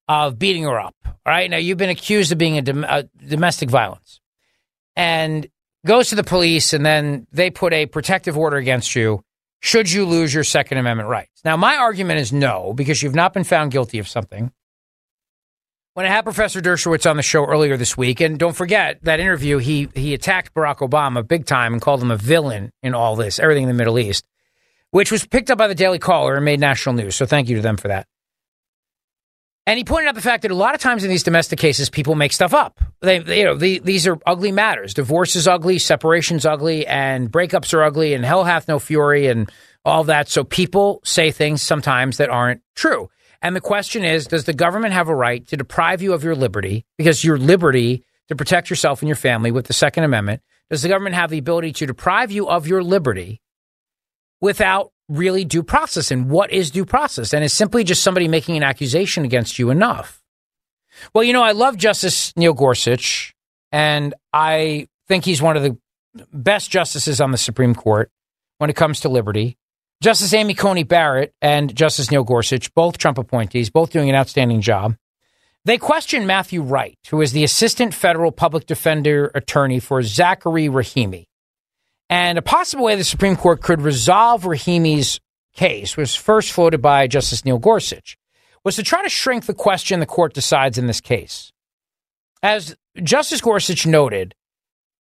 of 0.08 0.38
beating 0.38 0.64
her 0.64 0.80
up. 0.80 0.94
All 1.04 1.14
right. 1.26 1.50
Now, 1.50 1.58
you've 1.58 1.78
been 1.78 1.90
accused 1.90 2.32
of 2.32 2.38
being 2.38 2.58
a, 2.58 2.62
dom- 2.62 2.84
a 2.84 3.04
domestic 3.26 3.68
violence 3.70 4.20
and 4.96 5.46
goes 5.86 6.08
to 6.08 6.14
the 6.14 6.24
police, 6.24 6.72
and 6.72 6.84
then 6.84 7.26
they 7.30 7.50
put 7.50 7.72
a 7.72 7.86
protective 7.86 8.38
order 8.38 8.56
against 8.56 8.96
you 8.96 9.22
should 9.60 9.90
you 9.90 10.04
lose 10.04 10.34
your 10.34 10.44
Second 10.44 10.76
Amendment 10.76 11.08
rights. 11.08 11.40
Now, 11.42 11.56
my 11.56 11.76
argument 11.76 12.20
is 12.20 12.34
no, 12.34 12.74
because 12.74 13.02
you've 13.02 13.14
not 13.14 13.32
been 13.32 13.44
found 13.44 13.72
guilty 13.72 13.98
of 13.98 14.06
something. 14.06 14.52
When 15.94 16.06
I 16.06 16.08
had 16.08 16.24
Professor 16.24 16.60
Dershowitz 16.60 17.08
on 17.08 17.16
the 17.16 17.22
show 17.22 17.46
earlier 17.46 17.76
this 17.76 17.96
week, 17.96 18.20
and 18.20 18.36
don't 18.36 18.56
forget 18.56 18.98
that 19.04 19.20
interview, 19.20 19.58
he 19.58 19.88
he 19.94 20.12
attacked 20.12 20.52
Barack 20.52 20.78
Obama 20.78 21.26
big 21.26 21.46
time 21.46 21.72
and 21.72 21.80
called 21.80 22.02
him 22.02 22.10
a 22.10 22.16
villain 22.16 22.72
in 22.82 22.94
all 22.94 23.14
this, 23.14 23.38
everything 23.38 23.62
in 23.62 23.68
the 23.68 23.74
Middle 23.74 24.00
East, 24.00 24.24
which 24.90 25.12
was 25.12 25.24
picked 25.24 25.52
up 25.52 25.58
by 25.58 25.68
the 25.68 25.74
Daily 25.74 26.00
Caller 26.00 26.34
and 26.34 26.44
made 26.44 26.58
national 26.58 26.96
news. 26.96 27.14
So 27.14 27.26
thank 27.26 27.48
you 27.48 27.54
to 27.56 27.62
them 27.62 27.76
for 27.76 27.86
that. 27.86 28.08
And 29.68 29.78
he 29.78 29.84
pointed 29.84 30.08
out 30.08 30.16
the 30.16 30.20
fact 30.20 30.42
that 30.42 30.50
a 30.50 30.56
lot 30.56 30.74
of 30.74 30.80
times 30.80 31.04
in 31.04 31.10
these 31.10 31.22
domestic 31.22 31.60
cases, 31.60 31.88
people 31.88 32.16
make 32.16 32.32
stuff 32.32 32.52
up. 32.52 32.80
They, 33.00 33.20
they 33.20 33.38
you 33.38 33.44
know, 33.44 33.54
the, 33.54 33.78
these 33.78 34.08
are 34.08 34.18
ugly 34.26 34.50
matters. 34.50 34.94
Divorce 34.94 35.36
is 35.36 35.46
ugly, 35.46 35.78
separation's 35.78 36.44
ugly, 36.44 36.88
and 36.88 37.30
breakups 37.30 37.72
are 37.72 37.84
ugly, 37.84 38.14
and 38.14 38.24
hell 38.24 38.42
hath 38.42 38.66
no 38.66 38.80
fury, 38.80 39.28
and 39.28 39.50
all 39.84 40.02
that. 40.04 40.28
So 40.28 40.42
people 40.42 41.00
say 41.04 41.30
things 41.30 41.62
sometimes 41.62 42.16
that 42.16 42.30
aren't 42.30 42.62
true. 42.74 43.08
And 43.44 43.54
the 43.54 43.60
question 43.60 44.04
is, 44.04 44.26
does 44.26 44.44
the 44.44 44.54
government 44.54 44.94
have 44.94 45.08
a 45.08 45.14
right 45.14 45.46
to 45.48 45.56
deprive 45.58 46.00
you 46.00 46.14
of 46.14 46.24
your 46.24 46.34
liberty 46.34 46.86
because 46.96 47.22
your 47.22 47.36
liberty 47.36 48.02
to 48.28 48.34
protect 48.34 48.70
yourself 48.70 49.02
and 49.02 49.08
your 49.08 49.16
family 49.16 49.52
with 49.52 49.66
the 49.66 49.74
Second 49.74 50.04
Amendment? 50.04 50.40
Does 50.70 50.80
the 50.80 50.88
government 50.88 51.14
have 51.14 51.28
the 51.28 51.36
ability 51.36 51.72
to 51.74 51.86
deprive 51.86 52.32
you 52.32 52.48
of 52.48 52.66
your 52.66 52.82
liberty 52.82 53.42
without 54.40 54.92
really 55.10 55.44
due 55.44 55.62
process 55.62 56.10
and 56.10 56.30
what 56.30 56.50
is 56.52 56.70
due 56.70 56.86
process? 56.86 57.34
And 57.34 57.44
is 57.44 57.52
simply 57.52 57.84
just 57.84 58.02
somebody 58.02 58.28
making 58.28 58.56
an 58.56 58.62
accusation 58.62 59.26
against 59.26 59.58
you 59.58 59.68
enough? 59.68 60.22
Well, 61.12 61.22
you 61.22 61.34
know, 61.34 61.42
I 61.42 61.52
love 61.52 61.76
Justice 61.76 62.34
Neil 62.36 62.54
Gorsuch, 62.54 63.34
and 63.72 64.14
I 64.32 64.88
think 65.06 65.26
he's 65.26 65.42
one 65.42 65.58
of 65.58 65.62
the 65.62 65.76
best 66.32 66.70
justices 66.70 67.20
on 67.20 67.30
the 67.30 67.36
Supreme 67.36 67.74
Court 67.74 68.10
when 68.56 68.70
it 68.70 68.76
comes 68.76 69.00
to 69.00 69.10
liberty. 69.10 69.58
Justice 70.04 70.34
Amy 70.34 70.52
Coney 70.52 70.82
Barrett 70.82 71.32
and 71.40 71.74
Justice 71.74 72.10
Neil 72.10 72.24
Gorsuch, 72.24 72.74
both 72.74 72.98
Trump 72.98 73.16
appointees, 73.16 73.70
both 73.70 73.88
doing 73.88 74.10
an 74.10 74.14
outstanding 74.14 74.60
job. 74.60 74.96
They 75.64 75.78
questioned 75.78 76.26
Matthew 76.26 76.60
Wright, 76.60 76.98
who 77.08 77.22
is 77.22 77.32
the 77.32 77.42
assistant 77.42 77.94
federal 77.94 78.30
public 78.30 78.66
defender 78.66 79.30
attorney 79.34 79.80
for 79.80 80.02
Zackey 80.02 80.68
Rahimi. 80.68 81.24
And 82.10 82.36
a 82.36 82.42
possible 82.42 82.84
way 82.84 82.96
the 82.96 83.02
Supreme 83.02 83.34
Court 83.34 83.62
could 83.62 83.80
resolve 83.80 84.42
Rahimi's 84.42 85.20
case 85.54 85.96
was 85.96 86.14
first 86.14 86.52
floated 86.52 86.82
by 86.82 87.06
Justice 87.06 87.46
Neil 87.46 87.58
Gorsuch, 87.58 88.18
was 88.62 88.76
to 88.76 88.82
try 88.82 89.02
to 89.02 89.08
shrink 89.08 89.46
the 89.46 89.54
question 89.54 90.00
the 90.00 90.06
court 90.06 90.34
decides 90.34 90.76
in 90.76 90.86
this 90.86 91.00
case. 91.00 91.50
As 92.42 92.76
Justice 93.02 93.40
Gorsuch 93.40 93.86
noted, 93.86 94.34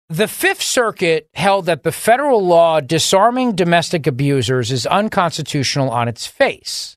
the 0.08 0.28
Fifth 0.28 0.62
Circuit 0.62 1.28
held 1.34 1.66
that 1.66 1.82
the 1.82 1.92
federal 1.92 2.44
law 2.44 2.80
disarming 2.80 3.54
domestic 3.54 4.06
abusers 4.06 4.70
is 4.70 4.86
unconstitutional 4.86 5.90
on 5.90 6.08
its 6.08 6.26
face. 6.26 6.96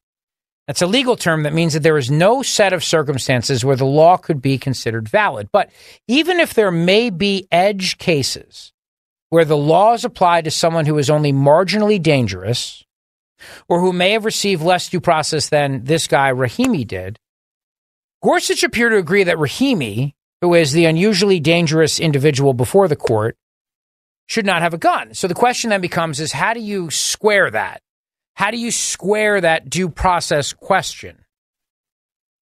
That's 0.67 0.81
a 0.81 0.87
legal 0.87 1.15
term 1.15 1.43
that 1.43 1.53
means 1.53 1.73
that 1.73 1.83
there 1.83 1.97
is 1.97 2.11
no 2.11 2.43
set 2.43 2.73
of 2.73 2.83
circumstances 2.83 3.63
where 3.63 3.77
the 3.77 3.85
law 3.85 4.17
could 4.17 4.41
be 4.41 4.57
considered 4.57 5.07
valid. 5.07 5.47
But 5.53 5.69
even 6.09 6.41
if 6.41 6.53
there 6.53 6.71
may 6.71 7.09
be 7.09 7.47
edge 7.49 7.97
cases 7.97 8.73
where 9.29 9.45
the 9.45 9.57
laws 9.57 10.03
apply 10.03 10.41
to 10.41 10.51
someone 10.51 10.85
who 10.85 10.97
is 10.97 11.09
only 11.09 11.31
marginally 11.31 12.01
dangerous 12.01 12.83
or 13.69 13.79
who 13.79 13.93
may 13.93 14.11
have 14.11 14.25
received 14.25 14.61
less 14.61 14.89
due 14.89 14.99
process 14.99 15.47
than 15.47 15.85
this 15.85 16.07
guy 16.07 16.31
Rahimi 16.33 16.85
did, 16.85 17.17
Gorsuch 18.21 18.63
appeared 18.63 18.91
to 18.91 18.97
agree 18.97 19.23
that 19.23 19.37
Rahimi, 19.37 20.13
who 20.41 20.53
is 20.53 20.71
the 20.71 20.85
unusually 20.85 21.39
dangerous 21.39 21.99
individual 21.99 22.53
before 22.53 22.87
the 22.87 22.95
court, 22.95 23.37
should 24.27 24.45
not 24.45 24.61
have 24.61 24.73
a 24.73 24.77
gun. 24.77 25.13
So 25.13 25.27
the 25.27 25.33
question 25.33 25.69
then 25.69 25.81
becomes 25.81 26.19
is 26.19 26.31
how 26.31 26.53
do 26.53 26.59
you 26.59 26.89
square 26.89 27.49
that? 27.51 27.81
How 28.35 28.51
do 28.51 28.57
you 28.57 28.71
square 28.71 29.41
that 29.41 29.69
due 29.69 29.89
process 29.89 30.53
question? 30.53 31.25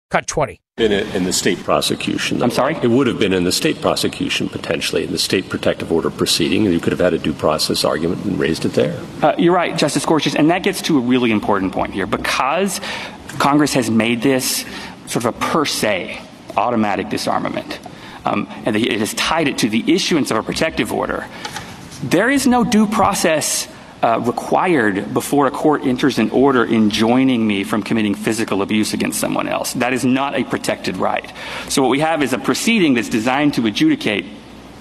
Cut 0.10 0.28
20 0.28 0.64
been 0.76 0.92
in 0.92 1.24
the 1.24 1.34
state 1.34 1.60
prosecution. 1.60 2.42
I'm 2.42 2.50
sorry? 2.50 2.76
It 2.82 2.88
would 2.88 3.06
have 3.06 3.20
been 3.20 3.32
in 3.32 3.44
the 3.44 3.52
state 3.52 3.80
prosecution, 3.80 4.50
potentially, 4.50 5.04
in 5.04 5.12
the 5.12 5.20
state 5.20 5.48
protective 5.48 5.92
order 5.92 6.10
proceeding, 6.10 6.66
and 6.66 6.74
you 6.74 6.80
could 6.80 6.92
have 6.92 7.00
had 7.00 7.14
a 7.14 7.20
due 7.20 7.34
process 7.34 7.86
argument 7.86 8.26
and 8.26 8.40
raised 8.40 8.66
it 8.66 8.74
there. 8.74 9.00
Uh, 9.22 9.36
you're 9.38 9.54
right, 9.54 9.78
Justice 9.78 10.04
Gorsuch, 10.04 10.36
and 10.36 10.50
that 10.50 10.64
gets 10.64 10.82
to 10.82 10.98
a 10.98 11.00
really 11.00 11.30
important 11.30 11.74
point 11.74 11.94
here. 11.94 12.08
Because 12.08 12.82
Congress 13.38 13.72
has 13.76 13.92
made 13.92 14.24
this 14.24 14.66
sort 15.06 15.26
of 15.26 15.26
a 15.26 15.32
per 15.34 15.64
se 15.64 16.20
automatic 16.58 17.10
disarmament, 17.10 17.80
um, 18.26 18.48
and 18.66 18.76
it 18.76 19.00
has 19.00 19.14
tied 19.14 19.48
it 19.48 19.60
to 19.60 19.70
the 19.70 19.94
issuance 19.94 20.32
of 20.32 20.38
a 20.38 20.44
protective 20.44 20.92
order, 20.92 21.28
there 22.04 22.30
is 22.30 22.46
no 22.46 22.64
due 22.64 22.88
process 22.88 23.68
uh, 24.04 24.20
required 24.20 25.14
before 25.14 25.48
a 25.48 25.52
court 25.52 25.84
enters 25.84 26.20
an 26.20 26.30
order 26.32 26.66
enjoining 26.66 27.48
me 27.48 27.64
from 27.64 27.82
committing 27.82 28.14
physical 28.14 28.62
abuse 28.62 28.94
against 28.94 29.20
someone 29.20 29.48
else. 29.48 29.74
That 29.74 29.94
is 29.94 30.04
not 30.04 30.36
a 30.36 30.44
protected 30.44 30.98
right. 30.98 31.32
So 31.70 31.82
what 31.82 31.88
we 31.88 32.02
have 32.02 32.22
is 32.22 32.34
a 32.34 32.38
proceeding 32.38 32.96
that's 32.96 33.08
designed 33.08 33.54
to 33.54 33.66
adjudicate 33.66 34.26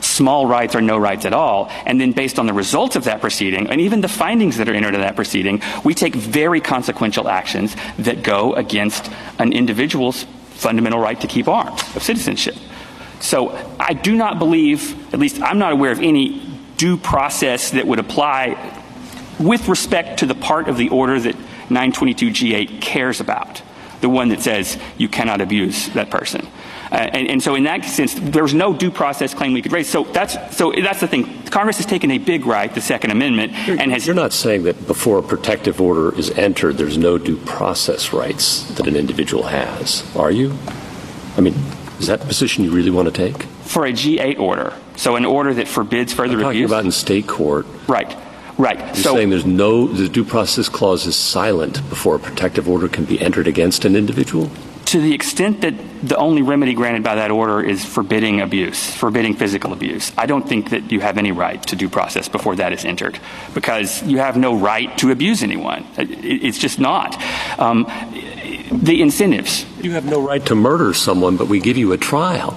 small 0.01 0.49
rights 0.49 0.75
or 0.75 0.81
no 0.81 0.99
rights 0.99 1.25
at 1.25 1.33
all. 1.33 1.71
And 1.87 2.01
then 2.01 2.11
based 2.11 2.41
on 2.41 2.47
the 2.47 2.53
results 2.53 2.97
of 2.97 3.05
that 3.05 3.21
proceeding 3.21 3.69
and 3.71 3.81
even 3.81 4.01
the 4.01 4.09
findings 4.09 4.57
that 4.57 4.69
are 4.69 4.75
entered 4.75 4.95
in 4.95 5.01
that 5.01 5.15
proceeding, 5.15 5.63
we 5.85 5.95
take 5.95 6.15
very 6.15 6.61
consequential 6.61 7.29
actions 7.29 7.77
that 7.99 8.25
go 8.25 8.55
against 8.55 9.09
an 9.39 9.53
individual's 9.53 10.27
fundamental 10.55 11.01
right 11.01 11.21
to 11.21 11.27
keep 11.27 11.49
arms 11.49 11.81
of 11.97 12.03
citizenship. 12.03 12.55
So 13.21 13.51
I 13.79 13.93
do 13.95 14.17
not 14.17 14.38
believe, 14.38 15.12
at 15.15 15.21
least 15.21 15.41
I'm 15.41 15.59
not 15.59 15.73
aware 15.73 15.93
of 15.93 16.01
any 16.01 16.41
due 16.77 16.97
process 16.97 17.71
that 17.71 17.87
would 17.87 17.99
apply 17.99 18.81
with 19.38 19.69
respect 19.69 20.19
to 20.21 20.27
the 20.27 20.35
part 20.35 20.69
of 20.69 20.77
the 20.77 20.88
order 20.88 21.19
that 21.21 21.37
922G8 21.69 22.81
cares 22.81 23.21
about, 23.21 23.62
the 24.01 24.09
one 24.09 24.29
that 24.31 24.41
says 24.41 24.79
you 24.99 25.09
cannot 25.09 25.41
abuse 25.41 25.88
that 25.91 26.11
person. 26.11 26.42
Uh, 26.93 27.09
and, 27.15 27.27
and, 27.31 27.43
so 27.43 27.55
in 27.55 27.65
that 27.65 27.87
sense, 27.87 28.13
there's 28.15 28.53
no 28.53 28.75
due 28.75 28.91
process 28.91 29.33
claim 29.33 29.55
we 29.55 29.63
could 29.63 29.73
raise. 29.73 29.89
So 29.89 30.05
that's 30.05 30.37
so 30.55 30.73
that's 30.73 31.01
the 31.01 31.09
thing. 31.09 31.43
Congress 31.45 31.79
has 31.79 31.87
taken 31.87 32.11
a 32.11 32.19
big 32.19 32.45
right, 32.45 32.73
the 32.75 32.83
Second 32.83 33.13
Amendment, 33.13 33.55
you're, 33.67 33.81
and 33.81 33.91
has. 33.91 34.07
You're 34.07 34.15
not 34.15 34.35
saying 34.35 34.65
that 34.65 34.87
before 34.87 35.17
a 35.17 35.23
protective 35.23 35.81
order 35.81 36.15
is 36.19 36.31
entered, 36.33 36.77
there's 36.77 36.99
no 36.99 37.17
due 37.17 37.39
process 37.39 38.13
rights 38.13 38.69
that 38.75 38.87
an 38.87 38.95
individual 38.95 39.45
has, 39.45 40.05
are 40.15 40.31
you? 40.31 40.55
I 41.39 41.41
mean, 41.41 41.55
is 41.99 42.09
that 42.09 42.21
the 42.21 42.27
position 42.27 42.63
you 42.63 42.73
really 42.73 42.91
want 42.91 43.09
to 43.09 43.15
take? 43.15 43.43
For 43.63 43.87
a 43.87 43.93
G8 43.93 44.39
order, 44.39 44.75
so 44.97 45.17
an 45.17 45.25
order 45.25 45.55
that 45.55 45.69
forbids 45.69 46.13
further 46.13 46.35
I'm 46.35 46.41
talking 46.41 46.59
abuse. 46.59 46.71
about 46.71 46.85
in 46.85 46.93
state 46.93 47.27
court. 47.27 47.65
Right. 47.89 48.15
Right. 48.59 48.79
You're 48.79 48.95
so, 48.97 49.15
saying 49.15 49.31
there's 49.31 49.47
no 49.47 49.89
the 49.89 50.11
due 50.11 50.27
process 50.27 50.69
clause 50.69 51.07
is 51.07 51.17
silent 51.17 51.89
before 51.89 52.17
a 52.17 52.19
protective 52.19 52.69
order 52.69 52.87
can 52.87 53.07
be 53.07 53.19
entered 53.19 53.47
against 53.47 53.87
an 53.87 53.97
individual? 53.97 54.51
To 54.93 55.01
the 55.01 55.15
extent 55.15 55.63
that 55.63 55.73
the 56.03 56.17
only 56.17 56.43
remedy 56.43 56.75
granted 56.75 57.03
by 57.03 57.15
that 57.15 57.31
order 57.31 57.63
is 57.63 57.83
forbidding 57.83 58.43
abuse, 58.43 58.95
forbidding 58.95 59.35
physical 59.37 59.73
abuse, 59.73 60.13
I 60.19 60.27
don't 60.27 60.47
think 60.47 60.69
that 60.69 60.93
you 60.93 61.01
have 61.01 61.17
any 61.17 61.33
right 61.33 61.63
to 61.69 61.77
due 61.77 61.89
process 61.89 62.29
before 62.29 62.57
that 62.57 62.75
is 62.75 62.85
entered 62.85 63.19
because 63.55 64.03
you 64.03 64.19
have 64.19 64.37
no 64.37 64.55
right 64.55 64.95
to 64.99 65.11
abuse 65.11 65.43
anyone. 65.43 65.87
It's 65.97 66.59
just 66.59 66.79
not. 66.79 67.19
Um, 67.59 67.85
the 68.71 69.01
incentives. 69.01 69.65
You 69.81 69.93
have 69.93 70.05
no 70.05 70.21
right 70.21 70.45
to 70.45 70.55
murder 70.55 70.93
someone, 70.93 71.39
but 71.39 71.49
we 71.49 71.59
give 71.59 71.79
you 71.79 71.93
a 71.93 71.97
trial. 71.97 72.55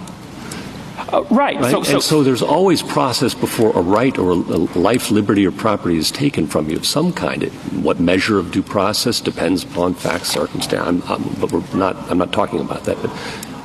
Uh, 1.15 1.23
right. 1.31 1.57
right? 1.61 1.71
So, 1.71 1.83
so, 1.83 1.93
and 1.93 2.03
so 2.03 2.23
there's 2.23 2.41
always 2.41 2.83
process 2.83 3.33
before 3.33 3.71
a 3.77 3.81
right 3.81 4.17
or 4.17 4.31
a 4.31 4.35
life, 4.35 5.11
liberty, 5.11 5.47
or 5.47 5.51
property 5.51 5.95
is 5.95 6.11
taken 6.11 6.45
from 6.45 6.69
you 6.69 6.75
of 6.75 6.85
some 6.85 7.13
kind. 7.13 7.43
It, 7.43 7.53
what 7.71 8.01
measure 8.01 8.37
of 8.37 8.51
due 8.51 8.61
process 8.61 9.21
depends 9.21 9.63
upon 9.63 9.93
facts, 9.93 10.27
circumstance. 10.27 10.85
I'm, 10.85 11.01
I'm, 11.03 11.23
but 11.39 11.53
we're 11.53 11.63
not. 11.73 11.95
I'm 12.11 12.17
not 12.17 12.33
talking 12.33 12.59
about 12.59 12.83
that. 12.83 13.01
But 13.01 13.11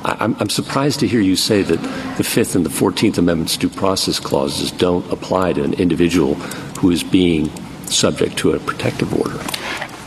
I, 0.05 0.33
am 0.39 0.49
surprised 0.49 1.01
to 1.01 1.07
hear 1.07 1.19
you 1.19 1.35
say 1.35 1.61
that 1.61 1.81
the 2.17 2.23
Fifth 2.23 2.55
and 2.55 2.65
the 2.65 2.69
Fourteenth 2.69 3.17
Amendments 3.17 3.57
due 3.57 3.69
process 3.69 4.17
clauses 4.17 4.71
don't 4.71 5.09
apply 5.11 5.51
to 5.53 5.63
an 5.63 5.73
individual 5.73 6.35
who 6.79 6.89
is 6.89 7.03
being 7.03 7.49
subject 7.87 8.37
to 8.37 8.53
a 8.53 8.59
protective 8.59 9.13
order. 9.13 9.37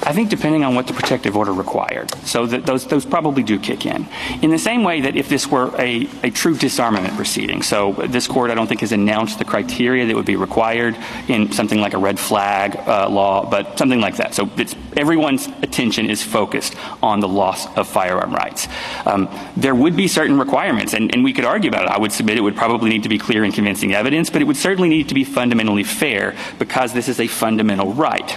I 0.07 0.13
think 0.13 0.29
depending 0.29 0.65
on 0.65 0.75
what 0.75 0.87
the 0.87 0.93
protective 0.93 1.37
order 1.37 1.53
required. 1.53 2.11
So 2.27 2.47
those, 2.47 2.87
those 2.87 3.07
probably 3.07 3.43
do 3.43 3.59
kick 3.59 3.87
in. 3.87 4.07
In 4.43 4.51
the 4.51 4.59
same 4.59 4.85
way 4.85 5.01
that 5.01 5.17
if 5.17 5.29
this 5.29 5.47
were 5.47 5.75
a, 5.79 6.09
a 6.23 6.31
true 6.31 6.57
disarmament 6.57 7.15
proceeding, 7.17 7.63
so 7.63 7.93
this 7.93 8.27
court 8.27 8.51
I 8.51 8.55
don't 8.55 8.67
think 8.67 8.81
has 8.81 8.93
announced 8.93 9.39
the 9.39 9.45
criteria 9.45 10.07
that 10.07 10.15
would 10.15 10.27
be 10.27 10.37
required 10.37 10.97
in 11.29 11.53
something 11.53 11.81
like 11.81 11.95
a 11.95 11.99
red 11.99 12.19
flag 12.19 12.77
uh, 12.87 13.09
law, 13.09 13.49
but 13.49 13.79
something 13.79 14.01
like 14.01 14.17
that. 14.17 14.35
So 14.35 14.51
everyone's 14.97 15.47
attention 15.63 16.11
is 16.11 16.23
focused 16.23 16.77
on 17.03 17.21
the 17.21 17.29
loss 17.29 17.67
of 17.77 17.89
firearm 17.89 18.35
rights. 18.35 18.69
Um, 19.07 19.29
there 19.57 19.75
would 19.75 19.97
be 19.97 20.07
certain 20.07 20.39
requirements, 20.39 20.93
and, 20.93 21.13
and 21.15 21.25
we 21.25 21.33
could 21.33 21.45
argue 21.45 21.71
about 21.71 21.85
it. 21.85 21.91
I 21.91 21.99
would 21.99 22.13
submit 22.13 22.37
it 22.37 22.43
would 22.43 22.57
probably 22.57 22.91
need 22.91 23.05
to 23.05 23.09
be 23.09 23.19
clear 23.19 23.43
and 23.43 23.55
convincing 23.55 23.95
evidence, 23.95 24.29
but 24.29 24.43
it 24.43 24.45
would 24.45 24.57
certainly 24.57 24.89
need 24.89 25.09
to 25.09 25.15
be 25.15 25.25
fundamentally 25.25 25.85
fair 25.85 26.37
because 26.59 26.93
this 26.93 27.09
is 27.09 27.21
a 27.21 27.27
fundamental 27.27 27.93
right. 27.95 28.37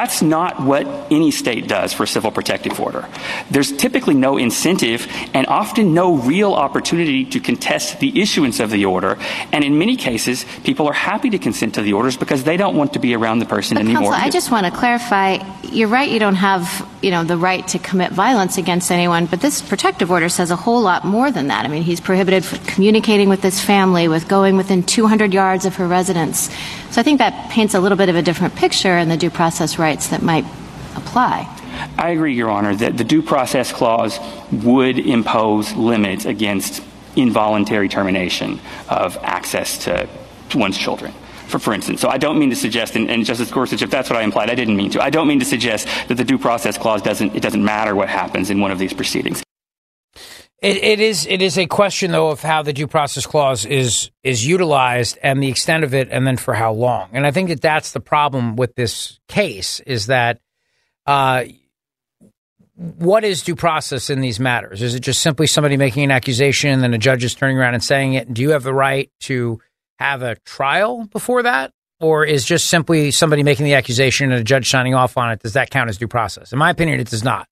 That's 0.00 0.22
not 0.22 0.62
what 0.62 0.86
any 1.12 1.30
state 1.30 1.68
does 1.68 1.92
for 1.92 2.04
a 2.04 2.06
civil 2.06 2.30
protective 2.30 2.80
order. 2.80 3.06
There's 3.50 3.70
typically 3.70 4.14
no 4.14 4.38
incentive 4.38 5.06
and 5.34 5.46
often 5.46 5.92
no 5.92 6.16
real 6.16 6.54
opportunity 6.54 7.26
to 7.26 7.38
contest 7.38 8.00
the 8.00 8.18
issuance 8.18 8.60
of 8.60 8.70
the 8.70 8.86
order. 8.86 9.18
And 9.52 9.62
in 9.62 9.78
many 9.78 9.96
cases, 9.96 10.46
people 10.64 10.86
are 10.86 10.94
happy 10.94 11.28
to 11.28 11.38
consent 11.38 11.74
to 11.74 11.82
the 11.82 11.92
orders 11.92 12.16
because 12.16 12.44
they 12.44 12.56
don't 12.56 12.76
want 12.76 12.94
to 12.94 12.98
be 12.98 13.14
around 13.14 13.40
the 13.40 13.44
person 13.44 13.74
but 13.74 13.82
anymore. 13.82 14.12
Counsel, 14.12 14.26
I 14.26 14.30
just 14.30 14.50
want 14.50 14.64
to 14.64 14.72
clarify. 14.72 15.36
You're 15.64 15.88
right. 15.88 16.10
You 16.10 16.18
don't 16.18 16.36
have, 16.36 16.88
you 17.02 17.10
know, 17.10 17.22
the 17.22 17.36
right 17.36 17.68
to 17.68 17.78
commit 17.78 18.10
violence 18.10 18.56
against 18.56 18.90
anyone. 18.90 19.26
But 19.26 19.42
this 19.42 19.60
protective 19.60 20.10
order 20.10 20.30
says 20.30 20.50
a 20.50 20.56
whole 20.56 20.80
lot 20.80 21.04
more 21.04 21.30
than 21.30 21.48
that. 21.48 21.66
I 21.66 21.68
mean, 21.68 21.82
he's 21.82 22.00
prohibited 22.00 22.42
from 22.42 22.60
communicating 22.60 23.28
with 23.28 23.42
his 23.42 23.60
family, 23.60 24.08
with 24.08 24.28
going 24.28 24.56
within 24.56 24.82
200 24.82 25.34
yards 25.34 25.66
of 25.66 25.76
her 25.76 25.86
residence. 25.86 26.48
So 26.90 27.00
I 27.00 27.04
think 27.04 27.18
that 27.18 27.50
paints 27.50 27.74
a 27.74 27.80
little 27.80 27.98
bit 27.98 28.08
of 28.08 28.16
a 28.16 28.22
different 28.22 28.56
picture 28.56 28.96
in 28.96 29.08
the 29.10 29.16
due 29.16 29.30
process 29.30 29.78
rights 29.90 30.06
that 30.08 30.22
might 30.22 30.44
apply. 30.94 31.34
I 31.98 32.10
agree, 32.10 32.34
Your 32.34 32.48
Honor, 32.48 32.74
that 32.76 32.96
the 32.96 33.02
due 33.02 33.22
process 33.22 33.72
clause 33.72 34.20
would 34.52 34.98
impose 35.00 35.72
limits 35.74 36.26
against 36.26 36.82
involuntary 37.16 37.88
termination 37.88 38.60
of 38.88 39.18
access 39.22 39.68
to 39.84 40.08
one's 40.54 40.78
children. 40.78 41.12
For, 41.48 41.58
for 41.58 41.74
instance, 41.74 42.00
so 42.00 42.08
I 42.08 42.18
don't 42.18 42.38
mean 42.38 42.50
to 42.50 42.56
suggest, 42.56 42.94
and, 42.94 43.10
and 43.10 43.24
Justice 43.24 43.50
Gorsuch, 43.50 43.82
if 43.82 43.90
that's 43.90 44.08
what 44.08 44.16
I 44.16 44.22
implied, 44.22 44.48
I 44.50 44.54
didn't 44.54 44.76
mean 44.76 44.90
to. 44.92 45.02
I 45.02 45.10
don't 45.10 45.26
mean 45.26 45.40
to 45.40 45.44
suggest 45.44 45.88
that 46.06 46.16
the 46.16 46.24
due 46.24 46.38
process 46.38 46.78
clause 46.78 47.02
doesn't, 47.02 47.34
it 47.34 47.42
doesn't 47.42 47.64
matter 47.64 47.96
what 47.96 48.08
happens 48.08 48.50
in 48.50 48.60
one 48.60 48.70
of 48.70 48.78
these 48.78 48.92
proceedings. 48.92 49.42
It, 50.62 50.76
it 50.76 51.00
is 51.00 51.26
it 51.26 51.40
is 51.40 51.56
a 51.56 51.66
question 51.66 52.12
though 52.12 52.28
of 52.28 52.42
how 52.42 52.62
the 52.62 52.74
due 52.74 52.86
process 52.86 53.24
clause 53.24 53.64
is 53.64 54.10
is 54.22 54.46
utilized 54.46 55.18
and 55.22 55.42
the 55.42 55.48
extent 55.48 55.84
of 55.84 55.94
it, 55.94 56.08
and 56.10 56.26
then 56.26 56.36
for 56.36 56.52
how 56.52 56.72
long. 56.72 57.08
And 57.12 57.26
I 57.26 57.30
think 57.30 57.48
that 57.48 57.62
that's 57.62 57.92
the 57.92 58.00
problem 58.00 58.56
with 58.56 58.74
this 58.74 59.18
case 59.26 59.80
is 59.80 60.06
that 60.06 60.38
uh, 61.06 61.44
what 62.74 63.24
is 63.24 63.42
due 63.42 63.56
process 63.56 64.10
in 64.10 64.20
these 64.20 64.38
matters? 64.38 64.82
Is 64.82 64.94
it 64.94 65.00
just 65.00 65.22
simply 65.22 65.46
somebody 65.46 65.78
making 65.78 66.04
an 66.04 66.10
accusation 66.10 66.70
and 66.70 66.82
then 66.82 66.94
a 66.94 66.98
judge 66.98 67.24
is 67.24 67.34
turning 67.34 67.58
around 67.58 67.74
and 67.74 67.82
saying 67.82 68.14
it? 68.14 68.32
Do 68.32 68.42
you 68.42 68.50
have 68.50 68.62
the 68.62 68.74
right 68.74 69.10
to 69.20 69.60
have 69.98 70.22
a 70.22 70.36
trial 70.46 71.04
before 71.06 71.42
that? 71.42 71.72
Or 72.00 72.24
is 72.24 72.46
just 72.46 72.70
simply 72.70 73.10
somebody 73.10 73.42
making 73.42 73.66
the 73.66 73.74
accusation 73.74 74.32
and 74.32 74.40
a 74.40 74.44
judge 74.44 74.70
signing 74.70 74.94
off 74.94 75.18
on 75.18 75.30
it? 75.30 75.40
Does 75.40 75.52
that 75.52 75.68
count 75.68 75.90
as 75.90 75.98
due 75.98 76.08
process? 76.08 76.52
In 76.52 76.58
my 76.58 76.70
opinion, 76.70 77.00
it 77.00 77.08
does 77.08 77.22
not 77.22 77.46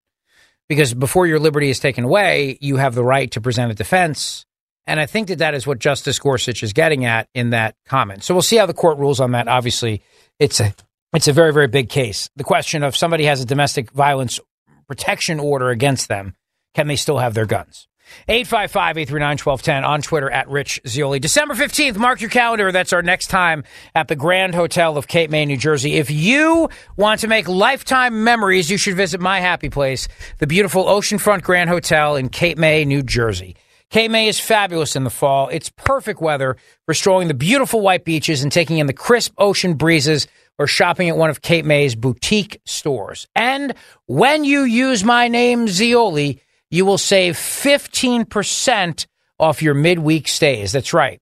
because 0.68 0.94
before 0.94 1.26
your 1.26 1.38
liberty 1.38 1.70
is 1.70 1.80
taken 1.80 2.04
away, 2.04 2.58
you 2.60 2.76
have 2.76 2.94
the 2.94 3.04
right 3.04 3.30
to 3.32 3.40
present 3.40 3.72
a 3.72 3.74
defense. 3.74 4.44
And 4.86 4.98
I 4.98 5.06
think 5.06 5.28
that 5.28 5.38
that 5.38 5.54
is 5.54 5.66
what 5.66 5.78
Justice 5.78 6.18
Gorsuch 6.18 6.62
is 6.62 6.72
getting 6.72 7.04
at 7.04 7.28
in 7.34 7.50
that 7.50 7.76
comment. 7.86 8.24
So 8.24 8.34
we'll 8.34 8.42
see 8.42 8.56
how 8.56 8.66
the 8.66 8.74
court 8.74 8.98
rules 8.98 9.20
on 9.20 9.32
that. 9.32 9.48
Obviously, 9.48 10.02
it's 10.38 10.60
a 10.60 10.74
it's 11.12 11.28
a 11.28 11.32
very 11.32 11.52
very 11.52 11.68
big 11.68 11.88
case. 11.88 12.30
The 12.36 12.44
question 12.44 12.82
of 12.82 12.96
somebody 12.96 13.24
has 13.24 13.40
a 13.40 13.46
domestic 13.46 13.90
violence 13.90 14.40
protection 14.86 15.38
order 15.38 15.68
against 15.68 16.08
them, 16.08 16.34
can 16.74 16.86
they 16.86 16.96
still 16.96 17.18
have 17.18 17.34
their 17.34 17.46
guns? 17.46 17.86
855-839-1210 18.28 19.86
on 19.86 20.02
Twitter 20.02 20.30
at 20.30 20.48
Rich 20.48 20.80
Zeoli. 20.86 21.18
December 21.18 21.54
15th, 21.54 21.96
mark 21.96 22.20
your 22.20 22.30
calendar. 22.30 22.72
That's 22.72 22.92
our 22.92 23.02
next 23.02 23.28
time 23.28 23.64
at 23.94 24.08
the 24.08 24.16
Grand 24.16 24.54
Hotel 24.54 24.96
of 24.96 25.08
Cape 25.08 25.30
May, 25.30 25.46
New 25.46 25.56
Jersey. 25.56 25.94
If 25.94 26.10
you 26.10 26.68
want 26.96 27.20
to 27.20 27.28
make 27.28 27.48
lifetime 27.48 28.24
memories, 28.24 28.70
you 28.70 28.76
should 28.76 28.96
visit 28.96 29.20
my 29.20 29.40
happy 29.40 29.70
place, 29.70 30.08
the 30.38 30.46
beautiful 30.46 30.84
Oceanfront 30.84 31.42
Grand 31.42 31.70
Hotel 31.70 32.16
in 32.16 32.28
Cape 32.28 32.58
May, 32.58 32.84
New 32.84 33.02
Jersey. 33.02 33.56
Cape 33.90 34.10
May 34.10 34.28
is 34.28 34.38
fabulous 34.38 34.96
in 34.96 35.04
the 35.04 35.10
fall. 35.10 35.48
It's 35.48 35.70
perfect 35.70 36.20
weather 36.20 36.58
for 36.84 36.92
strolling 36.92 37.28
the 37.28 37.34
beautiful 37.34 37.80
white 37.80 38.04
beaches 38.04 38.42
and 38.42 38.52
taking 38.52 38.76
in 38.76 38.86
the 38.86 38.92
crisp 38.92 39.32
ocean 39.38 39.74
breezes 39.74 40.26
or 40.58 40.66
shopping 40.66 41.08
at 41.08 41.16
one 41.16 41.30
of 41.30 41.40
Cape 41.40 41.64
May's 41.64 41.94
boutique 41.94 42.60
stores. 42.66 43.28
And 43.34 43.74
when 44.04 44.44
you 44.44 44.64
use 44.64 45.04
my 45.04 45.28
name, 45.28 45.68
Zeoli, 45.68 46.42
you 46.70 46.84
will 46.84 46.98
save 46.98 47.36
15% 47.36 49.06
off 49.38 49.62
your 49.62 49.74
midweek 49.74 50.28
stays. 50.28 50.72
That's 50.72 50.92
right. 50.92 51.20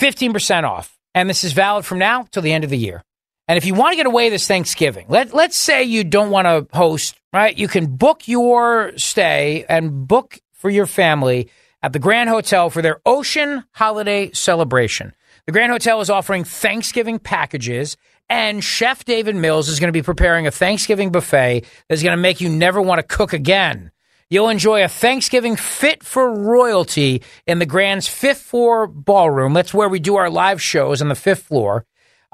15% 0.00 0.64
off. 0.64 0.98
And 1.14 1.28
this 1.28 1.44
is 1.44 1.52
valid 1.52 1.84
from 1.84 1.98
now 1.98 2.26
till 2.30 2.42
the 2.42 2.52
end 2.52 2.64
of 2.64 2.70
the 2.70 2.78
year. 2.78 3.02
And 3.48 3.58
if 3.58 3.66
you 3.66 3.74
want 3.74 3.92
to 3.92 3.96
get 3.96 4.06
away 4.06 4.30
this 4.30 4.46
Thanksgiving, 4.46 5.06
let, 5.08 5.34
let's 5.34 5.56
say 5.56 5.82
you 5.82 6.04
don't 6.04 6.30
want 6.30 6.46
to 6.46 6.66
host, 6.76 7.20
right? 7.32 7.56
You 7.56 7.68
can 7.68 7.96
book 7.96 8.26
your 8.28 8.92
stay 8.96 9.66
and 9.68 10.06
book 10.06 10.38
for 10.52 10.70
your 10.70 10.86
family 10.86 11.50
at 11.82 11.92
the 11.92 11.98
Grand 11.98 12.30
Hotel 12.30 12.70
for 12.70 12.80
their 12.80 13.00
Ocean 13.04 13.64
Holiday 13.72 14.30
Celebration. 14.32 15.12
The 15.46 15.52
Grand 15.52 15.72
Hotel 15.72 16.00
is 16.00 16.08
offering 16.08 16.44
Thanksgiving 16.44 17.18
packages, 17.18 17.96
and 18.28 18.62
Chef 18.62 19.04
David 19.04 19.34
Mills 19.34 19.68
is 19.68 19.80
going 19.80 19.88
to 19.88 19.92
be 19.92 20.02
preparing 20.02 20.46
a 20.46 20.52
Thanksgiving 20.52 21.10
buffet 21.10 21.64
that's 21.88 22.02
going 22.02 22.16
to 22.16 22.22
make 22.22 22.40
you 22.40 22.48
never 22.48 22.80
want 22.80 23.00
to 23.00 23.16
cook 23.16 23.32
again. 23.32 23.90
You'll 24.32 24.48
enjoy 24.48 24.82
a 24.82 24.88
Thanksgiving 24.88 25.56
fit 25.56 26.02
for 26.02 26.32
royalty 26.32 27.22
in 27.46 27.58
the 27.58 27.66
Grand's 27.66 28.08
fifth 28.08 28.40
floor 28.40 28.86
ballroom. 28.86 29.52
That's 29.52 29.74
where 29.74 29.90
we 29.90 30.00
do 30.00 30.16
our 30.16 30.30
live 30.30 30.62
shows 30.62 31.02
on 31.02 31.08
the 31.08 31.14
fifth 31.14 31.42
floor. 31.42 31.84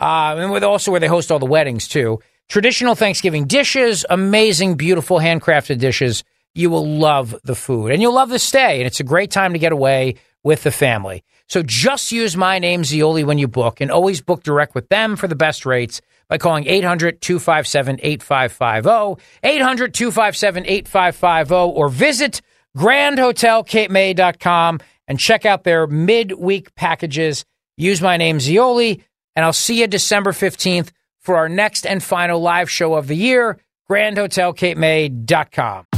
Uh, 0.00 0.36
and 0.38 0.52
with 0.52 0.62
also 0.62 0.92
where 0.92 1.00
they 1.00 1.08
host 1.08 1.32
all 1.32 1.40
the 1.40 1.44
weddings 1.44 1.88
too. 1.88 2.20
Traditional 2.48 2.94
Thanksgiving 2.94 3.48
dishes, 3.48 4.06
amazing, 4.08 4.76
beautiful 4.76 5.18
handcrafted 5.18 5.80
dishes. 5.80 6.22
You 6.54 6.70
will 6.70 6.86
love 6.86 7.34
the 7.42 7.56
food 7.56 7.90
and 7.90 8.00
you'll 8.00 8.14
love 8.14 8.28
the 8.28 8.38
stay. 8.38 8.78
And 8.78 8.86
it's 8.86 9.00
a 9.00 9.04
great 9.04 9.32
time 9.32 9.52
to 9.54 9.58
get 9.58 9.72
away 9.72 10.14
with 10.44 10.62
the 10.62 10.70
family. 10.70 11.24
So 11.48 11.64
just 11.64 12.12
use 12.12 12.36
my 12.36 12.60
name, 12.60 12.84
Zeoli, 12.84 13.24
when 13.24 13.38
you 13.38 13.48
book 13.48 13.80
and 13.80 13.90
always 13.90 14.20
book 14.20 14.44
direct 14.44 14.72
with 14.76 14.88
them 14.88 15.16
for 15.16 15.26
the 15.26 15.34
best 15.34 15.66
rates 15.66 16.00
by 16.28 16.38
calling 16.38 16.66
800 16.66 17.20
257 17.20 18.00
8550, 18.02 19.22
800 19.42 19.94
257 19.94 20.66
8550, 20.66 21.54
or 21.54 21.88
visit 21.88 22.40
grandhotelcapemay.com 22.76 24.80
and 25.06 25.18
check 25.18 25.46
out 25.46 25.64
their 25.64 25.86
midweek 25.86 26.74
packages. 26.74 27.44
Use 27.76 28.00
my 28.00 28.16
name, 28.16 28.40
Zeoli, 28.40 29.04
and 29.34 29.44
I'll 29.44 29.52
see 29.52 29.80
you 29.80 29.86
December 29.86 30.32
15th 30.32 30.90
for 31.20 31.36
our 31.36 31.48
next 31.48 31.86
and 31.86 32.02
final 32.02 32.40
live 32.40 32.70
show 32.70 32.94
of 32.94 33.06
the 33.06 33.16
year, 33.16 33.58
grandhotelcapemay.com. 33.90 35.97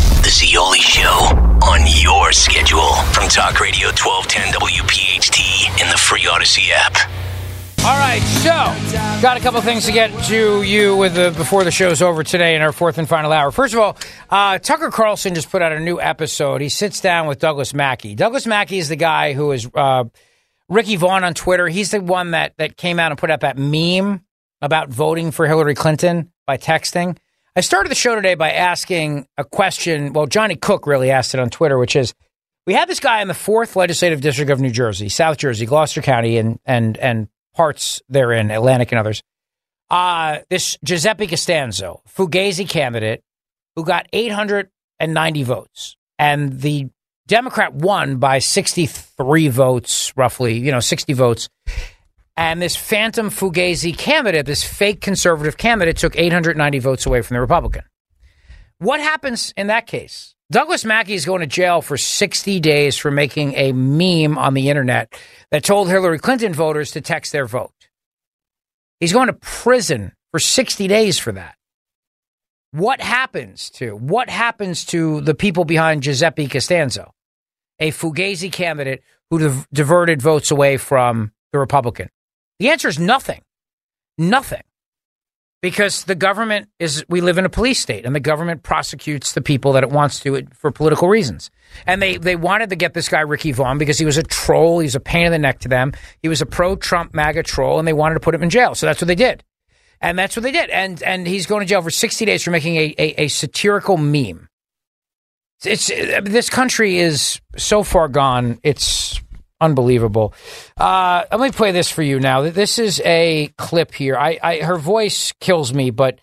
The 0.23 0.29
Zeoli 0.29 0.79
Show 0.79 1.09
on 1.63 1.81
your 1.87 2.31
schedule 2.31 2.93
from 3.11 3.27
Talk 3.27 3.59
Radio 3.59 3.87
1210 3.87 4.53
WPHT 4.53 5.81
in 5.81 5.89
the 5.89 5.97
free 5.97 6.27
Odyssey 6.27 6.71
app. 6.71 6.95
All 7.83 7.97
right, 7.97 8.21
so 8.43 9.21
got 9.23 9.37
a 9.37 9.39
couple 9.39 9.59
things 9.61 9.85
to 9.85 9.91
get 9.91 10.11
to 10.25 10.61
you 10.61 10.95
with 10.95 11.15
the, 11.15 11.31
before 11.35 11.63
the 11.63 11.71
show's 11.71 12.03
over 12.03 12.23
today 12.23 12.55
in 12.55 12.61
our 12.61 12.71
fourth 12.71 12.99
and 12.99 13.09
final 13.09 13.31
hour. 13.31 13.51
First 13.51 13.73
of 13.73 13.79
all, 13.79 13.97
uh, 14.29 14.59
Tucker 14.59 14.91
Carlson 14.91 15.33
just 15.33 15.49
put 15.49 15.63
out 15.63 15.71
a 15.71 15.79
new 15.79 15.99
episode. 15.99 16.61
He 16.61 16.69
sits 16.69 17.01
down 17.01 17.25
with 17.25 17.39
Douglas 17.39 17.73
Mackey. 17.73 18.13
Douglas 18.13 18.45
Mackey 18.45 18.77
is 18.77 18.89
the 18.89 18.95
guy 18.95 19.33
who 19.33 19.51
is 19.51 19.67
uh, 19.73 20.03
Ricky 20.69 20.97
Vaughn 20.97 21.23
on 21.23 21.33
Twitter. 21.33 21.67
He's 21.67 21.89
the 21.89 21.99
one 21.99 22.31
that 22.31 22.53
that 22.57 22.77
came 22.77 22.99
out 22.99 23.11
and 23.11 23.19
put 23.19 23.31
out 23.31 23.39
that 23.39 23.57
meme 23.57 24.21
about 24.61 24.89
voting 24.89 25.31
for 25.31 25.47
Hillary 25.47 25.73
Clinton 25.73 26.31
by 26.45 26.57
texting. 26.57 27.17
I 27.53 27.59
started 27.59 27.89
the 27.89 27.95
show 27.95 28.15
today 28.15 28.35
by 28.35 28.51
asking 28.51 29.27
a 29.37 29.43
question. 29.43 30.13
Well, 30.13 30.25
Johnny 30.25 30.55
Cook 30.55 30.87
really 30.87 31.11
asked 31.11 31.33
it 31.33 31.39
on 31.41 31.49
Twitter, 31.49 31.77
which 31.77 31.97
is 31.97 32.13
we 32.65 32.73
had 32.73 32.87
this 32.87 33.01
guy 33.01 33.21
in 33.21 33.27
the 33.27 33.33
fourth 33.33 33.75
legislative 33.75 34.21
district 34.21 34.51
of 34.51 34.61
New 34.61 34.71
Jersey, 34.71 35.09
South 35.09 35.37
Jersey, 35.37 35.65
Gloucester 35.65 36.01
County, 36.01 36.37
and 36.37 36.59
and 36.65 36.97
and 36.97 37.27
parts 37.53 38.01
therein, 38.07 38.51
Atlantic 38.51 38.93
and 38.93 38.99
others. 38.99 39.21
Uh, 39.89 40.39
this 40.49 40.77
Giuseppe 40.85 41.27
Costanzo, 41.27 42.01
Fugazi 42.07 42.67
candidate, 42.67 43.21
who 43.75 43.83
got 43.83 44.07
890 44.13 45.43
votes, 45.43 45.97
and 46.17 46.61
the 46.61 46.87
Democrat 47.27 47.73
won 47.73 48.15
by 48.15 48.39
63 48.39 49.49
votes, 49.49 50.13
roughly, 50.15 50.57
you 50.57 50.71
know, 50.71 50.79
60 50.79 51.11
votes. 51.11 51.49
And 52.37 52.61
this 52.61 52.75
phantom 52.75 53.29
Fugazi 53.29 53.95
candidate, 53.97 54.45
this 54.45 54.63
fake 54.63 55.01
conservative 55.01 55.57
candidate, 55.57 55.97
took 55.97 56.17
890 56.17 56.79
votes 56.79 57.05
away 57.05 57.21
from 57.21 57.35
the 57.35 57.41
Republican. 57.41 57.83
What 58.79 58.99
happens 58.99 59.53
in 59.57 59.67
that 59.67 59.85
case? 59.85 60.33
Douglas 60.51 60.83
Mackey 60.83 61.13
is 61.13 61.25
going 61.25 61.41
to 61.41 61.47
jail 61.47 61.81
for 61.81 61.97
60 61.97 62.59
days 62.59 62.97
for 62.97 63.09
making 63.09 63.53
a 63.53 63.71
meme 63.71 64.37
on 64.37 64.53
the 64.53 64.69
internet 64.69 65.13
that 65.49 65.63
told 65.63 65.87
Hillary 65.87 66.19
Clinton 66.19 66.53
voters 66.53 66.91
to 66.91 67.01
text 67.01 67.31
their 67.31 67.45
vote. 67.45 67.71
He's 68.99 69.13
going 69.13 69.27
to 69.27 69.33
prison 69.33 70.11
for 70.31 70.39
60 70.39 70.87
days 70.87 71.17
for 71.17 71.31
that. 71.31 71.55
What 72.71 73.01
happens 73.01 73.69
to 73.71 73.95
what 73.95 74.29
happens 74.29 74.85
to 74.85 75.21
the 75.21 75.35
people 75.35 75.65
behind 75.65 76.03
Giuseppe 76.03 76.47
Costanzo, 76.47 77.13
a 77.79 77.91
Fugazi 77.91 78.51
candidate 78.51 79.03
who 79.29 79.39
div- 79.39 79.67
diverted 79.71 80.21
votes 80.21 80.51
away 80.51 80.77
from 80.77 81.31
the 81.51 81.59
Republican? 81.59 82.09
The 82.61 82.69
answer 82.69 82.87
is 82.87 82.99
nothing. 82.99 83.41
Nothing. 84.19 84.61
Because 85.63 86.03
the 86.03 86.13
government 86.13 86.69
is, 86.77 87.03
we 87.09 87.19
live 87.19 87.39
in 87.39 87.45
a 87.45 87.49
police 87.49 87.79
state 87.79 88.05
and 88.05 88.13
the 88.13 88.19
government 88.19 88.61
prosecutes 88.61 89.31
the 89.31 89.41
people 89.41 89.73
that 89.73 89.81
it 89.81 89.89
wants 89.89 90.19
to 90.19 90.45
for 90.53 90.69
political 90.69 91.07
reasons. 91.07 91.49
And 91.87 91.99
they, 91.99 92.17
they 92.17 92.35
wanted 92.35 92.69
to 92.69 92.75
get 92.75 92.93
this 92.93 93.09
guy, 93.09 93.21
Ricky 93.21 93.51
Vaughn, 93.51 93.79
because 93.79 93.97
he 93.97 94.05
was 94.05 94.17
a 94.17 94.21
troll. 94.21 94.77
He 94.77 94.85
was 94.85 94.93
a 94.93 94.99
pain 94.99 95.25
in 95.25 95.31
the 95.31 95.39
neck 95.39 95.57
to 95.61 95.69
them. 95.69 95.93
He 96.21 96.29
was 96.29 96.43
a 96.43 96.45
pro 96.45 96.75
Trump 96.75 97.15
MAGA 97.15 97.41
troll 97.41 97.79
and 97.79 97.87
they 97.87 97.93
wanted 97.93 98.13
to 98.13 98.19
put 98.19 98.35
him 98.35 98.43
in 98.43 98.51
jail. 98.51 98.75
So 98.75 98.85
that's 98.85 99.01
what 99.01 99.07
they 99.07 99.15
did. 99.15 99.43
And 99.99 100.19
that's 100.19 100.35
what 100.35 100.43
they 100.43 100.51
did. 100.51 100.69
And, 100.69 101.01
and 101.01 101.25
he's 101.25 101.47
going 101.47 101.61
to 101.61 101.67
jail 101.67 101.81
for 101.81 101.89
60 101.89 102.25
days 102.25 102.43
for 102.43 102.51
making 102.51 102.75
a, 102.75 102.93
a, 102.99 103.23
a 103.23 103.27
satirical 103.29 103.97
meme. 103.97 104.49
It's, 105.63 105.87
this 105.87 106.51
country 106.51 106.99
is 106.99 107.41
so 107.57 107.81
far 107.81 108.07
gone. 108.07 108.59
It's 108.61 109.19
unbelievable. 109.61 110.33
Uh, 110.75 111.23
let 111.31 111.39
me 111.39 111.51
play 111.51 111.71
this 111.71 111.89
for 111.89 112.01
you 112.01 112.19
now. 112.19 112.41
This 112.49 112.79
is 112.79 113.01
a 113.05 113.53
clip 113.57 113.93
here. 113.93 114.17
I, 114.17 114.39
I, 114.43 114.57
her 114.57 114.77
voice 114.77 115.31
kills 115.39 115.73
me, 115.73 115.91
but 115.91 116.19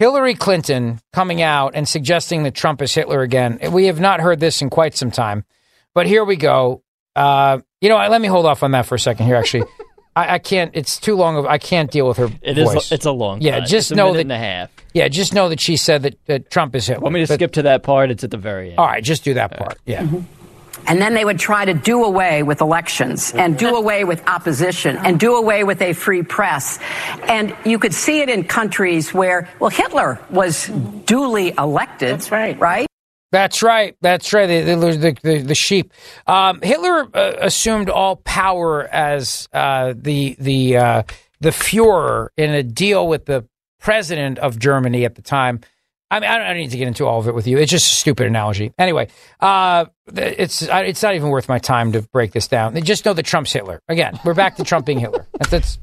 Hillary 0.00 0.34
Clinton 0.34 1.00
coming 1.12 1.40
out 1.40 1.72
and 1.74 1.88
suggesting 1.88 2.42
that 2.42 2.54
Trump 2.54 2.82
is 2.82 2.92
Hitler 2.92 3.22
again. 3.22 3.58
We 3.70 3.86
have 3.86 4.00
not 4.00 4.20
heard 4.20 4.40
this 4.40 4.60
in 4.60 4.68
quite 4.68 4.96
some 4.96 5.10
time, 5.10 5.44
but 5.94 6.06
here 6.06 6.24
we 6.24 6.36
go. 6.36 6.82
Uh, 7.14 7.60
you 7.80 7.88
know, 7.88 7.96
let 7.96 8.20
me 8.20 8.28
hold 8.28 8.46
off 8.46 8.62
on 8.62 8.72
that 8.72 8.86
for 8.86 8.94
a 8.94 8.98
second 8.98 9.26
here. 9.26 9.36
Actually, 9.36 9.64
I, 10.16 10.34
I, 10.34 10.38
can't. 10.38 10.70
It's 10.74 10.98
too 10.98 11.16
long. 11.16 11.36
Of 11.36 11.46
I 11.46 11.58
can't 11.58 11.90
deal 11.90 12.08
with 12.08 12.16
her. 12.16 12.30
It 12.42 12.54
voice. 12.54 12.86
is. 12.86 12.92
It's 12.92 13.06
a 13.06 13.12
long. 13.12 13.40
Yeah, 13.42 13.60
cut. 13.60 13.68
just 13.68 13.90
it's 13.90 13.96
know 13.96 14.08
that. 14.08 14.14
that. 14.14 14.20
and 14.20 14.32
a 14.32 14.38
half. 14.38 14.70
Yeah, 14.94 15.08
just 15.08 15.34
know 15.34 15.48
that 15.50 15.60
she 15.60 15.76
said 15.76 16.02
that, 16.02 16.24
that 16.26 16.50
Trump 16.50 16.74
is 16.74 16.86
Hitler. 16.86 17.02
Want 17.02 17.14
me 17.14 17.20
to 17.20 17.28
but, 17.28 17.34
skip 17.34 17.52
to 17.52 17.62
that 17.62 17.82
part? 17.82 18.10
It's 18.10 18.24
at 18.24 18.30
the 18.30 18.38
very 18.38 18.70
end. 18.70 18.78
All 18.78 18.86
right, 18.86 19.04
just 19.04 19.22
do 19.22 19.34
that 19.34 19.56
part. 19.56 19.78
Yeah. 19.84 20.02
Mm-hmm. 20.02 20.39
And 20.86 21.00
then 21.00 21.14
they 21.14 21.24
would 21.24 21.38
try 21.38 21.64
to 21.64 21.74
do 21.74 22.04
away 22.04 22.42
with 22.42 22.60
elections 22.60 23.32
and 23.32 23.58
do 23.58 23.76
away 23.76 24.04
with 24.04 24.26
opposition 24.26 24.96
and 24.96 25.20
do 25.20 25.36
away 25.36 25.64
with 25.64 25.80
a 25.82 25.92
free 25.92 26.22
press. 26.22 26.78
And 27.24 27.56
you 27.64 27.78
could 27.78 27.94
see 27.94 28.20
it 28.20 28.28
in 28.28 28.44
countries 28.44 29.14
where, 29.14 29.48
well, 29.60 29.70
Hitler 29.70 30.18
was 30.30 30.66
duly 30.66 31.54
elected. 31.56 32.14
That's 32.14 32.32
right. 32.32 32.58
Right? 32.58 32.86
That's 33.32 33.62
right. 33.62 33.96
That's 34.00 34.32
right. 34.32 34.46
The, 34.46 34.74
the, 34.74 35.18
the, 35.22 35.38
the 35.42 35.54
sheep. 35.54 35.92
Um, 36.26 36.60
Hitler 36.62 37.08
uh, 37.14 37.34
assumed 37.40 37.88
all 37.88 38.16
power 38.16 38.88
as 38.88 39.48
uh, 39.52 39.94
the 39.96 40.36
the 40.40 40.76
uh, 40.76 41.02
the 41.40 41.50
Fuhrer 41.50 42.28
in 42.36 42.50
a 42.50 42.64
deal 42.64 43.06
with 43.06 43.26
the 43.26 43.46
president 43.78 44.38
of 44.38 44.58
Germany 44.58 45.04
at 45.04 45.14
the 45.14 45.22
time. 45.22 45.60
I 46.10 46.18
mean, 46.18 46.28
I 46.28 46.38
don't, 46.38 46.46
I 46.46 46.48
don't, 46.48 46.58
need 46.58 46.72
to 46.72 46.76
get 46.76 46.88
into 46.88 47.06
all 47.06 47.20
of 47.20 47.28
it 47.28 47.34
with 47.34 47.46
you. 47.46 47.58
It's 47.58 47.70
just 47.70 47.92
a 47.92 47.94
stupid 47.94 48.26
analogy. 48.26 48.72
Anyway, 48.78 49.08
uh, 49.38 49.84
it's 50.12 50.62
it's 50.62 51.02
not 51.02 51.14
even 51.14 51.28
worth 51.28 51.48
my 51.48 51.58
time 51.58 51.92
to 51.92 52.02
break 52.02 52.32
this 52.32 52.48
down. 52.48 52.80
Just 52.82 53.04
know 53.04 53.12
that 53.12 53.22
Trump's 53.24 53.52
Hitler. 53.52 53.80
Again, 53.88 54.18
we're 54.24 54.34
back 54.34 54.56
to 54.56 54.64
Trump 54.64 54.86
being 54.86 54.98
Hitler. 54.98 55.28
That's, 55.38 55.50
that's 55.50 55.78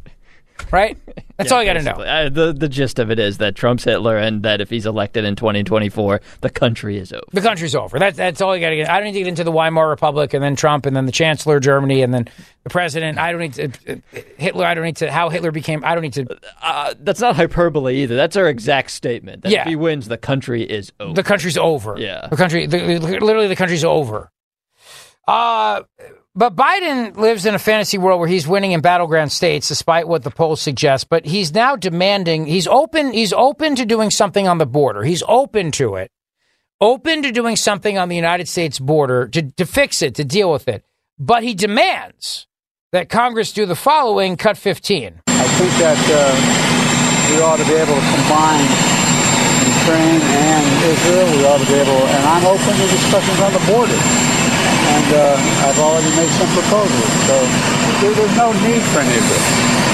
right. 0.72 0.98
That's 1.38 1.52
yeah, 1.52 1.56
all 1.56 1.64
you 1.64 1.70
got 1.72 1.74
to 1.74 1.84
know. 1.84 2.30
The 2.30 2.52
the 2.52 2.68
gist 2.68 2.98
of 2.98 3.12
it 3.12 3.20
is 3.20 3.38
that 3.38 3.56
Trump's 3.56 3.84
Hitler, 3.84 4.18
and 4.18 4.42
that 4.42 4.60
if 4.60 4.72
he's 4.72 4.88
elected 4.88 5.24
in 5.24 5.36
2024, 5.36 6.20
the 6.42 6.50
country 6.50 6.98
is 6.98 7.14
over. 7.14 7.24
The 7.32 7.42
country's 7.42 7.76
over. 7.76 8.00
That's 8.00 8.18
that's 8.18 8.42
all 8.42 8.56
you 8.56 8.62
got 8.62 8.72
to 8.72 8.76
get. 8.76 8.90
I 8.90 8.96
don't 8.96 9.06
need 9.06 9.14
to 9.14 9.20
get 9.20 9.28
into 9.28 9.44
the 9.44 9.52
Weimar 9.52 9.88
Republic, 9.88 10.34
and 10.34 10.44
then 10.44 10.56
Trump, 10.56 10.88
and 10.88 10.96
then 10.96 11.06
the 11.06 11.12
Chancellor 11.12 11.58
of 11.58 11.64
Germany, 11.64 12.02
and 12.02 12.12
then 12.12 12.28
the 12.64 12.72
president. 12.72 13.20
I 13.20 13.32
don't 13.32 13.42
need 13.42 13.54
to 13.54 13.66
uh, 13.88 14.20
Hitler. 14.38 14.66
I 14.66 14.74
don't 14.74 14.84
need 14.84 14.98
to 14.98 15.12
how 15.12 15.30
Hitler 15.30 15.52
became. 15.52 15.84
I 15.86 15.94
don't 15.94 16.02
need 16.02 16.14
to. 16.14 16.26
Uh, 16.60 16.96
that's 17.00 17.20
not 17.20 17.36
hyperbole 17.36 17.98
either. 17.98 18.16
That's 18.16 18.36
our 18.36 18.48
exact 18.48 18.90
statement. 18.90 19.44
That 19.44 19.52
yeah. 19.52 19.62
if 19.62 19.68
he 19.68 19.76
wins, 19.76 20.08
the 20.08 20.18
country 20.18 20.64
is 20.64 20.92
over. 21.00 21.14
The 21.14 21.24
country's 21.24 21.58
over. 21.58 22.00
Yeah. 22.00 22.28
The 22.28 22.38
country. 22.38 22.66
The, 22.66 23.00
literally, 23.00 23.48
the 23.48 23.56
country's 23.56 23.84
over. 23.84 24.32
Uh 25.28 25.84
but 26.38 26.56
Biden 26.56 27.18
lives 27.18 27.48
in 27.48 27.56
a 27.56 27.60
fantasy 27.60 27.98
world 27.98 28.20
where 28.20 28.30
he's 28.30 28.48
winning 28.48 28.72
in 28.72 28.80
battleground 28.80 29.32
states, 29.32 29.68
despite 29.68 30.08
what 30.08 30.22
the 30.22 30.30
polls 30.30 30.62
suggest. 30.62 31.10
But 31.10 31.26
he's 31.26 31.52
now 31.52 31.76
demanding. 31.76 32.46
He's 32.46 32.68
open. 32.68 33.12
He's 33.12 33.34
open 33.34 33.76
to 33.76 33.88
doing 33.88 34.12
something 34.12 34.48
on 34.48 34.60
the 34.60 34.68
border. 34.68 35.02
He's 35.02 35.24
open 35.28 35.72
to 35.74 35.96
it. 35.96 36.12
Open 36.80 37.24
to 37.24 37.32
doing 37.32 37.56
something 37.56 37.98
on 37.98 38.08
the 38.08 38.16
United 38.16 38.48
States 38.48 38.78
border 38.78 39.28
to, 39.30 39.50
to 39.54 39.66
fix 39.66 40.04
it, 40.04 40.14
to 40.16 40.24
deal 40.24 40.52
with 40.52 40.68
it. 40.68 40.86
But 41.18 41.42
he 41.42 41.56
demands 41.56 42.46
that 42.92 43.10
Congress 43.10 43.52
do 43.52 43.66
the 43.66 43.76
following: 43.76 44.38
cut 44.38 44.58
15. 44.58 45.22
I 45.26 45.44
think 45.58 45.72
that 45.82 45.98
uh, 46.06 47.34
we 47.34 47.42
ought 47.42 47.58
to 47.58 47.66
be 47.66 47.74
able 47.74 47.98
to 47.98 48.08
combine 48.14 48.62
Ukraine 49.74 50.22
and 50.22 50.66
Israel. 50.86 51.26
We 51.34 51.46
ought 51.50 51.58
to 51.58 51.66
be 51.66 51.80
able, 51.82 52.06
and 52.14 52.26
I'm 52.30 52.46
open 52.46 52.78
to 52.78 52.88
discussions 52.94 53.40
on 53.40 53.54
the 53.54 53.64
border 53.74 54.37
and 55.08 55.16
uh, 55.16 55.68
I've 55.68 55.80
already 55.80 56.16
made 56.16 56.30
some 56.30 56.48
proposals. 56.50 57.12
So 57.28 58.14
there's 58.14 58.38
no 58.38 58.52
need 58.68 58.82
for 58.82 59.00
any 59.00 59.18
of 59.18 59.30
this. 59.30 59.94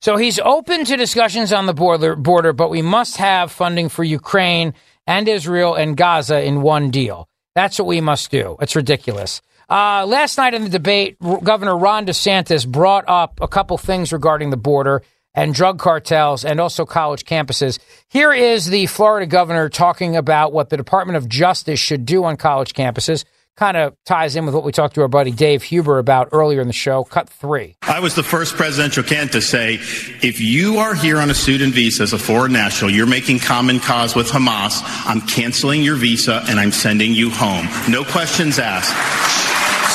So 0.00 0.16
he's 0.16 0.38
open 0.38 0.84
to 0.84 0.96
discussions 0.96 1.52
on 1.52 1.66
the 1.66 1.74
border, 1.74 2.14
border, 2.14 2.52
but 2.52 2.70
we 2.70 2.82
must 2.82 3.16
have 3.16 3.50
funding 3.50 3.88
for 3.88 4.04
Ukraine 4.04 4.74
and 5.06 5.26
Israel 5.28 5.74
and 5.74 5.96
Gaza 5.96 6.42
in 6.42 6.62
one 6.62 6.90
deal. 6.90 7.28
That's 7.54 7.78
what 7.78 7.88
we 7.88 8.00
must 8.00 8.30
do. 8.30 8.56
It's 8.60 8.76
ridiculous. 8.76 9.40
Uh, 9.68 10.04
last 10.06 10.36
night 10.36 10.54
in 10.54 10.62
the 10.62 10.68
debate, 10.68 11.16
Governor 11.20 11.76
Ron 11.76 12.06
DeSantis 12.06 12.68
brought 12.68 13.04
up 13.08 13.40
a 13.40 13.48
couple 13.48 13.78
things 13.78 14.12
regarding 14.12 14.50
the 14.50 14.56
border 14.56 15.02
and 15.34 15.54
drug 15.54 15.78
cartels 15.78 16.44
and 16.44 16.60
also 16.60 16.84
college 16.84 17.24
campuses. 17.24 17.78
Here 18.08 18.32
is 18.32 18.66
the 18.66 18.86
Florida 18.86 19.26
governor 19.26 19.68
talking 19.68 20.14
about 20.14 20.52
what 20.52 20.70
the 20.70 20.76
Department 20.76 21.16
of 21.16 21.28
Justice 21.28 21.80
should 21.80 22.06
do 22.06 22.24
on 22.24 22.36
college 22.36 22.74
campuses 22.74 23.24
kind 23.56 23.76
of 23.76 23.96
ties 24.04 24.36
in 24.36 24.44
with 24.44 24.54
what 24.54 24.64
we 24.64 24.72
talked 24.72 24.94
to 24.94 25.02
our 25.02 25.08
buddy 25.08 25.30
Dave 25.30 25.62
Huber 25.62 25.98
about 25.98 26.28
earlier 26.32 26.60
in 26.60 26.66
the 26.66 26.72
show. 26.72 27.04
Cut 27.04 27.28
three. 27.28 27.76
I 27.82 28.00
was 28.00 28.14
the 28.14 28.22
first 28.22 28.54
presidential 28.56 29.02
candidate 29.02 29.32
to 29.32 29.42
say, 29.42 29.74
if 29.74 30.40
you 30.40 30.78
are 30.78 30.94
here 30.94 31.18
on 31.18 31.30
a 31.30 31.34
student 31.34 31.72
visa 31.74 32.02
as 32.02 32.12
a 32.12 32.18
foreign 32.18 32.52
national, 32.52 32.90
you're 32.90 33.06
making 33.06 33.38
common 33.38 33.80
cause 33.80 34.14
with 34.14 34.28
Hamas, 34.28 34.82
I'm 35.06 35.22
canceling 35.22 35.82
your 35.82 35.96
visa 35.96 36.42
and 36.48 36.60
I'm 36.60 36.72
sending 36.72 37.12
you 37.12 37.30
home. 37.30 37.66
No 37.90 38.04
questions 38.04 38.58
asked. 38.58 38.92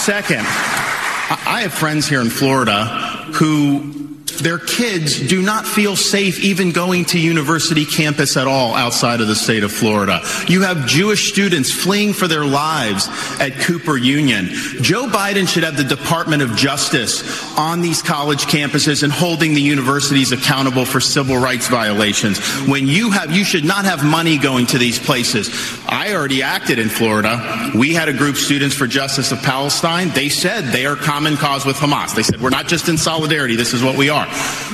Second, 0.04 0.46
I 0.48 1.62
have 1.62 1.74
friends 1.74 2.08
here 2.08 2.22
in 2.22 2.30
Florida 2.30 2.86
who 3.34 4.11
their 4.40 4.60
kids 4.60 5.20
do 5.28 5.42
not 5.42 5.66
feel 5.66 5.96
safe 5.96 6.40
even 6.40 6.72
going 6.72 7.06
to 7.06 7.20
university 7.20 7.86
campus 7.86 8.38
at 8.38 8.48
all 8.48 8.74
outside 8.74 9.22
of 9.22 9.28
the 9.28 9.36
state 9.36 9.64
of 9.64 9.72
Florida. 9.72 10.22
You 10.48 10.62
have 10.64 10.88
Jewish 10.88 11.32
students 11.32 11.72
fleeing 11.72 12.14
for 12.14 12.28
their 12.28 12.46
lives 12.46 13.08
at 13.40 13.54
Cooper 13.60 13.98
Union. 13.98 14.48
Joe 14.82 15.08
Biden 15.08 15.48
should 15.48 15.64
have 15.64 15.78
the 15.78 15.84
Department 15.84 16.42
of 16.42 16.56
Justice 16.56 17.58
on 17.58 17.82
these 17.82 18.02
college 18.02 18.46
campuses 18.46 19.04
and 19.04 19.12
holding 19.12 19.54
the 19.54 19.62
universities 19.62 20.32
accountable 20.32 20.86
for 20.86 21.00
civil 21.00 21.38
rights 21.38 21.68
violations. 21.68 22.40
When 22.68 22.88
you 22.88 23.12
have, 23.12 23.32
you 23.32 23.44
should 23.44 23.66
not 23.66 23.86
have 23.86 24.04
money 24.04 24.38
going 24.38 24.66
to 24.68 24.78
these 24.78 25.00
places. 25.00 25.50
I 25.88 26.14
already 26.14 26.42
acted 26.42 26.80
in 26.80 26.90
Florida. 26.90 27.72
We 27.76 27.94
had 27.94 28.10
a 28.10 28.14
group, 28.14 28.36
Students 28.36 28.76
for 28.76 28.88
Justice 28.88 29.32
of 29.32 29.40
Palestine. 29.40 30.10
They 30.10 30.30
said 30.30 30.66
they 30.66 30.86
are 30.86 30.96
common 30.96 31.38
cause 31.38 31.66
with 31.66 31.78
Hamas. 31.78 32.16
They 32.16 32.24
said, 32.24 32.42
we're 32.42 32.50
not 32.50 32.68
just 32.68 32.90
in 32.90 32.98
solidarity. 32.98 33.56
This 33.56 33.74
is 33.74 33.84
what 33.84 33.98
we 33.98 34.10
are. 34.10 34.21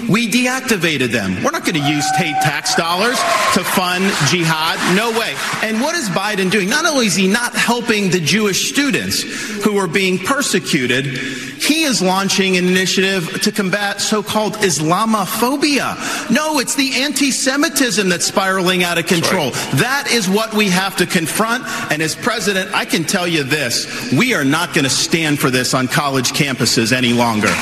We 0.09 0.29
deactivated 0.29 1.09
them. 1.09 1.43
We're 1.43 1.51
not 1.51 1.65
going 1.65 1.81
to 1.81 1.89
use 1.89 2.07
state 2.15 2.35
tax 2.41 2.75
dollars 2.75 3.17
to 3.53 3.63
fund 3.63 4.05
jihad. 4.29 4.79
No 4.95 5.11
way. 5.11 5.35
And 5.61 5.81
what 5.81 5.95
is 5.95 6.07
Biden 6.09 6.49
doing? 6.49 6.69
Not 6.69 6.85
only 6.85 7.07
is 7.07 7.15
he 7.15 7.27
not 7.27 7.53
helping 7.53 8.09
the 8.09 8.19
Jewish 8.19 8.69
students 8.69 9.21
who 9.63 9.77
are 9.77 9.87
being 9.87 10.17
persecuted, 10.17 11.05
he 11.05 11.83
is 11.83 12.01
launching 12.01 12.55
an 12.55 12.65
initiative 12.67 13.41
to 13.41 13.51
combat 13.51 13.99
so-called 13.99 14.53
Islamophobia. 14.53 16.31
No, 16.31 16.59
it's 16.59 16.75
the 16.75 17.01
anti-Semitism 17.01 18.07
that's 18.07 18.25
spiraling 18.25 18.83
out 18.83 18.97
of 18.97 19.07
control. 19.07 19.51
That 19.75 20.07
is 20.11 20.29
what 20.29 20.53
we 20.53 20.69
have 20.69 20.95
to 20.97 21.05
confront. 21.05 21.65
And 21.91 22.01
as 22.01 22.15
president, 22.15 22.73
I 22.73 22.85
can 22.85 23.03
tell 23.03 23.27
you 23.27 23.43
this, 23.43 24.13
we 24.13 24.33
are 24.33 24.45
not 24.45 24.73
going 24.73 24.85
to 24.85 24.89
stand 24.89 25.39
for 25.39 25.49
this 25.49 25.73
on 25.73 25.87
college 25.87 26.31
campuses 26.31 26.93
any 26.93 27.13
longer. 27.13 27.53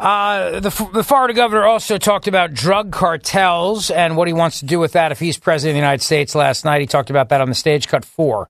Uh, 0.00 0.60
the, 0.60 0.88
the 0.94 1.04
Florida 1.04 1.34
governor 1.34 1.66
also 1.66 1.98
talked 1.98 2.26
about 2.26 2.54
drug 2.54 2.90
cartels 2.90 3.90
and 3.90 4.16
what 4.16 4.28
he 4.28 4.32
wants 4.32 4.60
to 4.60 4.64
do 4.64 4.78
with 4.78 4.92
that 4.92 5.12
if 5.12 5.18
he's 5.18 5.36
president 5.36 5.72
of 5.72 5.74
the 5.74 5.80
United 5.80 6.02
States 6.02 6.34
last 6.34 6.64
night. 6.64 6.80
He 6.80 6.86
talked 6.86 7.10
about 7.10 7.28
that 7.28 7.42
on 7.42 7.50
the 7.50 7.54
stage 7.54 7.86
cut 7.86 8.06
four. 8.06 8.48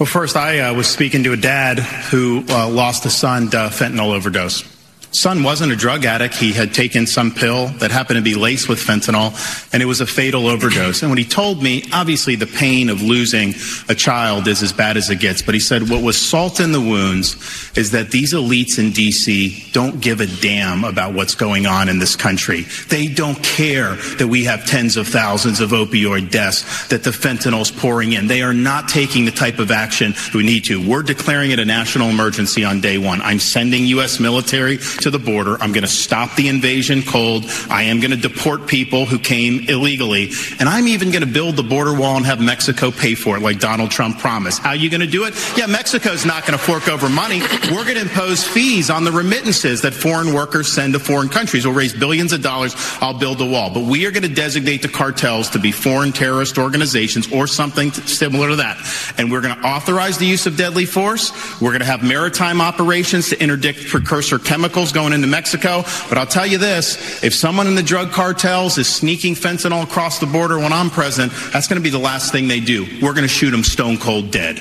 Well, 0.00 0.06
first, 0.06 0.34
I 0.34 0.58
uh, 0.58 0.74
was 0.74 0.88
speaking 0.88 1.22
to 1.24 1.32
a 1.32 1.36
dad 1.36 1.78
who 1.78 2.44
uh, 2.48 2.68
lost 2.68 3.06
a 3.06 3.10
son 3.10 3.50
to 3.50 3.56
fentanyl 3.68 4.14
overdose. 4.14 4.64
Son 5.12 5.42
wasn't 5.42 5.72
a 5.72 5.76
drug 5.76 6.04
addict. 6.04 6.34
He 6.36 6.52
had 6.52 6.72
taken 6.72 7.06
some 7.06 7.32
pill 7.32 7.66
that 7.78 7.90
happened 7.90 8.18
to 8.18 8.22
be 8.22 8.34
laced 8.34 8.68
with 8.68 8.78
fentanyl, 8.78 9.34
and 9.72 9.82
it 9.82 9.86
was 9.86 10.00
a 10.00 10.06
fatal 10.06 10.46
overdose. 10.46 11.02
And 11.02 11.10
when 11.10 11.18
he 11.18 11.24
told 11.24 11.62
me, 11.62 11.84
obviously 11.92 12.36
the 12.36 12.46
pain 12.46 12.88
of 12.88 13.02
losing 13.02 13.54
a 13.88 13.94
child 13.94 14.46
is 14.46 14.62
as 14.62 14.72
bad 14.72 14.96
as 14.96 15.10
it 15.10 15.18
gets, 15.18 15.42
but 15.42 15.54
he 15.54 15.60
said 15.60 15.90
what 15.90 16.02
was 16.02 16.20
salt 16.20 16.60
in 16.60 16.70
the 16.70 16.80
wounds 16.80 17.34
is 17.76 17.90
that 17.90 18.10
these 18.10 18.32
elites 18.34 18.78
in 18.78 18.92
D.C. 18.92 19.70
don't 19.72 20.00
give 20.00 20.20
a 20.20 20.26
damn 20.26 20.84
about 20.84 21.12
what's 21.12 21.34
going 21.34 21.66
on 21.66 21.88
in 21.88 21.98
this 21.98 22.14
country. 22.14 22.62
They 22.88 23.08
don't 23.08 23.42
care 23.42 23.96
that 24.18 24.28
we 24.28 24.44
have 24.44 24.64
tens 24.64 24.96
of 24.96 25.08
thousands 25.08 25.60
of 25.60 25.70
opioid 25.70 26.30
deaths, 26.30 26.88
that 26.88 27.02
the 27.02 27.10
fentanyl's 27.10 27.72
pouring 27.72 28.12
in. 28.12 28.28
They 28.28 28.42
are 28.42 28.54
not 28.54 28.88
taking 28.88 29.24
the 29.24 29.32
type 29.32 29.58
of 29.58 29.72
action 29.72 30.14
we 30.34 30.44
need 30.44 30.64
to. 30.66 30.88
We're 30.88 31.02
declaring 31.02 31.50
it 31.50 31.58
a 31.58 31.64
national 31.64 32.10
emergency 32.10 32.64
on 32.64 32.80
day 32.80 32.98
one. 32.98 33.20
I'm 33.22 33.40
sending 33.40 33.86
U.S. 33.86 34.20
military 34.20 34.78
to 35.00 35.10
the 35.10 35.18
border. 35.18 35.56
I'm 35.60 35.72
going 35.72 35.82
to 35.82 35.88
stop 35.88 36.34
the 36.36 36.48
invasion 36.48 37.02
cold. 37.02 37.44
I 37.68 37.84
am 37.84 38.00
going 38.00 38.10
to 38.10 38.16
deport 38.16 38.66
people 38.66 39.06
who 39.06 39.18
came 39.18 39.68
illegally. 39.68 40.30
And 40.58 40.68
I'm 40.68 40.88
even 40.88 41.10
going 41.10 41.24
to 41.24 41.30
build 41.30 41.56
the 41.56 41.62
border 41.62 41.94
wall 41.94 42.16
and 42.16 42.26
have 42.26 42.40
Mexico 42.40 42.90
pay 42.90 43.14
for 43.14 43.36
it 43.36 43.40
like 43.40 43.58
Donald 43.58 43.90
Trump 43.90 44.18
promised. 44.18 44.60
How 44.62 44.70
are 44.70 44.76
you 44.76 44.90
going 44.90 45.00
to 45.00 45.06
do 45.06 45.24
it? 45.24 45.34
Yeah, 45.56 45.66
Mexico's 45.66 46.24
not 46.24 46.46
going 46.46 46.58
to 46.58 46.64
fork 46.64 46.88
over 46.88 47.08
money. 47.08 47.40
We're 47.70 47.84
going 47.84 47.96
to 47.96 48.02
impose 48.02 48.46
fees 48.46 48.90
on 48.90 49.04
the 49.04 49.12
remittances 49.12 49.82
that 49.82 49.94
foreign 49.94 50.32
workers 50.32 50.72
send 50.72 50.92
to 50.94 50.98
foreign 50.98 51.28
countries. 51.28 51.66
We'll 51.66 51.74
raise 51.74 51.92
billions 51.92 52.32
of 52.32 52.42
dollars. 52.42 52.74
I'll 53.00 53.18
build 53.18 53.38
the 53.38 53.46
wall. 53.46 53.72
But 53.72 53.84
we 53.84 54.06
are 54.06 54.10
going 54.10 54.22
to 54.22 54.34
designate 54.34 54.82
the 54.82 54.88
cartels 54.88 55.50
to 55.50 55.58
be 55.58 55.72
foreign 55.72 56.12
terrorist 56.12 56.58
organizations 56.58 57.30
or 57.32 57.46
something 57.46 57.92
similar 57.92 58.50
to 58.50 58.56
that. 58.56 58.78
And 59.18 59.30
we're 59.30 59.40
going 59.40 59.56
to 59.56 59.66
authorize 59.66 60.18
the 60.18 60.26
use 60.26 60.46
of 60.46 60.56
deadly 60.56 60.86
force. 60.86 61.32
We're 61.60 61.70
going 61.70 61.80
to 61.80 61.86
have 61.86 62.02
maritime 62.02 62.60
operations 62.60 63.28
to 63.30 63.42
interdict 63.42 63.86
precursor 63.88 64.38
chemicals 64.38 64.89
going 64.92 65.12
into 65.12 65.26
Mexico. 65.26 65.82
But 66.08 66.18
I'll 66.18 66.26
tell 66.26 66.46
you 66.46 66.58
this, 66.58 67.22
if 67.22 67.34
someone 67.34 67.66
in 67.66 67.74
the 67.74 67.82
drug 67.82 68.10
cartels 68.10 68.78
is 68.78 68.88
sneaking 68.88 69.34
fentanyl 69.34 69.82
across 69.82 70.18
the 70.18 70.26
border 70.26 70.58
when 70.58 70.72
I'm 70.72 70.90
president, 70.90 71.32
that's 71.52 71.68
going 71.68 71.80
to 71.80 71.84
be 71.84 71.90
the 71.90 71.98
last 71.98 72.32
thing 72.32 72.48
they 72.48 72.60
do. 72.60 72.84
We're 73.02 73.14
going 73.14 73.22
to 73.22 73.28
shoot 73.28 73.50
them 73.50 73.64
stone 73.64 73.96
cold 73.98 74.30
dead. 74.30 74.58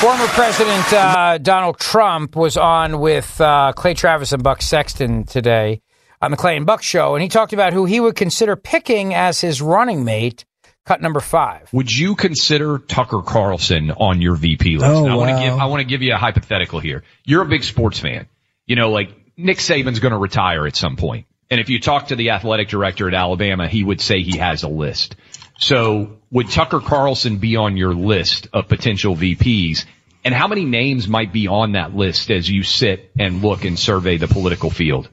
Former 0.00 0.26
President 0.28 0.92
uh, 0.92 1.38
Donald 1.38 1.78
Trump 1.78 2.34
was 2.34 2.56
on 2.56 3.00
with 3.00 3.40
uh, 3.40 3.72
Clay 3.76 3.94
Travis 3.94 4.32
and 4.32 4.42
Buck 4.42 4.62
Sexton 4.62 5.24
today 5.24 5.82
on 6.22 6.30
the 6.30 6.36
Clay 6.36 6.56
and 6.56 6.66
Buck 6.66 6.82
show, 6.82 7.14
and 7.14 7.22
he 7.22 7.28
talked 7.28 7.52
about 7.52 7.72
who 7.72 7.84
he 7.84 8.00
would 8.00 8.14
consider 8.16 8.56
picking 8.56 9.14
as 9.14 9.40
his 9.40 9.60
running 9.62 10.04
mate. 10.04 10.44
Cut 10.86 11.02
number 11.02 11.20
five. 11.20 11.72
Would 11.72 11.94
you 11.94 12.14
consider 12.16 12.78
Tucker 12.78 13.22
Carlson 13.22 13.90
on 13.90 14.20
your 14.20 14.34
VP 14.34 14.78
list? 14.78 14.86
Oh, 14.90 15.04
Now, 15.04 15.12
I 15.12 15.16
want 15.16 15.28
to 15.28 15.34
wow. 15.34 15.42
give 15.42 15.58
I 15.58 15.66
want 15.66 15.80
to 15.80 15.84
give 15.84 16.02
you 16.02 16.14
a 16.14 16.16
hypothetical 16.16 16.80
here. 16.80 17.04
You're 17.24 17.42
a 17.42 17.46
big 17.46 17.62
sports 17.62 17.98
fan. 17.98 18.26
You 18.66 18.76
know, 18.76 18.90
like 18.90 19.10
Nick 19.44 19.58
Saban's 19.58 20.00
going 20.00 20.12
to 20.12 20.18
retire 20.18 20.66
at 20.66 20.76
some 20.76 20.96
point. 20.96 21.26
And 21.50 21.60
if 21.60 21.68
you 21.68 21.80
talk 21.80 22.08
to 22.08 22.16
the 22.16 22.30
athletic 22.30 22.68
director 22.68 23.08
at 23.08 23.14
Alabama, 23.14 23.66
he 23.66 23.82
would 23.82 24.00
say 24.00 24.22
he 24.22 24.38
has 24.38 24.62
a 24.62 24.68
list. 24.68 25.16
So 25.58 26.18
would 26.30 26.48
Tucker 26.48 26.80
Carlson 26.80 27.38
be 27.38 27.56
on 27.56 27.76
your 27.76 27.92
list 27.92 28.48
of 28.52 28.68
potential 28.68 29.16
VPs? 29.16 29.84
And 30.24 30.34
how 30.34 30.48
many 30.48 30.64
names 30.64 31.08
might 31.08 31.32
be 31.32 31.48
on 31.48 31.72
that 31.72 31.94
list 31.94 32.30
as 32.30 32.48
you 32.48 32.62
sit 32.62 33.10
and 33.18 33.42
look 33.42 33.64
and 33.64 33.78
survey 33.78 34.16
the 34.16 34.28
political 34.28 34.70
field? 34.70 35.08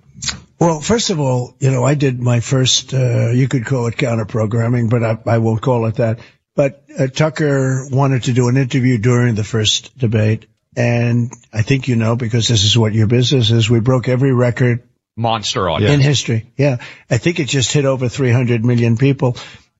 Well, 0.59 0.79
first 0.79 1.09
of 1.09 1.19
all, 1.19 1.55
you 1.59 1.71
know, 1.71 1.83
I 1.83 1.95
did 1.95 2.19
my 2.19 2.39
first, 2.39 2.93
uh, 2.93 3.29
you 3.29 3.47
could 3.47 3.65
call 3.65 3.87
it 3.87 3.97
counter 3.97 4.25
programming, 4.25 4.89
but 4.89 5.03
I, 5.03 5.17
I 5.25 5.37
won't 5.37 5.61
call 5.61 5.85
it 5.85 5.95
that. 5.95 6.19
But 6.55 6.83
uh, 6.97 7.07
Tucker 7.07 7.87
wanted 7.91 8.23
to 8.23 8.33
do 8.33 8.47
an 8.47 8.57
interview 8.57 8.97
during 8.97 9.35
the 9.35 9.43
first 9.43 9.97
debate. 9.97 10.47
And 10.77 11.33
I 11.51 11.63
think 11.63 11.87
you 11.87 11.95
know, 11.95 12.15
because 12.15 12.47
this 12.47 12.63
is 12.63 12.77
what 12.77 12.93
your 12.93 13.07
business 13.07 13.49
is, 13.49 13.67
we 13.67 13.79
broke 13.79 14.07
every 14.07 14.31
record 14.31 14.83
Monster 15.15 15.67
audience. 15.67 15.91
in 15.91 16.01
history. 16.01 16.51
Yeah. 16.55 16.77
I 17.09 17.17
think 17.17 17.39
it 17.39 17.47
just 17.47 17.73
hit 17.73 17.85
over 17.85 18.07
300 18.07 18.63
million 18.63 18.95
people, 18.95 19.37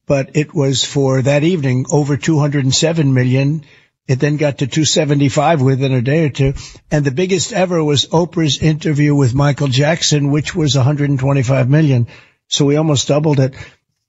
but 0.08 0.32
it 0.36 0.56
was 0.56 0.84
for 0.84 1.22
that 1.22 1.44
evening 1.44 1.86
over 1.92 2.18
207 2.18 3.14
million. 3.14 3.64
It 4.08 4.20
then 4.20 4.38
got 4.38 4.60
to 4.60 4.66
275 4.66 5.62
within 5.62 5.92
a 5.92 6.02
day 6.02 6.26
or 6.26 6.30
two. 6.30 6.56
And 6.90 7.06
the 7.06 7.12
biggest 7.12 7.54
ever 7.54 7.84
was 7.84 8.08
Oprah's 8.08 8.58
interview 8.58 9.14
with 9.14 9.36
Michael 9.36 9.68
Jackson, 9.68 10.32
which 10.32 10.56
was 10.56 10.76
125 10.76 11.70
million. 11.70 12.08
So 12.48 12.66
we 12.66 12.78
almost 12.78 13.08
doubled 13.08 13.40
it. 13.40 13.54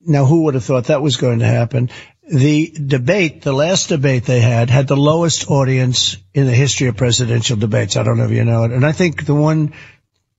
Now, 0.01 0.25
who 0.25 0.45
would 0.45 0.55
have 0.55 0.65
thought 0.65 0.85
that 0.85 1.03
was 1.03 1.17
going 1.17 1.41
to 1.41 1.47
happen? 1.47 1.91
The 2.31 2.71
debate, 2.71 3.43
the 3.43 3.53
last 3.53 3.89
debate 3.89 4.25
they 4.25 4.41
had, 4.41 4.69
had 4.69 4.87
the 4.87 4.97
lowest 4.97 5.51
audience 5.51 6.17
in 6.35 6.47
the 6.47 6.53
history 6.53 6.89
of 6.89 6.97
presidential 6.97 7.57
debates. 7.57 7.97
I 7.97 8.03
don't 8.03 8.19
know 8.19 8.25
if 8.25 8.31
you 8.31 8.45
know 8.45 8.65
it. 8.65 8.73
And 8.73 8.85
I 8.85 8.93
think 8.93 9.25
the 9.25 9.35
one 9.35 9.73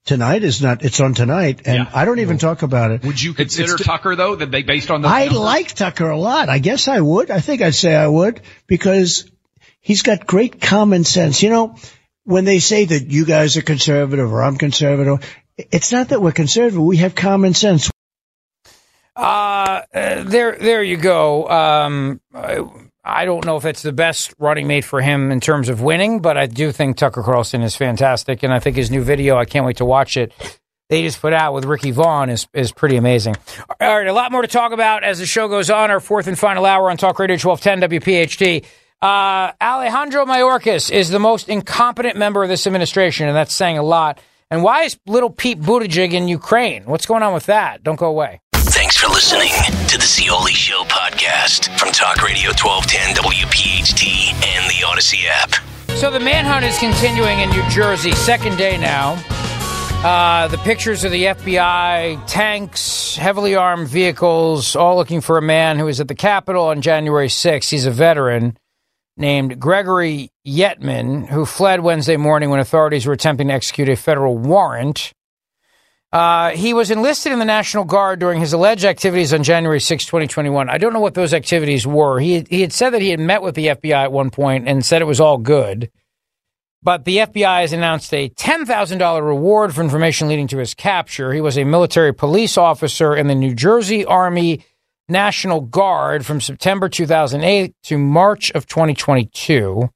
tonight 0.06 0.44
is 0.44 0.62
not, 0.62 0.84
it's 0.84 1.00
on 1.00 1.14
tonight. 1.14 1.62
And 1.66 1.88
I 1.94 2.06
don't 2.06 2.20
even 2.20 2.38
talk 2.38 2.62
about 2.62 2.92
it. 2.92 3.04
Would 3.04 3.22
you 3.22 3.34
consider 3.34 3.78
Tucker 3.78 4.16
though 4.16 4.36
that 4.36 4.52
they 4.52 4.64
based 4.64 4.92
on 4.92 5.02
the 5.02 5.08
I 5.08 5.28
like 5.28 5.74
Tucker 5.74 6.10
a 6.10 6.18
lot. 6.18 6.50
I 6.50 6.60
guess 6.60 6.88
I 6.88 7.00
would. 7.00 7.32
I 7.32 7.40
think 7.40 7.62
I'd 7.62 7.76
say 7.76 7.96
I 7.96 8.08
would 8.08 8.42
because 8.68 9.30
he's 9.80 10.02
got 10.02 10.26
great 10.26 10.62
common 10.62 11.04
sense. 11.04 11.42
You 11.42 11.50
know, 11.50 11.76
when 12.24 12.46
they 12.46 12.60
say 12.60 12.86
that 12.86 13.08
you 13.08 13.26
guys 13.26 13.58
are 13.58 13.62
conservative 13.62 14.32
or 14.32 14.44
I'm 14.44 14.58
conservative, 14.58 15.28
it's 15.58 15.92
not 15.92 16.10
that 16.10 16.22
we're 16.22 16.32
conservative. 16.32 16.82
We 16.82 16.98
have 16.98 17.16
common 17.16 17.54
sense. 17.54 17.90
Uh, 19.20 19.82
uh, 19.94 20.24
there, 20.24 20.56
there 20.56 20.82
you 20.82 20.96
go. 20.96 21.50
Um, 21.50 22.22
I, 23.04 23.26
don't 23.26 23.46
know 23.46 23.58
if 23.58 23.66
it's 23.66 23.82
the 23.82 23.92
best 23.92 24.34
running 24.40 24.66
mate 24.66 24.86
for 24.86 25.02
him 25.02 25.32
in 25.32 25.42
terms 25.42 25.68
of 25.68 25.82
winning, 25.82 26.22
but 26.22 26.38
I 26.38 26.46
do 26.46 26.72
think 26.72 26.96
Tucker 26.96 27.22
Carlson 27.22 27.62
is 27.62 27.76
fantastic, 27.76 28.44
and 28.44 28.54
I 28.54 28.60
think 28.60 28.78
his 28.78 28.90
new 28.90 29.04
video, 29.04 29.36
I 29.36 29.44
can't 29.44 29.66
wait 29.66 29.78
to 29.78 29.86
watch 29.86 30.16
it. 30.16 30.32
They 30.88 31.04
just 31.04 31.22
put 31.22 31.34
out 31.34 31.54
with 31.54 31.66
Ricky 31.66 31.92
Vaughn 31.92 32.30
is 32.30 32.48
is 32.54 32.72
pretty 32.72 32.96
amazing. 32.96 33.36
All 33.80 33.98
right, 33.98 34.08
a 34.08 34.14
lot 34.14 34.32
more 34.32 34.42
to 34.42 34.48
talk 34.48 34.72
about 34.72 35.04
as 35.04 35.20
the 35.20 35.26
show 35.28 35.48
goes 35.48 35.70
on. 35.70 35.92
Our 35.92 36.00
fourth 36.00 36.26
and 36.26 36.40
final 36.40 36.66
hour 36.66 36.90
on 36.90 36.98
Talk 36.98 37.20
Radio 37.20 37.38
twelve 37.38 37.62
ten 37.62 37.80
WPHT. 37.82 38.66
Uh, 39.02 39.52
Alejandro 39.62 40.26
Mayorkas 40.26 40.90
is 40.90 41.10
the 41.10 41.20
most 41.20 41.48
incompetent 41.48 42.18
member 42.18 42.42
of 42.42 42.50
this 42.50 42.66
administration, 42.66 43.28
and 43.28 43.36
that's 43.36 43.54
saying 43.54 43.78
a 43.78 43.84
lot. 43.84 44.20
And 44.50 44.64
why 44.64 44.84
is 44.84 44.98
little 45.06 45.30
Pete 45.30 45.62
Buttigieg 45.62 46.14
in 46.14 46.28
Ukraine? 46.28 46.86
What's 46.86 47.06
going 47.06 47.22
on 47.22 47.34
with 47.34 47.46
that? 47.46 47.84
Don't 47.84 48.00
go 48.00 48.08
away. 48.08 48.42
Thanks 48.90 49.04
for 49.04 49.10
listening 49.10 49.52
to 49.88 50.00
the 50.00 50.04
Zeoli 50.04 50.52
Show 50.52 50.82
podcast 50.86 51.78
from 51.78 51.92
Talk 51.92 52.24
Radio 52.24 52.50
1210 52.50 53.24
WPHT 53.24 54.34
and 54.34 54.66
the 54.68 54.84
Odyssey 54.84 55.28
app. 55.28 55.54
So 56.00 56.10
the 56.10 56.20
manhunt 56.20 56.66
is 56.66 56.76
continuing 56.80 57.38
in 57.40 57.52
New 57.52 57.62
Jersey, 57.70 58.14
second 58.14 58.58
day 58.58 58.80
now. 58.80 59.12
Uh, 60.04 60.48
the 60.48 60.58
pictures 60.58 61.04
of 61.04 61.12
the 61.12 61.26
FBI, 61.26 62.26
tanks, 62.26 63.16
heavily 63.16 63.54
armed 63.54 63.88
vehicles, 63.88 64.76
all 64.76 64.96
looking 64.96 65.22
for 65.22 65.38
a 65.38 65.42
man 65.44 65.78
who 65.78 65.86
was 65.86 66.00
at 66.00 66.08
the 66.08 66.16
Capitol 66.16 66.66
on 66.66 66.82
January 66.82 67.28
6th. 67.28 67.70
He's 67.70 67.86
a 67.86 67.92
veteran 67.92 68.58
named 69.16 69.60
Gregory 69.60 70.32
Yetman, 70.48 71.28
who 71.28 71.46
fled 71.46 71.82
Wednesday 71.82 72.18
morning 72.18 72.50
when 72.50 72.60
authorities 72.60 73.06
were 73.06 73.14
attempting 73.14 73.50
to 73.50 73.54
execute 73.54 73.88
a 73.88 73.96
federal 73.96 74.36
warrant. 74.36 75.14
Uh, 76.12 76.50
he 76.52 76.74
was 76.74 76.90
enlisted 76.90 77.32
in 77.32 77.40
the 77.40 77.46
National 77.46 77.84
Guard 77.84 78.20
during 78.20 78.40
his 78.40 78.52
alleged 78.52 78.84
activities 78.84 79.32
on 79.32 79.44
January 79.44 79.80
6, 79.80 80.06
2021. 80.06 80.68
I 80.70 80.80
don't 80.80 80.94
know 80.94 81.00
what 81.00 81.14
those 81.14 81.34
activities 81.36 81.86
were. 81.86 82.20
He, 82.20 82.46
he 82.50 82.62
had 82.62 82.74
said 82.74 82.92
that 82.92 83.02
he 83.02 83.10
had 83.12 83.20
met 83.20 83.44
with 83.44 83.54
the 83.54 83.68
FBI 83.68 84.04
at 84.06 84.12
one 84.12 84.32
point 84.32 84.68
and 84.68 84.84
said 84.84 85.02
it 85.02 85.06
was 85.06 85.20
all 85.20 85.38
good. 85.38 85.92
But 86.82 87.06
the 87.06 87.18
FBI 87.18 87.62
has 87.62 87.74
announced 87.74 88.14
a 88.14 88.30
$10,000 88.30 89.22
reward 89.22 89.76
for 89.76 89.82
information 89.82 90.30
leading 90.30 90.48
to 90.48 90.58
his 90.58 90.74
capture. 90.74 91.34
He 91.34 91.42
was 91.42 91.58
a 91.58 91.64
military 91.64 92.14
police 92.14 92.58
officer 92.58 93.16
in 93.16 93.28
the 93.28 93.36
New 93.36 93.54
Jersey 93.54 94.06
Army 94.06 94.64
National 95.10 95.62
Guard 95.62 96.26
from 96.26 96.40
September 96.40 96.88
2008 96.88 97.74
to 97.84 97.98
March 97.98 98.52
of 98.52 98.66
2022. 98.66 99.90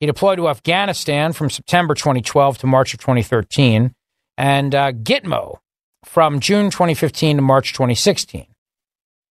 He 0.00 0.06
deployed 0.06 0.38
to 0.38 0.48
Afghanistan 0.48 1.32
from 1.32 1.50
September 1.50 1.94
2012 1.94 2.58
to 2.58 2.66
March 2.66 2.94
of 2.94 3.00
2013, 3.00 3.94
and 4.36 4.74
uh, 4.74 4.92
Gitmo 4.92 5.56
from 6.04 6.40
June 6.40 6.70
2015 6.70 7.36
to 7.36 7.42
March 7.42 7.72
2016. 7.72 8.46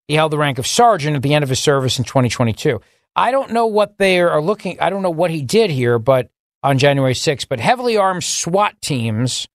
He 0.07 0.15
held 0.15 0.33
the 0.33 0.39
rank 0.39 0.59
of 0.59 0.67
sergeant 0.67 1.17
at 1.17 1.23
the 1.23 1.35
end 1.35 1.43
of 1.43 1.49
his 1.49 1.59
service 1.59 1.99
in 1.99 2.05
2022. 2.05 2.81
I 3.15 3.31
don't 3.31 3.53
know 3.53 3.67
what 3.67 3.99
they 3.99 4.21
are 4.21 4.41
looking. 4.41 4.81
I 4.81 4.91
don't 4.91 5.03
know 5.03 5.11
what 5.11 5.31
he 5.31 5.43
did 5.43 5.71
here, 5.71 5.99
but 5.99 6.31
on 6.63 6.79
January 6.79 7.15
6th, 7.15 7.47
but 7.49 7.61
heavily 7.61 7.97
armed 7.97 8.25
SWAT 8.25 8.81
teams, 8.81 9.47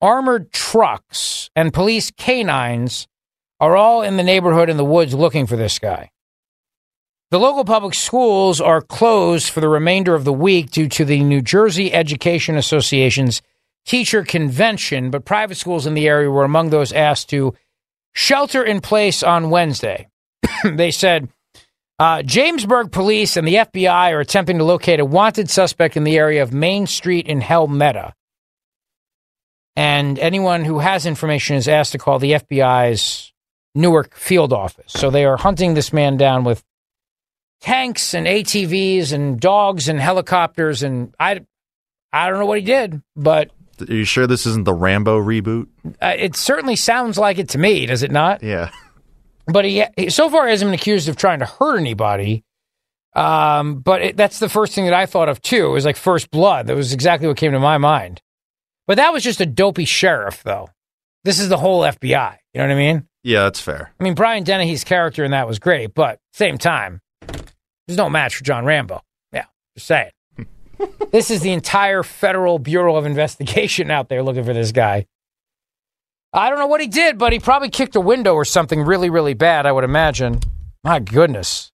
armored 0.00 0.52
trucks, 0.52 1.50
and 1.54 1.72
police 1.72 2.10
canines 2.10 3.06
are 3.60 3.76
all 3.76 4.02
in 4.02 4.16
the 4.16 4.22
neighborhood 4.22 4.70
in 4.70 4.76
the 4.76 4.84
woods 4.84 5.14
looking 5.14 5.46
for 5.46 5.56
this 5.56 5.78
guy. 5.78 6.10
The 7.30 7.38
local 7.38 7.64
public 7.64 7.94
schools 7.94 8.60
are 8.60 8.80
closed 8.80 9.50
for 9.50 9.60
the 9.60 9.68
remainder 9.68 10.14
of 10.14 10.24
the 10.24 10.32
week 10.32 10.70
due 10.70 10.88
to 10.88 11.04
the 11.04 11.22
New 11.22 11.42
Jersey 11.42 11.92
Education 11.92 12.56
Association's 12.56 13.42
teacher 13.86 14.24
convention, 14.24 15.10
but 15.10 15.24
private 15.24 15.56
schools 15.56 15.86
in 15.86 15.94
the 15.94 16.08
area 16.08 16.30
were 16.30 16.44
among 16.44 16.70
those 16.70 16.92
asked 16.92 17.30
to 17.30 17.54
shelter 18.12 18.62
in 18.62 18.80
place 18.80 19.22
on 19.22 19.50
Wednesday. 19.50 20.08
they 20.64 20.90
said 20.90 21.28
uh, 21.98 22.22
Jamesburg 22.22 22.92
police 22.92 23.36
and 23.36 23.46
the 23.46 23.56
FBI 23.56 24.12
are 24.12 24.20
attempting 24.20 24.58
to 24.58 24.64
locate 24.64 25.00
a 25.00 25.04
wanted 25.04 25.50
suspect 25.50 25.96
in 25.96 26.04
the 26.04 26.16
area 26.16 26.42
of 26.42 26.52
Main 26.52 26.86
Street 26.86 27.26
in 27.26 27.40
Helmetta. 27.40 28.12
And 29.76 30.18
anyone 30.18 30.64
who 30.64 30.78
has 30.78 31.06
information 31.06 31.56
is 31.56 31.68
asked 31.68 31.92
to 31.92 31.98
call 31.98 32.18
the 32.18 32.32
FBI's 32.32 33.32
Newark 33.74 34.16
field 34.16 34.52
office. 34.52 34.92
So 34.92 35.10
they 35.10 35.24
are 35.24 35.36
hunting 35.36 35.74
this 35.74 35.92
man 35.92 36.16
down 36.16 36.42
with 36.42 36.64
tanks 37.60 38.14
and 38.14 38.26
ATVs 38.26 39.12
and 39.12 39.38
dogs 39.38 39.88
and 39.88 40.00
helicopters. 40.00 40.82
And 40.82 41.14
I, 41.20 41.42
I 42.12 42.28
don't 42.28 42.40
know 42.40 42.46
what 42.46 42.58
he 42.58 42.64
did, 42.64 43.00
but 43.14 43.50
Are 43.82 43.92
you 43.94 44.04
sure 44.04 44.26
this 44.26 44.46
isn't 44.46 44.64
the 44.64 44.74
Rambo 44.74 45.20
reboot? 45.20 45.68
uh, 46.00 46.14
it 46.16 46.36
certainly 46.36 46.76
sounds 46.76 47.18
like 47.18 47.38
it 47.38 47.48
to 47.50 47.58
me, 47.58 47.86
does 47.86 48.02
it 48.02 48.10
not? 48.10 48.42
Yeah. 48.42 48.70
But 49.46 49.64
he, 49.64 49.84
he 49.96 50.10
so 50.10 50.28
far 50.30 50.46
hasn't 50.46 50.68
been 50.68 50.78
accused 50.78 51.08
of 51.08 51.16
trying 51.16 51.40
to 51.40 51.46
hurt 51.46 51.78
anybody. 51.78 52.44
Um, 53.16 53.80
but 53.80 54.02
it, 54.02 54.16
that's 54.16 54.38
the 54.38 54.48
first 54.48 54.74
thing 54.74 54.84
that 54.84 54.94
I 54.94 55.06
thought 55.06 55.28
of 55.28 55.42
too. 55.42 55.66
It 55.66 55.72
was 55.72 55.84
like 55.84 55.96
first 55.96 56.30
blood. 56.30 56.68
That 56.68 56.76
was 56.76 56.92
exactly 56.92 57.26
what 57.26 57.36
came 57.36 57.52
to 57.52 57.58
my 57.58 57.78
mind. 57.78 58.22
But 58.86 58.96
that 58.96 59.12
was 59.12 59.22
just 59.24 59.40
a 59.40 59.46
dopey 59.46 59.84
sheriff, 59.84 60.42
though. 60.44 60.70
This 61.24 61.40
is 61.40 61.48
the 61.48 61.56
whole 61.58 61.80
FBI. 61.82 62.36
You 62.54 62.60
know 62.60 62.66
what 62.66 62.72
I 62.72 62.76
mean? 62.76 63.06
Yeah, 63.22 63.42
that's 63.42 63.60
fair. 63.60 63.92
I 63.98 64.02
mean, 64.04 64.14
Brian 64.14 64.44
Dennehy's 64.44 64.84
character 64.84 65.24
in 65.24 65.32
that 65.32 65.46
was 65.46 65.58
great, 65.58 65.94
but 65.94 66.18
same 66.32 66.56
time, 66.56 67.00
there's 67.86 67.98
no 67.98 68.08
match 68.08 68.36
for 68.36 68.44
John 68.44 68.64
Rambo. 68.64 69.02
Yeah, 69.32 69.44
just 69.74 69.86
saying. 69.86 70.10
This 71.10 71.30
is 71.30 71.40
the 71.40 71.52
entire 71.52 72.02
Federal 72.02 72.58
Bureau 72.58 72.96
of 72.96 73.06
Investigation 73.06 73.90
out 73.90 74.08
there 74.08 74.22
looking 74.22 74.44
for 74.44 74.54
this 74.54 74.72
guy. 74.72 75.06
I 76.32 76.48
don't 76.48 76.58
know 76.58 76.68
what 76.68 76.80
he 76.80 76.86
did, 76.86 77.18
but 77.18 77.32
he 77.32 77.40
probably 77.40 77.70
kicked 77.70 77.96
a 77.96 78.00
window 78.00 78.34
or 78.34 78.44
something 78.44 78.82
really, 78.82 79.10
really 79.10 79.34
bad, 79.34 79.66
I 79.66 79.72
would 79.72 79.84
imagine. 79.84 80.40
My 80.84 81.00
goodness. 81.00 81.72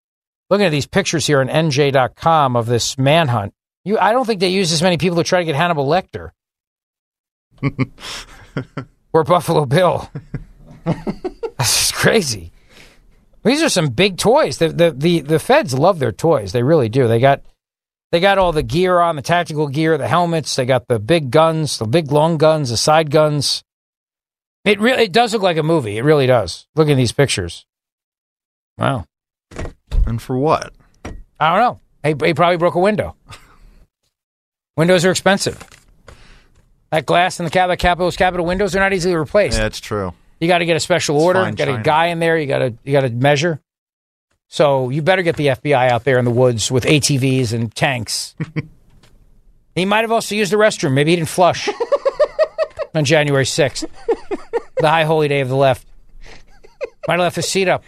Looking 0.48 0.66
at 0.66 0.70
these 0.70 0.86
pictures 0.86 1.26
here 1.26 1.40
on 1.40 1.48
NJ.com 1.48 2.56
of 2.56 2.66
this 2.66 2.96
manhunt. 2.96 3.52
You, 3.84 3.98
I 3.98 4.12
don't 4.12 4.24
think 4.24 4.40
they 4.40 4.48
use 4.48 4.72
as 4.72 4.82
many 4.82 4.96
people 4.96 5.16
to 5.18 5.24
try 5.24 5.40
to 5.40 5.44
get 5.44 5.54
Hannibal 5.54 5.86
Lecter 5.86 6.30
or 9.12 9.24
Buffalo 9.24 9.66
Bill. 9.66 10.10
This 11.58 11.86
is 11.86 11.92
crazy. 11.92 12.52
These 13.44 13.62
are 13.62 13.68
some 13.68 13.88
big 13.88 14.18
toys. 14.18 14.58
The, 14.58 14.68
the 14.68 14.90
the 14.90 15.20
the 15.20 15.38
feds 15.38 15.72
love 15.72 16.00
their 16.00 16.12
toys. 16.12 16.52
They 16.52 16.62
really 16.62 16.88
do. 16.88 17.06
They 17.06 17.20
got 17.20 17.42
they 18.16 18.20
got 18.20 18.38
all 18.38 18.50
the 18.50 18.62
gear 18.62 18.98
on, 18.98 19.16
the 19.16 19.20
tactical 19.20 19.68
gear, 19.68 19.98
the 19.98 20.08
helmets. 20.08 20.56
They 20.56 20.64
got 20.64 20.88
the 20.88 20.98
big 20.98 21.30
guns, 21.30 21.76
the 21.76 21.84
big 21.84 22.10
long 22.10 22.38
guns, 22.38 22.70
the 22.70 22.78
side 22.78 23.10
guns. 23.10 23.62
It 24.64 24.80
really 24.80 25.02
it 25.02 25.12
does 25.12 25.34
look 25.34 25.42
like 25.42 25.58
a 25.58 25.62
movie. 25.62 25.98
It 25.98 26.02
really 26.02 26.26
does. 26.26 26.66
Look 26.74 26.88
at 26.88 26.94
these 26.96 27.12
pictures. 27.12 27.66
Wow. 28.78 29.04
And 30.06 30.22
for 30.22 30.38
what? 30.38 30.72
I 31.38 31.58
don't 31.58 31.60
know. 31.60 31.80
He, 32.02 32.28
he 32.28 32.32
probably 32.32 32.56
broke 32.56 32.74
a 32.74 32.80
window. 32.80 33.16
Windows 34.78 35.04
are 35.04 35.10
expensive. 35.10 35.62
That 36.92 37.04
glass 37.04 37.38
in 37.38 37.44
the 37.44 37.50
Capitol, 37.50 37.76
Capitol's 37.76 38.16
Capitol 38.16 38.46
windows 38.46 38.74
are 38.74 38.80
not 38.80 38.94
easily 38.94 39.14
replaced. 39.14 39.58
Yeah, 39.58 39.66
it's 39.66 39.80
true. 39.80 40.14
You 40.40 40.48
got 40.48 40.58
to 40.58 40.64
get 40.64 40.76
a 40.76 40.80
special 40.80 41.20
order. 41.20 41.40
fine 41.40 41.54
Got 41.54 41.68
a 41.68 41.82
guy 41.82 42.06
in 42.06 42.18
there. 42.18 42.38
You 42.38 42.46
got 42.46 42.58
to 42.60 42.74
you 42.82 42.92
got 42.92 43.02
to 43.02 43.10
measure. 43.10 43.60
So 44.56 44.88
you 44.88 45.02
better 45.02 45.20
get 45.20 45.36
the 45.36 45.48
FBI 45.48 45.90
out 45.90 46.04
there 46.04 46.18
in 46.18 46.24
the 46.24 46.30
woods 46.30 46.70
with 46.72 46.84
ATVs 46.84 47.52
and 47.52 47.74
tanks. 47.74 48.34
he 49.74 49.84
might 49.84 50.00
have 50.00 50.10
also 50.10 50.34
used 50.34 50.50
the 50.50 50.56
restroom. 50.56 50.94
Maybe 50.94 51.10
he 51.10 51.16
didn't 51.16 51.28
flush 51.28 51.68
on 52.94 53.04
January 53.04 53.44
sixth, 53.44 53.84
the 54.78 54.88
high 54.88 55.04
holy 55.04 55.28
day 55.28 55.40
of 55.40 55.50
the 55.50 55.56
left. 55.56 55.86
Might 57.06 57.16
have 57.16 57.20
left 57.20 57.36
his 57.36 57.46
seat 57.46 57.68
up. 57.68 57.84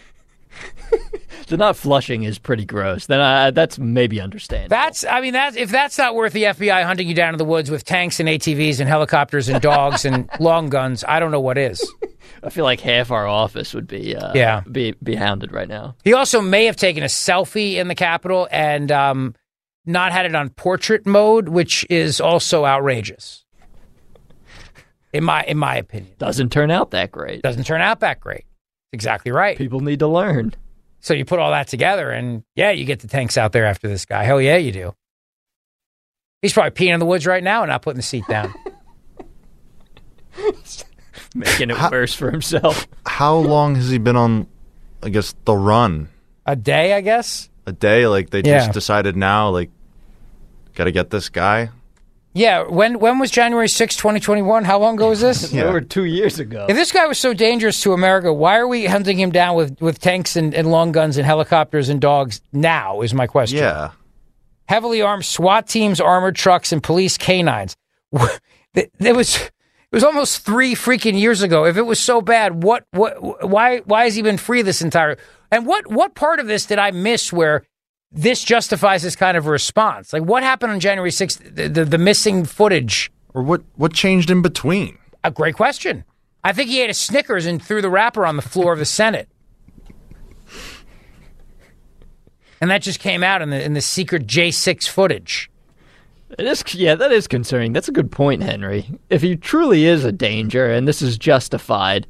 The 1.49 1.57
not 1.57 1.76
flushing 1.76 2.24
is 2.24 2.38
pretty 2.38 2.64
gross. 2.64 3.07
Then 3.07 3.20
I, 3.20 3.51
that's 3.51 3.78
maybe 3.78 4.20
understandable. 4.20 4.68
That's 4.70 5.05
I 5.05 5.20
mean 5.20 5.32
that's 5.32 5.57
if 5.57 5.70
that's 5.70 5.96
not 5.99 6.14
worth 6.14 6.32
the 6.34 6.44
FBI 6.44 6.84
hunting 6.84 7.09
you 7.09 7.14
down 7.14 7.34
in 7.34 7.38
the 7.38 7.44
woods 7.44 7.70
with 7.70 7.84
tanks 7.84 8.20
and 8.20 8.28
ATVs 8.28 8.80
and 8.80 8.88
helicopters 8.88 9.49
and 9.49 9.61
dogs 9.62 10.05
and 10.05 10.28
long 10.40 10.68
guns, 10.68 11.05
I 11.09 11.20
don't 11.20 11.30
know 11.30 11.40
what 11.40 11.57
is. 11.59 11.86
I 12.42 12.51
feel 12.51 12.64
like 12.64 12.80
half 12.80 13.11
our 13.11 13.26
office 13.26 13.72
would 13.74 13.86
be 13.86 14.14
uh, 14.14 14.32
Yeah. 14.34 14.61
be 14.70 14.94
be 15.03 15.14
hounded 15.14 15.51
right 15.53 15.68
now. 15.68 15.96
He 16.05 16.12
also 16.12 16.40
may 16.40 16.66
have 16.66 16.76
taken 16.76 17.03
a 17.03 17.07
selfie 17.07 17.74
in 17.76 17.88
the 17.88 17.94
Capitol 17.94 18.46
and 18.51 18.92
um, 18.92 19.34
not 19.86 20.12
had 20.12 20.26
it 20.26 20.34
on 20.34 20.51
portrait 20.51 21.07
mode, 21.07 21.49
which 21.49 21.86
is 21.88 22.20
also 22.20 22.64
outrageous. 22.66 23.44
In 25.12 25.24
my 25.24 25.42
in 25.44 25.57
my 25.57 25.76
opinion, 25.76 26.12
Doesn't 26.18 26.51
turn 26.53 26.70
out 26.70 26.90
that 26.90 27.11
great. 27.11 27.40
doesn't 27.42 27.64
turn 27.64 27.80
out 27.80 28.01
that 28.01 28.20
great. 28.20 28.44
Exactly 28.92 29.32
right. 29.32 29.57
People 29.57 29.80
need 29.80 29.99
to 30.01 30.07
learn. 30.07 30.55
So 31.01 31.14
you 31.14 31.24
put 31.24 31.38
all 31.38 31.51
that 31.53 31.68
together, 31.68 32.11
and 32.11 32.42
yeah, 32.57 32.70
you 32.72 32.84
get 32.84 33.01
the 33.01 33.09
tanks 33.09 33.38
out 33.38 33.53
there 33.53 33.66
after 33.66 33.88
this 33.88 34.05
guy. 34.05 34.24
Hell 34.24 34.40
yeah, 34.40 34.57
you 34.57 34.72
do. 34.72 34.94
He's 36.42 36.53
probably 36.53 36.70
peeing 36.72 36.94
in 36.94 37.01
the 37.01 37.07
woods 37.07 37.26
right 37.26 37.42
now 37.42 37.62
and 37.62 37.70
not 37.70 37.82
putting 37.82 37.96
the 37.99 38.03
seat 38.03 38.24
down. 38.28 38.53
Making 41.34 41.70
it 41.70 41.90
worse 41.90 42.14
for 42.14 42.30
himself. 42.30 42.86
How 43.07 43.36
long 43.36 43.74
has 43.74 43.90
he 43.90 43.99
been 43.99 44.16
on, 44.16 44.46
I 45.03 45.09
guess, 45.11 45.34
the 45.44 45.55
run? 45.57 46.09
a 46.46 46.57
day, 46.57 46.94
I 46.94 47.03
guess. 47.03 47.51
A 47.66 47.72
day? 47.72 48.07
Like 48.07 48.30
they 48.30 48.40
Yeah. 48.40 48.59
just 48.61 48.72
decided 48.72 49.16
now, 49.16 49.51
like, 49.51 49.70
got 50.74 50.84
to 50.84 50.92
get 50.92 51.11
this 51.11 51.28
guy? 51.28 51.68
Yeah. 52.34 52.64
When 52.68 52.98
when 52.98 53.18
was 53.18 53.30
January 53.30 53.68
sixth, 53.68 53.98
2021? 53.98 54.64
How 54.64 54.78
long 54.78 54.94
ago 54.94 55.10
was 55.10 55.20
this? 55.20 55.52
Yeah. 55.52 55.64
Over 55.68 55.80
two 55.80 56.04
years 56.04 56.38
ago. 56.38 56.66
If 56.68 56.76
this 56.76 56.92
guy 56.92 57.06
was 57.06 57.18
so 57.18 57.34
dangerous 57.34 57.80
to 57.82 57.92
America, 57.92 58.32
why 58.32 58.58
are 58.58 58.68
we 58.68 58.86
hunting 58.86 59.18
him 59.18 59.30
down 59.30 59.56
with, 59.56 59.80
with 59.80 59.98
tanks 59.98 60.36
and, 60.36 60.54
and 60.54 60.70
long 60.70 60.92
guns 60.92 61.16
and 61.16 61.26
helicopters 61.26 61.88
and 61.88 62.00
dogs 62.00 62.40
now? 62.52 63.00
Is 63.02 63.14
my 63.14 63.26
question. 63.26 63.58
Yeah. 63.58 63.90
Heavily 64.68 65.00
armed 65.00 65.24
SWAT 65.24 65.66
teams, 65.66 66.00
armored 66.00 66.36
trucks, 66.36 66.72
and 66.72 66.82
police 66.82 67.16
canines. 67.16 67.76
There 69.00 69.14
was 69.14 69.36
it 69.90 69.96
was 69.96 70.04
almost 70.04 70.44
three 70.44 70.74
freaking 70.74 71.18
years 71.18 71.40
ago. 71.42 71.64
If 71.64 71.76
it 71.76 71.82
was 71.82 71.98
so 71.98 72.20
bad, 72.20 72.62
what 72.62 72.84
what 72.92 73.48
why 73.48 73.78
why 73.78 74.04
has 74.04 74.14
he 74.14 74.22
been 74.22 74.36
free 74.36 74.62
this 74.62 74.82
entire? 74.82 75.16
And 75.50 75.66
what 75.66 75.86
what 75.86 76.14
part 76.14 76.38
of 76.38 76.46
this 76.46 76.66
did 76.66 76.78
I 76.78 76.90
miss 76.90 77.32
where 77.32 77.64
this 78.11 78.42
justifies 78.42 79.02
this 79.02 79.16
kind 79.16 79.36
of 79.36 79.46
a 79.46 79.50
response? 79.50 80.12
Like 80.12 80.22
what 80.22 80.42
happened 80.42 80.72
on 80.72 80.80
January 80.80 81.11
sixth? 81.11 81.42
The, 81.44 81.68
the, 81.68 81.84
the 81.84 81.98
missing 81.98 82.44
footage. 82.44 83.11
Or 83.34 83.42
what? 83.42 83.62
What 83.76 83.92
changed 83.92 84.30
in 84.30 84.42
between? 84.42 84.98
A 85.24 85.30
great 85.30 85.54
question. 85.54 86.04
I 86.44 86.52
think 86.52 86.70
he 86.70 86.80
ate 86.80 86.90
a 86.90 86.94
Snickers 86.94 87.46
and 87.46 87.62
threw 87.62 87.82
the 87.82 87.90
wrapper 87.90 88.24
on 88.24 88.36
the 88.36 88.42
floor 88.42 88.72
of 88.72 88.78
the 88.78 88.84
Senate. 88.84 89.28
And 92.61 92.70
that 92.70 92.82
just 92.82 93.00
came 93.00 93.22
out 93.22 93.42
in 93.42 93.50
the 93.50 93.62
in 93.62 93.74
the 93.74 93.80
secret 93.80 94.26
J6 94.26 94.88
footage. 94.88 95.50
It 96.38 96.46
is, 96.46 96.62
yeah, 96.74 96.94
that 96.94 97.11
is 97.11 97.26
concerning. 97.26 97.72
That's 97.72 97.88
a 97.88 97.92
good 97.92 98.12
point, 98.12 98.42
Henry. 98.42 98.86
If 99.09 99.22
he 99.22 99.34
truly 99.36 99.86
is 99.86 100.04
a 100.04 100.12
danger 100.12 100.70
and 100.70 100.86
this 100.86 101.00
is 101.00 101.16
justified, 101.16 102.06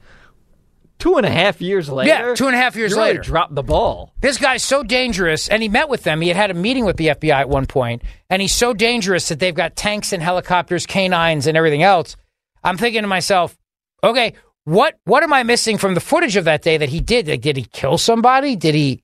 two 0.99 1.17
and 1.17 1.25
a 1.27 1.31
half 1.31 1.61
years 1.61 1.89
later, 1.89 2.09
Yeah, 2.09 2.35
two 2.35 2.47
and 2.47 2.55
a 2.55 2.59
half 2.59 2.77
years 2.77 2.93
really 2.93 3.09
later. 3.11 3.23
dropped 3.23 3.55
the 3.55 3.63
ball. 3.63 4.13
This 4.21 4.39
guy's 4.39 4.63
so 4.65 4.83
dangerous, 4.83 5.49
and 5.49 5.63
he 5.63 5.69
met 5.69 5.89
with 5.89 6.03
them. 6.05 6.21
He 6.21 6.29
had 6.29 6.37
had 6.37 6.51
a 6.51 6.55
meeting 6.55 6.85
with 6.85 6.97
the 6.97 7.09
FBI 7.09 7.41
at 7.41 7.49
one 7.49 7.67
point, 7.67 8.03
and 8.31 8.43
he's 8.43 8.55
so 8.55 8.75
dangerous 8.75 9.29
that 9.29 9.39
they've 9.39 9.55
got 9.55 9.77
tanks 9.77 10.13
and 10.13 10.23
helicopters, 10.23 10.87
canines, 10.87 11.47
and 11.47 11.57
everything 11.57 11.83
else. 11.83 12.17
I'm 12.65 12.77
thinking 12.77 13.03
to 13.03 13.09
myself, 13.09 13.57
okay, 14.03 14.35
what 14.65 14.99
what 15.05 15.23
am 15.23 15.33
I 15.33 15.43
missing 15.45 15.79
from 15.79 15.95
the 15.95 16.01
footage 16.01 16.37
of 16.37 16.45
that 16.45 16.63
day 16.63 16.77
that 16.77 16.89
he 16.91 17.01
did? 17.01 17.29
Like, 17.29 17.41
did 17.41 17.57
he 17.57 17.65
kill 17.65 17.97
somebody? 17.99 18.57
Did 18.57 18.75
he? 18.75 19.03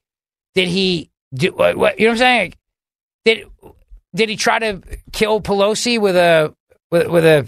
Did 0.54 0.68
he 0.68 1.10
do? 1.32 1.52
What, 1.52 1.76
what, 1.76 1.98
you 1.98 2.06
know 2.06 2.10
what 2.12 2.14
I'm 2.14 2.18
saying? 2.18 2.54
Did 3.24 3.46
did 4.14 4.28
he 4.28 4.36
try 4.36 4.58
to 4.58 4.82
kill 5.12 5.40
Pelosi 5.40 5.98
with 6.00 6.16
a 6.16 6.54
with, 6.90 7.08
with 7.08 7.24
a 7.24 7.46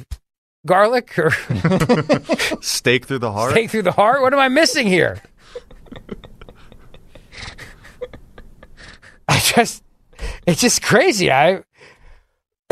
garlic 0.66 1.18
or 1.18 1.30
steak 2.60 3.06
through 3.06 3.20
the 3.20 3.32
heart. 3.32 3.52
Steak 3.52 3.70
through 3.70 3.82
the 3.82 3.92
heart? 3.92 4.20
What 4.22 4.32
am 4.32 4.38
I 4.40 4.48
missing 4.48 4.86
here? 4.86 5.22
I 9.28 9.38
just, 9.40 9.82
it's 10.46 10.60
just 10.60 10.82
crazy. 10.82 11.30
I, 11.32 11.62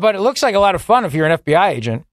but 0.00 0.14
it 0.14 0.20
looks 0.20 0.42
like 0.42 0.54
a 0.54 0.58
lot 0.60 0.74
of 0.74 0.82
fun 0.82 1.04
if 1.04 1.14
you're 1.14 1.26
an 1.26 1.38
FBI 1.38 1.68
agent. 1.70 2.04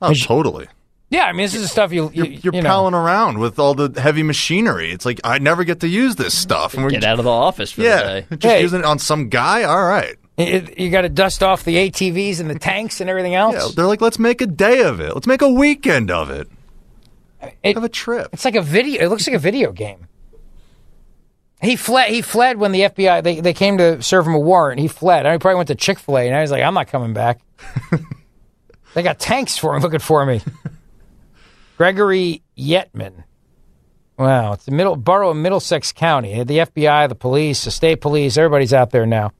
Oh, 0.00 0.12
totally. 0.14 0.66
Yeah, 1.08 1.24
I 1.24 1.32
mean, 1.32 1.44
this 1.44 1.54
is 1.54 1.62
the 1.62 1.68
stuff 1.68 1.92
you, 1.92 2.10
you 2.12 2.24
You're, 2.24 2.32
you're 2.40 2.54
you 2.54 2.62
know. 2.62 2.68
palling 2.68 2.94
around 2.94 3.38
with 3.38 3.58
all 3.58 3.74
the 3.74 4.00
heavy 4.00 4.22
machinery. 4.24 4.90
It's 4.90 5.06
like 5.06 5.20
I 5.24 5.38
never 5.38 5.62
get 5.64 5.80
to 5.80 5.88
use 5.88 6.16
this 6.16 6.36
stuff. 6.36 6.74
And 6.74 6.82
we're 6.82 6.90
Get 6.90 7.04
out 7.04 7.18
of 7.18 7.24
the 7.24 7.30
office 7.30 7.70
for 7.72 7.82
yeah, 7.82 8.02
the 8.02 8.20
day. 8.20 8.26
just 8.36 8.44
Hey. 8.54 8.62
using 8.62 8.80
it 8.80 8.84
on 8.84 8.98
some 8.98 9.28
guy. 9.28 9.62
All 9.62 9.84
right. 9.84 10.16
It- 10.36 10.78
you 10.78 10.90
got 10.90 11.02
to 11.02 11.08
dust 11.08 11.42
off 11.42 11.64
the 11.64 11.76
ATVs 11.76 12.40
and 12.40 12.50
the 12.50 12.58
tanks 12.58 13.00
and 13.00 13.08
everything 13.08 13.34
else. 13.34 13.54
Yeah, 13.54 13.68
they're 13.74 13.86
like, 13.86 14.00
let's 14.00 14.18
make 14.18 14.40
a 14.40 14.46
day 14.46 14.82
of 14.82 15.00
it. 15.00 15.14
Let's 15.14 15.26
make 15.26 15.42
a 15.42 15.48
weekend 15.50 16.10
of 16.10 16.30
it. 16.30 16.48
Have 17.64 17.84
a 17.84 17.88
trip. 17.88 18.28
It's 18.32 18.44
like 18.44 18.54
a 18.54 18.62
video. 18.62 19.04
It 19.04 19.08
looks 19.08 19.26
like 19.26 19.36
a 19.36 19.40
video 19.40 19.72
game. 19.72 20.08
He 21.62 21.76
fled. 21.76 22.10
He 22.10 22.22
fled 22.22 22.58
when 22.58 22.72
the 22.72 22.80
FBI 22.82 23.22
they, 23.22 23.40
they 23.40 23.54
came 23.54 23.78
to 23.78 24.02
serve 24.02 24.26
him 24.26 24.34
a 24.34 24.38
warrant. 24.38 24.80
He 24.80 24.88
fled. 24.88 25.24
I 25.24 25.30
mean, 25.30 25.34
he 25.34 25.38
probably 25.38 25.56
went 25.56 25.68
to 25.68 25.74
Chick 25.74 25.98
Fil 25.98 26.18
A, 26.18 26.26
and 26.26 26.36
I 26.36 26.42
was 26.42 26.50
like, 26.50 26.62
I'm 26.62 26.74
not 26.74 26.88
coming 26.88 27.14
back. 27.14 27.40
they 28.94 29.02
got 29.02 29.18
tanks 29.18 29.56
for 29.56 29.74
him 29.74 29.82
looking 29.82 30.00
for 30.00 30.26
me. 30.26 30.42
Gregory 31.78 32.42
Yetman. 32.58 33.24
Wow, 34.18 34.54
it's 34.54 34.64
the 34.64 34.72
middle 34.72 34.96
borough 34.96 35.30
of 35.30 35.36
Middlesex 35.36 35.92
County. 35.92 36.42
The 36.42 36.58
FBI, 36.58 37.08
the 37.08 37.14
police, 37.14 37.64
the 37.64 37.70
state 37.70 38.00
police, 38.00 38.36
everybody's 38.36 38.72
out 38.72 38.90
there 38.90 39.06
now 39.06 39.32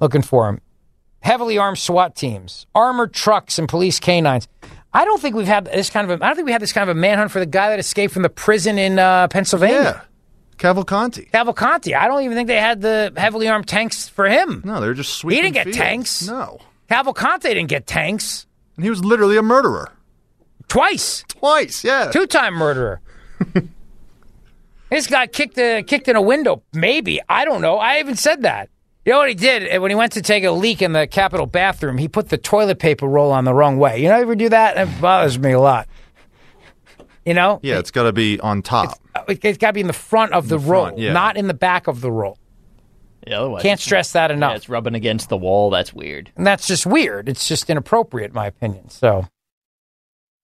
looking 0.00 0.22
for 0.22 0.48
him. 0.48 0.60
Heavily 1.22 1.58
armed 1.58 1.78
SWAT 1.78 2.16
teams, 2.16 2.66
armored 2.74 3.12
trucks, 3.12 3.58
and 3.58 3.68
police 3.68 4.00
canines. 4.00 4.48
I 4.92 5.04
don't 5.04 5.20
think 5.20 5.36
we've 5.36 5.46
had 5.46 5.66
this 5.66 5.90
kind 5.90 6.10
of 6.10 6.20
a, 6.20 6.24
I 6.24 6.28
don't 6.28 6.36
think 6.36 6.46
we 6.46 6.52
had 6.52 6.62
this 6.62 6.72
kind 6.72 6.88
of 6.88 6.96
a 6.96 6.98
manhunt 6.98 7.30
for 7.30 7.38
the 7.38 7.46
guy 7.46 7.68
that 7.70 7.78
escaped 7.78 8.12
from 8.12 8.22
the 8.22 8.30
prison 8.30 8.78
in 8.78 8.98
uh, 8.98 9.28
Pennsylvania. 9.28 9.82
Yeah. 9.82 10.00
Cavalcante. 10.56 11.30
Cavalcante. 11.30 11.96
I 11.96 12.06
don't 12.06 12.22
even 12.22 12.36
think 12.36 12.48
they 12.48 12.60
had 12.60 12.80
the 12.80 13.12
heavily 13.16 13.48
armed 13.48 13.66
tanks 13.66 14.08
for 14.08 14.28
him. 14.28 14.62
No, 14.64 14.80
they're 14.80 14.94
just 14.94 15.14
sweet. 15.14 15.36
He 15.36 15.42
didn't 15.42 15.54
get 15.54 15.64
fields. 15.64 15.78
tanks. 15.78 16.26
No. 16.26 16.58
Cavalcante 16.90 17.42
didn't 17.42 17.68
get 17.68 17.86
tanks. 17.86 18.46
And 18.76 18.84
he 18.84 18.90
was 18.90 19.02
literally 19.04 19.36
a 19.36 19.42
murderer. 19.42 19.92
Twice. 20.68 21.24
Twice, 21.28 21.82
yeah. 21.84 22.10
Two 22.10 22.26
time 22.26 22.54
murderer. 22.54 23.00
this 24.90 25.06
guy 25.06 25.26
kicked 25.26 25.58
a, 25.58 25.82
kicked 25.82 26.08
in 26.08 26.16
a 26.16 26.22
window. 26.22 26.62
Maybe. 26.72 27.20
I 27.28 27.44
don't 27.44 27.62
know. 27.62 27.76
I 27.76 28.00
even 28.00 28.16
said 28.16 28.42
that. 28.42 28.68
You 29.04 29.12
know 29.12 29.18
what 29.18 29.28
he 29.30 29.34
did? 29.34 29.80
When 29.80 29.90
he 29.90 29.94
went 29.94 30.12
to 30.12 30.22
take 30.22 30.44
a 30.44 30.50
leak 30.50 30.82
in 30.82 30.92
the 30.92 31.06
Capitol 31.06 31.46
bathroom, 31.46 31.96
he 31.96 32.06
put 32.06 32.28
the 32.28 32.36
toilet 32.36 32.78
paper 32.78 33.06
roll 33.06 33.32
on 33.32 33.44
the 33.44 33.54
wrong 33.54 33.78
way. 33.78 34.02
You 34.02 34.08
know, 34.08 34.20
ever 34.20 34.34
do 34.34 34.50
that? 34.50 34.76
It 34.76 35.00
bothers 35.00 35.38
me 35.38 35.52
a 35.52 35.60
lot. 35.60 35.88
You 37.24 37.34
know? 37.34 37.60
Yeah, 37.62 37.78
it's 37.78 37.90
got 37.90 38.04
to 38.04 38.12
be 38.12 38.38
on 38.40 38.62
top. 38.62 38.98
Uh, 39.14 39.22
it, 39.28 39.42
has 39.42 39.58
got 39.58 39.68
to 39.68 39.72
be 39.74 39.80
in 39.80 39.86
the 39.86 39.92
front 39.92 40.32
of 40.32 40.48
the, 40.48 40.58
The 40.58 40.66
roll, 40.66 40.98
yeah. 40.98 41.12
not 41.12 41.36
in 41.36 41.46
the 41.46 41.54
back 41.54 41.86
of 41.86 42.00
the 42.00 42.10
roll. 42.10 42.38
Yeah, 43.26 43.40
otherwise, 43.40 43.62
Can't 43.62 43.80
stress 43.80 44.12
that 44.12 44.30
enough. 44.30 44.52
Yeah, 44.52 44.56
it's 44.56 44.68
rubbing 44.68 44.94
against 44.94 45.28
the 45.28 45.36
wall. 45.36 45.70
That's 45.70 45.92
weird. 45.92 46.32
And 46.36 46.46
that's 46.46 46.66
just 46.66 46.86
weird. 46.86 47.28
It's 47.28 47.46
just 47.46 47.68
inappropriate, 47.68 48.30
in 48.30 48.34
my 48.34 48.46
opinion. 48.46 48.88
So, 48.88 49.26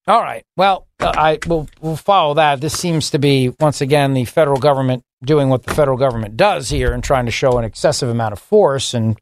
all 0.06 0.20
right. 0.22 0.44
Well, 0.56 0.86
uh, 1.00 1.12
I 1.16 1.38
will 1.46 1.68
we'll 1.80 1.96
follow 1.96 2.34
that. 2.34 2.60
This 2.60 2.78
seems 2.78 3.10
to 3.10 3.18
be 3.18 3.52
once 3.60 3.80
again 3.80 4.14
the 4.14 4.24
federal 4.24 4.58
government 4.58 5.04
doing 5.24 5.48
what 5.48 5.64
the 5.64 5.74
federal 5.74 5.96
government 5.96 6.36
does 6.36 6.68
here 6.68 6.92
and 6.92 7.02
trying 7.02 7.26
to 7.26 7.32
show 7.32 7.58
an 7.58 7.64
excessive 7.64 8.08
amount 8.08 8.32
of 8.32 8.38
force 8.38 8.94
and 8.94 9.18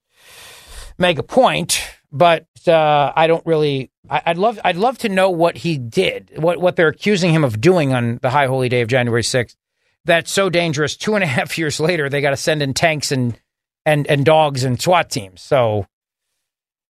make 0.99 1.19
a 1.19 1.23
point. 1.23 1.81
But 2.13 2.47
uh, 2.67 3.13
I 3.17 3.27
don't 3.27 3.45
really. 3.47 3.91
I, 4.11 4.23
I'd 4.27 4.39
love. 4.39 4.61
I'd 4.63 4.77
love 4.77 4.99
to 4.99 5.09
know 5.09 5.31
what 5.31 5.57
he 5.57 5.79
did. 5.79 6.33
What 6.37 6.61
what 6.61 6.77
they're 6.77 6.89
accusing 6.89 7.33
him 7.33 7.45
of 7.45 7.61
doing 7.61 7.95
on 7.95 8.19
the 8.21 8.31
high 8.31 8.47
holy 8.47 8.69
day 8.69 8.83
of 8.83 8.89
January 8.89 9.25
sixth. 9.25 9.57
That's 10.05 10.31
so 10.31 10.51
dangerous. 10.51 10.97
Two 10.97 11.15
and 11.15 11.25
a 11.25 11.27
half 11.27 11.57
years 11.59 11.81
later, 11.81 12.11
they 12.11 12.21
got 12.21 12.31
to 12.31 12.37
send 12.37 12.63
in 12.63 12.75
tanks 12.75 13.11
and 13.11 13.39
and 13.87 14.07
and 14.07 14.25
dogs 14.25 14.65
and 14.65 14.81
SWAT 14.81 15.11
teams. 15.11 15.41
So 15.41 15.87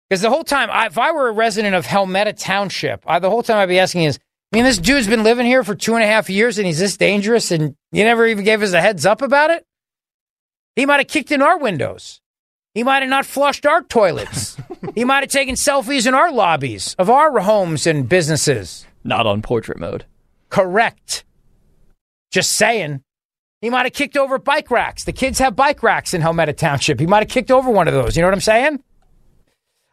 because 0.09 0.21
the 0.21 0.29
whole 0.29 0.43
time, 0.43 0.69
I, 0.71 0.87
if 0.87 0.97
I 0.97 1.11
were 1.11 1.27
a 1.27 1.33
resident 1.33 1.75
of 1.75 1.85
Helmetta 1.85 2.35
Township, 2.35 3.03
I, 3.05 3.19
the 3.19 3.29
whole 3.29 3.43
time 3.43 3.57
I'd 3.57 3.67
be 3.67 3.79
asking 3.79 4.03
is, 4.03 4.17
I 4.51 4.57
mean, 4.57 4.65
this 4.65 4.79
dude's 4.79 5.07
been 5.07 5.23
living 5.23 5.45
here 5.45 5.63
for 5.63 5.75
two 5.75 5.93
and 5.93 6.03
a 6.03 6.07
half 6.07 6.29
years 6.29 6.57
and 6.57 6.65
he's 6.65 6.79
this 6.79 6.97
dangerous 6.97 7.51
and 7.51 7.75
you 7.91 8.03
never 8.03 8.25
even 8.25 8.43
gave 8.43 8.63
us 8.63 8.73
a 8.73 8.81
heads 8.81 9.05
up 9.05 9.21
about 9.21 9.51
it? 9.51 9.65
He 10.75 10.87
might 10.87 10.99
have 10.99 11.07
kicked 11.07 11.31
in 11.31 11.41
our 11.41 11.59
windows. 11.59 12.21
He 12.73 12.83
might 12.83 13.01
have 13.01 13.09
not 13.09 13.25
flushed 13.25 13.67
our 13.67 13.83
toilets. 13.83 14.57
he 14.95 15.03
might 15.03 15.21
have 15.21 15.29
taken 15.29 15.55
selfies 15.55 16.07
in 16.07 16.15
our 16.15 16.31
lobbies 16.31 16.95
of 16.97 17.09
our 17.09 17.39
homes 17.39 17.85
and 17.85 18.09
businesses. 18.09 18.87
Not 19.03 19.27
on 19.27 19.43
portrait 19.43 19.79
mode. 19.79 20.05
Correct. 20.49 21.23
Just 22.31 22.53
saying. 22.53 23.03
He 23.61 23.69
might 23.69 23.85
have 23.85 23.93
kicked 23.93 24.17
over 24.17 24.39
bike 24.39 24.71
racks. 24.71 25.03
The 25.03 25.11
kids 25.11 25.37
have 25.39 25.55
bike 25.55 25.83
racks 25.83 26.13
in 26.13 26.21
Helmetta 26.21 26.55
Township. 26.55 26.99
He 26.99 27.05
might 27.05 27.23
have 27.23 27.29
kicked 27.29 27.51
over 27.51 27.69
one 27.69 27.87
of 27.87 27.93
those. 27.93 28.15
You 28.15 28.21
know 28.21 28.27
what 28.27 28.35
I'm 28.35 28.41
saying? 28.41 28.83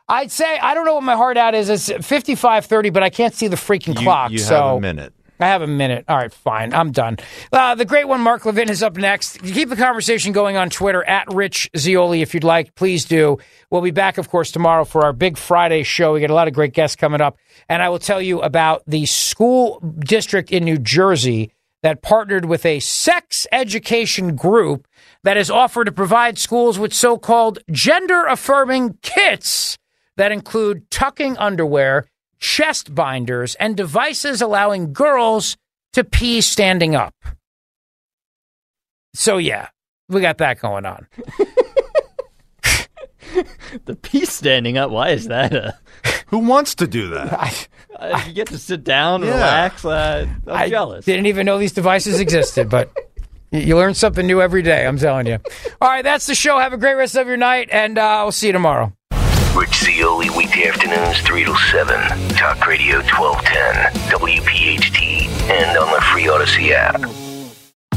I'd 0.09 0.31
say 0.31 0.59
I 0.59 0.75
don't 0.75 0.85
know 0.85 0.95
what 0.95 1.03
my 1.03 1.17
heart 1.17 1.37
out 1.37 1.55
is. 1.55 1.69
It's 1.69 1.89
55:30, 1.89 2.91
but 2.93 3.03
I 3.03 3.11
can't 3.11 3.35
see 3.35 3.49
the 3.49 3.57
freaking 3.57 3.99
You- 3.99 4.05
clock. 4.05 4.31
you 4.31 4.39
have 4.39 4.47
so 4.49 4.77
a 4.77 4.81
minute. 4.81 5.13
I 5.39 5.49
have 5.49 5.61
a 5.61 5.67
minute. 5.67 6.07
All 6.09 6.17
right, 6.17 6.33
fine. 6.33 6.73
I'm 6.73 6.93
done. 6.93 7.19
Uh, 7.53 7.75
the 7.75 7.85
great 7.85 8.09
one, 8.09 8.23
Mark 8.23 8.47
Levin, 8.47 8.71
is 8.71 8.83
up 8.83 8.97
next. 8.97 9.43
Keep 9.43 9.69
the 9.69 9.77
conversation 9.77 10.33
going 10.33 10.57
on 10.57 10.71
Twitter 10.71 11.05
at 11.05 11.27
Rich 11.31 11.69
Zeoli 11.77 12.23
if 12.23 12.33
you'd 12.33 12.43
like. 12.43 12.75
Please 12.75 13.05
do. 13.05 13.37
We'll 13.71 13.83
be 13.83 13.91
back, 13.91 14.17
of 14.17 14.31
course, 14.31 14.51
tomorrow 14.51 14.85
for 14.87 15.05
our 15.05 15.13
big 15.13 15.37
Friday 15.37 15.83
show. 15.83 16.15
We 16.15 16.21
got 16.23 16.31
a 16.31 16.35
lot 16.35 16.49
of 16.49 16.55
great 16.55 16.73
guests 16.73 16.97
coming 16.97 17.21
up, 17.21 17.37
and 17.69 17.83
I 17.83 17.91
will 17.91 17.99
tell 17.99 18.23
you 18.23 18.41
about 18.41 18.83
the 18.87 19.05
school 19.05 19.81
district 19.99 20.51
in 20.51 20.65
New 20.65 20.79
Jersey 20.79 21.53
that 21.83 22.01
partnered 22.01 22.47
with 22.47 22.65
a 22.65 22.81
sex 22.81 23.47
education 23.53 24.37
group 24.37 24.89
that 25.23 25.37
has 25.37 25.51
offered 25.51 25.85
to 25.85 25.93
provide 25.93 26.39
schools 26.39 26.79
with 26.79 26.95
so-called 26.95 27.59
gender-affirming 27.71 28.97
kits 29.03 29.77
that 30.17 30.33
include 30.33 30.91
tucking 30.91 31.37
underwear, 31.39 32.07
chest 32.39 32.95
binders, 32.95 33.55
and 33.57 33.77
devices 33.77 34.41
allowing 34.43 34.93
girls 34.93 35.57
to 35.93 36.05
pee 36.05 36.41
standing 36.41 36.95
up. 36.95 37.15
So, 39.15 39.39
yeah, 39.39 39.69
we 40.09 40.21
got 40.21 40.39
that 40.39 40.61
going 40.61 40.85
on. 40.87 41.07
The 43.85 43.95
pee 43.97 44.25
standing 44.25 44.79
up. 44.79 44.91
Why 44.91 45.11
is 45.11 45.27
that? 45.29 45.53
A, 45.53 45.75
Who 46.29 46.39
wants 46.39 46.75
to 46.77 46.87
do 46.87 47.09
that? 47.11 47.69
uh, 47.95 48.23
you 48.27 48.33
get 48.33 48.47
to 48.49 48.57
sit 48.59 48.83
down, 48.83 49.23
Yeah. 49.23 49.33
relax. 49.35 49.85
Uh, 49.85 50.27
I'm 50.47 50.57
I 50.57 50.69
jealous. 50.71 51.05
didn't 51.05 51.27
even 51.27 51.45
know 51.45 51.59
these 51.59 51.73
devices 51.73 52.19
existed, 52.19 52.71
but 52.71 52.91
you 53.51 53.77
learn 53.77 53.93
something 53.95 54.27
new 54.27 54.41
every 54.41 54.63
day, 54.63 54.87
I'm 54.87 54.97
telling 54.97 55.27
you. 55.27 55.39
All 55.81 55.89
right, 55.89 56.03
that's 56.03 56.27
the 56.27 56.35
show. 56.35 56.59
Have 56.59 56.73
a 56.73 56.79
great 56.79 56.95
rest 56.95 57.15
of 57.17 57.27
your 57.27 57.37
night, 57.37 57.69
and 57.71 57.99
uh, 57.99 58.03
I'll 58.03 58.33
see 58.33 58.47
you 58.47 58.53
tomorrow. 58.55 58.93
Rich 59.57 59.85
Zeoli, 59.85 60.29
weekday 60.29 60.69
afternoons, 60.69 61.19
3 61.23 61.45
to 61.47 61.57
7. 61.57 62.29
Talk 62.37 62.67
Radio 62.67 62.97
1210, 63.01 63.91
WPHT, 64.11 65.29
and 65.51 65.79
on 65.79 65.91
the 65.95 66.01
free 66.03 66.29
Odyssey 66.29 66.75
app. 66.75 67.26